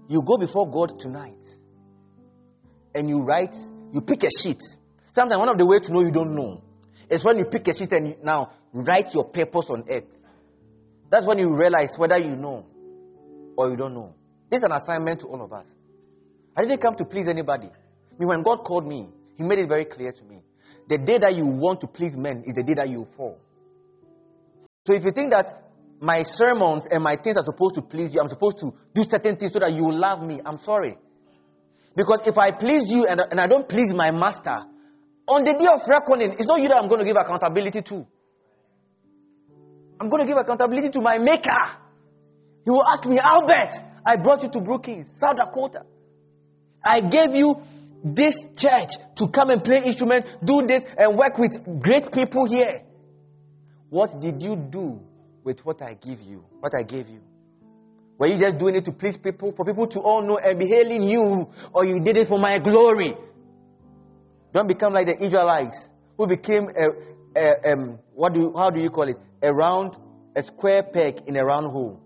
you 0.09 0.23
go 0.23 0.39
before 0.39 0.71
God 0.71 1.01
tonight 1.01 1.45
and 2.95 3.09
you 3.09 3.19
write, 3.23 3.57
you 3.93 4.01
pick 4.03 4.23
a 4.23 4.31
sheet. 4.31 4.63
Sometimes 5.11 5.41
one 5.41 5.49
of 5.49 5.59
the 5.59 5.67
ways 5.67 5.81
to 5.89 5.93
know 5.93 6.03
you 6.03 6.13
don't 6.13 6.37
know 6.37 6.63
is 7.11 7.25
when 7.25 7.39
you 7.39 7.45
pick 7.47 7.67
a 7.67 7.75
sheet 7.75 7.93
and 7.93 8.23
now 8.23 8.53
write 8.73 9.13
your 9.15 9.25
purpose 9.25 9.69
on 9.69 9.83
earth. 9.91 10.07
That's 11.11 11.27
when 11.27 11.41
you 11.41 11.53
realize 11.53 11.99
whether 11.99 12.19
you 12.19 12.37
know 12.37 12.67
or 13.57 13.69
you 13.69 13.77
don't 13.77 13.95
know. 13.95 14.15
This 14.49 14.59
is 14.59 14.65
an 14.65 14.71
assignment 14.71 15.23
to 15.23 15.27
all 15.27 15.43
of 15.43 15.53
us. 15.53 15.67
I 16.57 16.63
didn't 16.63 16.81
come 16.81 16.95
to 16.97 17.05
please 17.05 17.29
anybody. 17.29 17.69
I 17.69 18.19
mean, 18.19 18.29
when 18.29 18.43
God 18.43 18.65
called 18.65 18.87
me, 18.87 19.11
He 19.37 19.43
made 19.43 19.59
it 19.59 19.69
very 19.69 19.85
clear 19.85 20.13
to 20.13 20.25
me. 20.25 20.43
The 20.89 20.99
day 20.99 21.19
that 21.19 21.37
you 21.37 21.47
want 21.47 21.81
to 21.83 21.87
please 21.87 22.17
men 22.17 22.45
is 22.47 22.55
the 22.55 22.63
day 22.63 22.75
that 22.75 22.89
you 22.89 23.07
fall. 23.17 23.39
So 24.87 24.95
if 24.95 25.05
you 25.05 25.11
think 25.11 25.33
that 25.33 25.65
my 26.01 26.23
sermons 26.23 26.87
and 26.87 27.03
my 27.03 27.17
things 27.17 27.37
are 27.37 27.45
supposed 27.45 27.75
to 27.75 27.83
please 27.83 28.15
you, 28.15 28.21
I'm 28.21 28.29
supposed 28.29 28.59
to 28.61 28.71
do 28.95 29.03
certain 29.05 29.37
things 29.37 29.53
so 29.53 29.59
that 29.59 29.73
you 29.75 29.85
will 29.85 29.99
love 29.99 30.23
me, 30.23 30.41
I'm 30.45 30.59
sorry. 30.59 30.97
Because 31.97 32.21
if 32.27 32.39
I 32.39 32.53
please 32.53 32.91
you 32.91 33.07
and, 33.07 33.21
and 33.31 33.41
I 33.41 33.47
don't 33.47 33.69
please 33.69 33.93
my 33.93 34.11
master, 34.11 34.57
on 35.27 35.45
the 35.45 35.55
day 35.55 35.67
of 35.67 35.81
reckoning, 35.89 36.33
it's 36.33 36.47
not 36.47 36.61
you 36.61 36.69
that 36.69 36.79
I'm 36.81 36.89
going 36.89 37.01
to 37.01 37.05
give 37.05 37.17
accountability 37.19 37.83
to. 37.83 38.07
I'm 39.99 40.09
going 40.09 40.23
to 40.23 40.27
give 40.27 40.37
accountability 40.37 40.91
to 40.91 41.01
my 41.01 41.19
maker. 41.19 41.51
He 42.65 42.71
will 42.71 42.87
ask 42.87 43.05
me, 43.07 43.19
Albert, 43.19 43.73
I 44.07 44.17
brought 44.17 44.43
you 44.43 44.51
to 44.51 44.61
Brookings, 44.61 45.09
South 45.19 45.37
Dakota. 45.37 45.85
I 46.87 47.01
gave 47.01 47.35
you 47.35 47.61
this 48.05 48.47
church 48.57 48.91
to 49.17 49.29
come 49.29 49.51
and 49.51 49.65
play 49.65 49.83
instruments, 49.85 50.31
do 50.45 50.65
this, 50.67 50.85
and 50.97 51.19
work 51.19 51.37
with 51.39 51.81
great 51.81 52.13
people 52.13 52.47
here. 52.47 52.83
What 53.91 54.21
did 54.21 54.43
you 54.43 54.57
do 54.57 55.01
with 55.43 55.65
what 55.65 55.83
I 55.83 55.95
give 55.95 56.21
you? 56.23 56.45
What 56.61 56.73
I 56.79 56.83
gave 56.83 57.09
you? 57.09 57.21
Were 58.19 58.29
you 58.29 58.39
just 58.39 58.59
doing 58.59 58.77
it 58.77 58.85
to 58.87 58.93
please 58.93 59.17
people, 59.17 59.53
for 59.53 59.65
people 59.65 59.87
to 59.89 60.01
all 60.01 60.23
know 60.23 60.39
and 60.39 60.59
be 60.59 60.67
hailing 60.67 61.03
you, 61.03 61.51
or 61.73 61.85
you 61.85 62.01
did 62.01 62.17
it 62.17 62.29
for 62.29 62.39
my 62.39 62.59
glory? 62.59 63.15
Don't 64.53 64.69
become 64.69 64.93
like 64.93 65.07
the 65.07 65.23
Israelites 65.23 65.91
who 66.17 66.27
became 66.27 66.69
a, 66.69 67.39
a 67.39 67.73
um, 67.73 67.99
what 68.15 68.33
do 68.33 68.41
you, 68.41 68.55
how 68.57 68.71
do 68.71 68.81
you 68.81 68.89
call 68.91 69.09
it? 69.09 69.17
A 69.43 69.53
round, 69.53 69.97
a 70.35 70.43
square 70.43 70.83
peg 70.83 71.23
in 71.27 71.37
a 71.37 71.45
round 71.45 71.71
hole. 71.71 72.01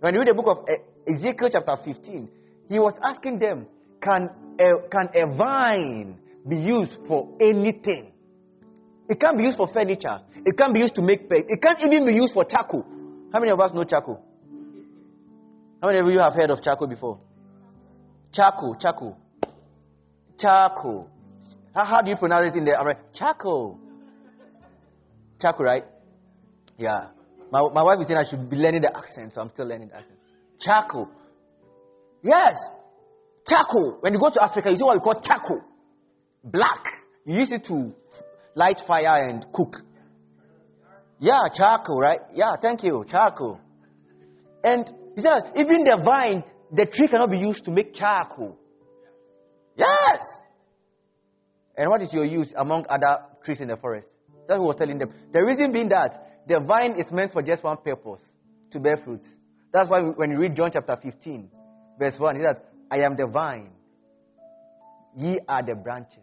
When 0.00 0.14
you 0.14 0.20
read 0.20 0.28
the 0.28 0.34
book 0.34 0.48
of 0.48 0.68
Ezekiel 1.08 1.48
chapter 1.50 1.76
15, 1.76 2.28
he 2.68 2.78
was 2.78 2.98
asking 3.02 3.38
them, 3.38 3.66
can 4.00 4.30
a, 4.60 4.88
can 4.88 5.08
a 5.14 5.26
vine 5.34 6.18
be 6.46 6.56
used 6.56 7.06
for 7.06 7.36
anything? 7.40 8.12
It 9.08 9.18
can't 9.18 9.38
be 9.38 9.44
used 9.44 9.56
for 9.56 9.66
furniture. 9.66 10.20
It 10.44 10.56
can't 10.56 10.74
be 10.74 10.80
used 10.80 10.94
to 10.96 11.02
make 11.02 11.28
pegs. 11.28 11.46
It 11.48 11.62
can't 11.62 11.80
even 11.82 12.04
be 12.06 12.14
used 12.14 12.34
for 12.34 12.44
charcoal. 12.44 12.84
How 13.32 13.40
many 13.40 13.50
of 13.52 13.60
us 13.60 13.72
know 13.72 13.84
charcoal? 13.84 14.22
How 15.80 15.88
many 15.88 16.00
of 16.00 16.06
you 16.10 16.18
have 16.20 16.34
heard 16.34 16.50
of 16.50 16.62
charcoal 16.62 16.88
before? 16.88 17.20
Charcoal, 18.32 18.74
charcoal. 18.74 19.16
Charcoal. 20.36 21.10
How, 21.74 21.84
how 21.84 22.02
do 22.02 22.10
you 22.10 22.16
pronounce 22.16 22.48
it 22.48 22.56
in 22.56 22.64
the 22.64 22.96
Charcoal. 23.12 23.78
Charcoal, 25.40 25.66
right? 25.66 25.84
Yeah. 26.76 27.10
My, 27.50 27.62
my 27.72 27.82
wife 27.82 28.00
is 28.00 28.08
saying 28.08 28.18
I 28.18 28.24
should 28.24 28.50
be 28.50 28.56
learning 28.56 28.82
the 28.82 28.94
accent, 28.94 29.34
so 29.34 29.40
I'm 29.40 29.48
still 29.50 29.66
learning 29.66 29.88
the 29.88 29.96
accent. 29.96 30.18
Charcoal. 30.60 31.08
Yes. 32.22 32.56
Charcoal. 33.48 33.98
When 34.00 34.12
you 34.12 34.18
go 34.18 34.30
to 34.30 34.42
Africa, 34.42 34.70
you 34.70 34.76
see 34.76 34.84
what 34.84 34.96
we 34.96 35.00
call 35.00 35.20
charcoal. 35.20 35.62
Black. 36.44 36.84
You 37.24 37.36
use 37.36 37.52
it 37.52 37.64
to 37.64 37.94
light 38.54 38.80
fire 38.80 39.28
and 39.28 39.46
cook. 39.52 39.76
Yeah, 41.20 41.42
charcoal, 41.52 41.98
right? 42.00 42.20
Yeah, 42.34 42.56
thank 42.60 42.84
you. 42.84 43.04
Charcoal. 43.06 43.60
And 44.62 44.90
he 45.14 45.22
said 45.22 45.52
even 45.56 45.84
the 45.84 46.00
vine, 46.02 46.44
the 46.72 46.86
tree 46.86 47.08
cannot 47.08 47.30
be 47.30 47.38
used 47.38 47.64
to 47.64 47.70
make 47.70 47.92
charcoal. 47.92 48.58
Yes. 49.76 50.42
And 51.76 51.88
what 51.88 52.02
is 52.02 52.12
your 52.12 52.24
use 52.24 52.52
among 52.56 52.86
other 52.88 53.24
trees 53.42 53.60
in 53.60 53.68
the 53.68 53.76
forest? 53.76 54.08
That's 54.48 54.58
what 54.58 54.64
he 54.64 54.66
was 54.66 54.76
telling 54.76 54.98
them. 54.98 55.10
The 55.32 55.42
reason 55.42 55.72
being 55.72 55.88
that 55.90 56.46
the 56.46 56.60
vine 56.60 56.98
is 56.98 57.12
meant 57.12 57.32
for 57.32 57.42
just 57.42 57.62
one 57.62 57.76
purpose 57.76 58.22
to 58.70 58.80
bear 58.80 58.96
fruit. 58.96 59.24
That's 59.72 59.88
why 59.88 60.00
when 60.00 60.30
you 60.30 60.38
read 60.38 60.56
John 60.56 60.70
chapter 60.72 60.96
15, 60.96 61.50
verse 61.98 62.18
1, 62.18 62.36
he 62.36 62.42
says, 62.42 62.60
I 62.90 62.98
am 62.98 63.16
the 63.16 63.26
vine, 63.26 63.70
ye 65.16 65.38
are 65.48 65.62
the 65.62 65.74
branches. 65.74 66.18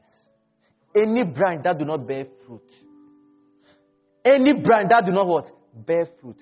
Any 0.96 1.24
branch 1.24 1.64
that 1.64 1.78
do 1.78 1.86
not 1.86 2.08
bear 2.08 2.26
fruit, 2.46 2.74
any 4.24 4.54
branch 4.54 4.90
that 4.90 5.06
do 5.06 5.12
not 5.12 5.28
what? 5.28 5.52
Bear 5.74 6.06
fruit. 6.06 6.42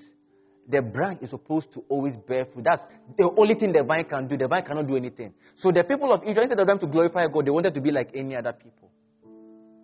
the 0.67 0.81
branch 0.81 1.21
is 1.21 1.29
supposed 1.29 1.73
to 1.73 1.83
always 1.89 2.15
bear 2.15 2.45
fruit. 2.45 2.63
That's 2.63 2.85
the 3.17 3.29
only 3.37 3.55
thing 3.55 3.73
the 3.73 3.83
vine 3.83 4.05
can 4.05 4.27
do. 4.27 4.37
The 4.37 4.47
vine 4.47 4.63
cannot 4.63 4.87
do 4.87 4.95
anything. 4.95 5.33
So 5.55 5.71
the 5.71 5.83
people 5.83 6.11
of 6.13 6.23
Israel, 6.23 6.43
instead 6.43 6.59
of 6.59 6.67
them 6.67 6.79
to 6.79 6.87
glorify 6.87 7.27
God, 7.27 7.45
they 7.45 7.51
wanted 7.51 7.73
to 7.73 7.81
be 7.81 7.91
like 7.91 8.11
any 8.13 8.35
other 8.35 8.53
people. 8.53 8.89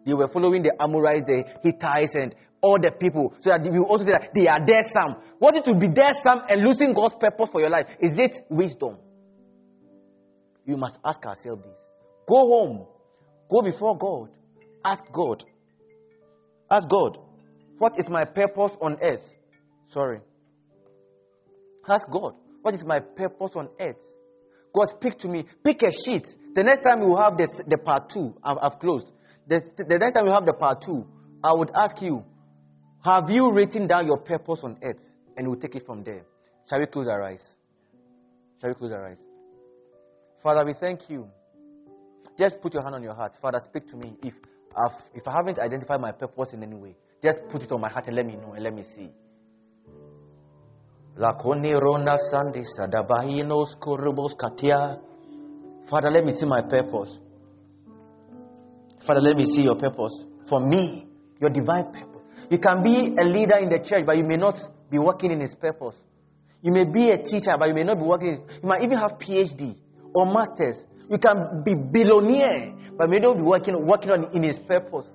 They 0.06 0.14
were 0.14 0.28
following 0.28 0.64
the 0.64 0.72
Amorites, 0.82 1.26
the 1.26 1.44
Hittites, 1.64 2.16
and 2.16 2.34
all 2.62 2.78
the 2.80 2.92
people. 2.92 3.34
So 3.42 3.50
that 3.50 3.70
we 3.70 3.80
also 3.80 4.06
say 4.06 4.12
that 4.12 4.34
they 4.34 4.48
are 4.48 4.66
there 4.66 4.84
some. 4.84 5.22
What 5.40 5.58
it 5.58 5.66
to 5.66 5.76
be 5.76 5.88
there 5.88 6.14
some 6.14 6.42
and 6.48 6.64
losing 6.64 6.94
God's 6.94 7.16
purpose 7.16 7.50
for 7.52 7.60
your 7.60 7.70
life? 7.70 7.88
Is 8.00 8.18
it 8.18 8.42
wisdom? 8.50 8.98
We 10.70 10.76
must 10.76 11.00
ask 11.04 11.26
ourselves 11.26 11.64
this. 11.64 11.74
Go 12.28 12.36
home. 12.36 12.86
Go 13.50 13.64
before 13.64 13.98
God. 13.98 14.30
Ask 14.86 15.04
God. 15.12 15.44
Ask 16.70 16.88
God. 16.88 17.18
What 17.80 17.98
is 17.98 18.08
my 18.08 18.26
purpose 18.26 18.78
on 18.80 18.98
earth? 19.02 19.36
Sorry. 19.88 20.20
Ask 21.90 22.08
God. 22.08 22.36
What 22.62 22.76
is 22.76 22.86
my 22.86 23.00
purpose 23.00 23.56
on 23.56 23.70
earth? 23.80 23.98
God, 24.72 24.90
speak 24.90 25.18
to 25.20 25.28
me. 25.28 25.46
Pick 25.64 25.82
a 25.82 25.92
sheet. 25.92 26.36
The 26.54 26.64
next 26.64 26.82
time 26.82 27.00
we 27.00 27.16
have 27.16 27.36
this, 27.36 27.60
the 27.66 27.80
part 27.80 28.12
two, 28.12 28.36
I've, 28.44 28.58
I've 28.62 28.78
closed. 28.78 29.12
The, 29.48 29.68
the 29.76 29.98
next 29.98 30.14
time 30.14 30.26
we 30.26 30.30
have 30.32 30.46
the 30.46 30.54
part 30.54 30.84
two, 30.84 31.08
I 31.44 31.52
would 31.52 31.72
ask 31.74 32.00
you, 32.04 32.24
have 33.04 33.32
you 33.32 33.52
written 33.52 33.88
down 33.88 34.06
your 34.06 34.20
purpose 34.20 34.60
on 34.64 34.78
earth? 34.84 35.02
And 35.36 35.48
we'll 35.48 35.60
take 35.60 35.76
it 35.76 35.88
from 35.88 36.04
there. 36.04 36.28
Shall 36.70 36.80
we 36.80 36.86
close 36.86 37.08
our 37.08 37.24
eyes? 37.24 37.56
Shall 38.62 38.70
we 38.70 38.76
close 38.76 38.92
our 38.92 39.08
eyes? 39.08 39.29
Father, 40.42 40.66
we 40.66 40.74
thank 40.74 41.10
you. 41.10 41.30
Just 42.38 42.62
put 42.62 42.74
your 42.74 42.84
hand 42.84 42.96
on 42.96 43.04
your 43.04 43.14
heart. 43.14 43.38
Father, 43.42 43.60
speak 43.60 43.88
to 43.88 43.98
me. 43.98 44.16
If, 44.24 44.40
I've, 44.76 44.96
if 45.14 45.28
I 45.28 45.34
haven't 45.34 45.60
identified 45.60 46.00
my 46.00 46.14
purpose 46.14 46.54
in 46.54 46.64
any 46.64 46.76
way, 46.76 46.96
just 47.22 47.48
put 47.50 47.64
it 47.64 47.72
on 47.72 47.82
my 47.82 47.90
heart 47.90 48.08
and 48.08 48.16
let 48.16 48.26
me 48.26 48.36
know 48.36 48.54
and 48.54 48.64
let 48.64 48.74
me 48.74 48.84
see. 48.84 49.10
Father, 55.90 56.10
let 56.10 56.24
me 56.24 56.32
see 56.32 56.46
my 56.46 56.62
purpose. 56.62 57.20
Father, 59.00 59.22
let 59.22 59.36
me 59.36 59.46
see 59.46 59.64
your 59.64 59.76
purpose 59.76 60.24
for 60.48 60.62
me, 60.62 61.06
your 61.42 61.50
divine 61.50 61.92
purpose. 61.92 62.22
You 62.50 62.60
can 62.60 62.82
be 62.84 63.16
a 63.20 63.26
leader 63.26 63.58
in 63.58 63.68
the 63.68 63.80
church, 63.80 64.06
but 64.06 64.16
you 64.16 64.24
may 64.24 64.38
not 64.38 64.58
be 64.90 64.98
working 64.98 65.32
in 65.32 65.42
his 65.42 65.56
purpose. 65.56 65.98
You 66.62 66.72
may 66.72 66.86
be 66.86 67.10
a 67.10 67.18
teacher, 67.18 67.52
but 67.60 67.68
you 67.68 67.74
may 67.74 67.84
not 67.84 67.98
be 67.98 68.04
working. 68.04 68.36
You 68.62 68.70
might 68.70 68.84
even 68.84 68.98
have 68.98 69.18
PhD 69.20 69.76
or 70.14 70.26
masters. 70.26 70.86
You 71.10 71.18
can 71.18 71.64
be 71.64 71.74
billionaire, 71.74 72.76
but 72.98 73.10
may 73.10 73.20
not 73.20 73.38
be 73.38 73.44
working 73.44 73.86
working 73.86 74.12
on 74.12 74.36
in 74.36 74.44
his 74.44 74.60
purpose. 74.60 75.10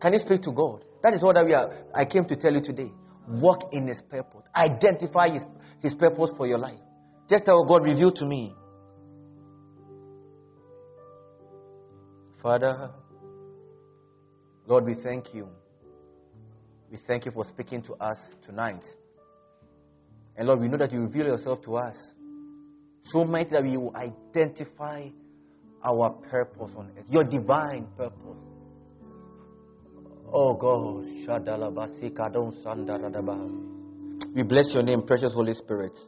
Can 0.00 0.12
you 0.12 0.18
speak 0.18 0.42
to 0.42 0.52
God? 0.52 0.84
That 1.02 1.14
is 1.14 1.22
what 1.22 1.36
we 1.44 1.52
are. 1.54 1.72
I 1.94 2.04
came 2.04 2.24
to 2.24 2.36
tell 2.36 2.52
you 2.52 2.60
today. 2.60 2.92
Walk 3.28 3.72
in 3.72 3.86
his 3.86 4.00
purpose. 4.00 4.42
Identify 4.54 5.30
his, 5.30 5.46
his 5.80 5.94
purpose 5.94 6.32
for 6.36 6.46
your 6.46 6.58
life. 6.58 6.78
Just 7.28 7.44
tell 7.44 7.64
God, 7.64 7.84
reveal 7.84 8.10
to 8.10 8.26
me. 8.26 8.54
Father, 12.42 12.90
Lord, 14.66 14.84
we 14.84 14.94
thank 14.94 15.32
you. 15.34 15.48
We 16.90 16.96
thank 16.96 17.24
you 17.24 17.30
for 17.30 17.44
speaking 17.44 17.82
to 17.82 17.94
us 17.94 18.34
tonight. 18.42 18.84
And 20.36 20.48
Lord, 20.48 20.60
we 20.60 20.68
know 20.68 20.78
that 20.78 20.92
you 20.92 21.00
reveal 21.00 21.26
yourself 21.26 21.62
to 21.62 21.76
us 21.76 22.14
so 23.02 23.24
much 23.24 23.48
that 23.50 23.62
we 23.64 23.76
will 23.76 23.94
identify 23.96 25.08
our 25.84 26.10
purpose 26.10 26.74
on 26.76 26.92
earth, 26.96 27.04
your 27.08 27.24
divine 27.24 27.86
purpose. 27.96 28.38
Oh 30.32 30.54
God, 30.54 31.04
we 34.34 34.42
bless 34.44 34.72
your 34.72 34.82
name, 34.82 35.02
precious 35.02 35.34
Holy 35.34 35.52
Spirit. 35.52 35.98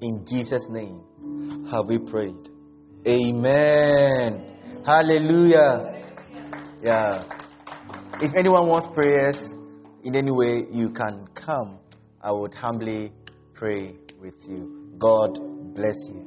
In 0.00 0.24
Jesus' 0.24 0.68
name 0.68 1.66
have 1.70 1.86
we 1.86 1.98
prayed. 1.98 2.48
Amen. 3.06 4.56
Hallelujah. 4.84 6.04
Yeah. 6.82 7.24
If 8.20 8.34
anyone 8.34 8.66
wants 8.66 8.88
prayers 8.88 9.56
in 10.02 10.16
any 10.16 10.32
way, 10.32 10.66
you 10.72 10.90
can 10.90 11.26
come. 11.34 11.78
I 12.20 12.32
would 12.32 12.54
humbly 12.54 13.12
pray 13.54 13.94
with 14.20 14.48
you. 14.48 14.94
God 14.98 15.38
bless 15.78 16.10
you. 16.10 16.24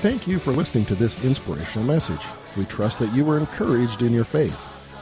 Thank 0.00 0.26
you 0.26 0.38
for 0.38 0.52
listening 0.52 0.86
to 0.86 0.94
this 0.94 1.22
inspirational 1.24 1.86
message. 1.86 2.20
We 2.56 2.64
trust 2.64 2.98
that 3.00 3.12
you 3.12 3.24
were 3.24 3.36
encouraged 3.36 4.02
in 4.02 4.12
your 4.12 4.24
faith. 4.24 4.56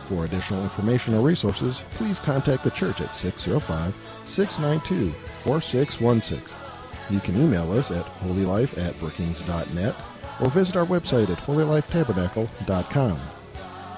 For 0.08 0.24
additional 0.24 0.62
information 0.62 1.14
or 1.14 1.20
resources, 1.20 1.82
please 1.92 2.18
contact 2.18 2.64
the 2.64 2.70
church 2.70 3.00
at 3.00 3.14
605 3.14 3.94
692 4.24 5.12
4616. 5.40 6.56
You 7.10 7.20
can 7.20 7.40
email 7.40 7.70
us 7.72 7.90
at 7.90 8.04
holylife 8.04 8.76
at 8.78 8.98
brookings.net 8.98 9.94
or 10.40 10.50
visit 10.50 10.76
our 10.76 10.86
website 10.86 11.30
at 11.30 11.38
holylifetabernacle.com. 11.38 13.35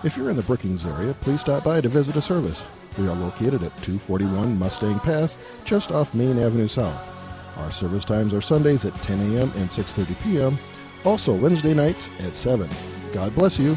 If 0.05 0.17
you're 0.17 0.31
in 0.31 0.37
the 0.37 0.43
Brookings 0.43 0.87
area, 0.87 1.13
please 1.21 1.41
stop 1.41 1.65
by 1.65 1.81
to 1.81 1.89
visit 1.89 2.15
a 2.15 2.21
service. 2.21 2.65
We 2.99 3.09
are 3.09 3.17
located 3.17 3.65
at 3.65 3.83
241 3.83 4.57
Mustang 4.57 5.01
Pass, 5.01 5.37
just 5.65 5.91
off 5.91 6.15
Main 6.15 6.39
Avenue 6.39 6.69
South. 6.69 7.15
Our 7.59 7.73
service 7.73 8.05
times 8.05 8.33
are 8.33 8.41
Sundays 8.41 8.85
at 8.85 8.95
10 9.03 9.19
a.m. 9.35 9.53
and 9.57 9.69
6:30 9.69 10.23
p.m. 10.23 10.59
Also 11.05 11.35
Wednesday 11.35 11.75
nights 11.75 12.09
at 12.21 12.37
7. 12.37 12.71
God 13.13 13.35
bless 13.35 13.59
you. 13.59 13.77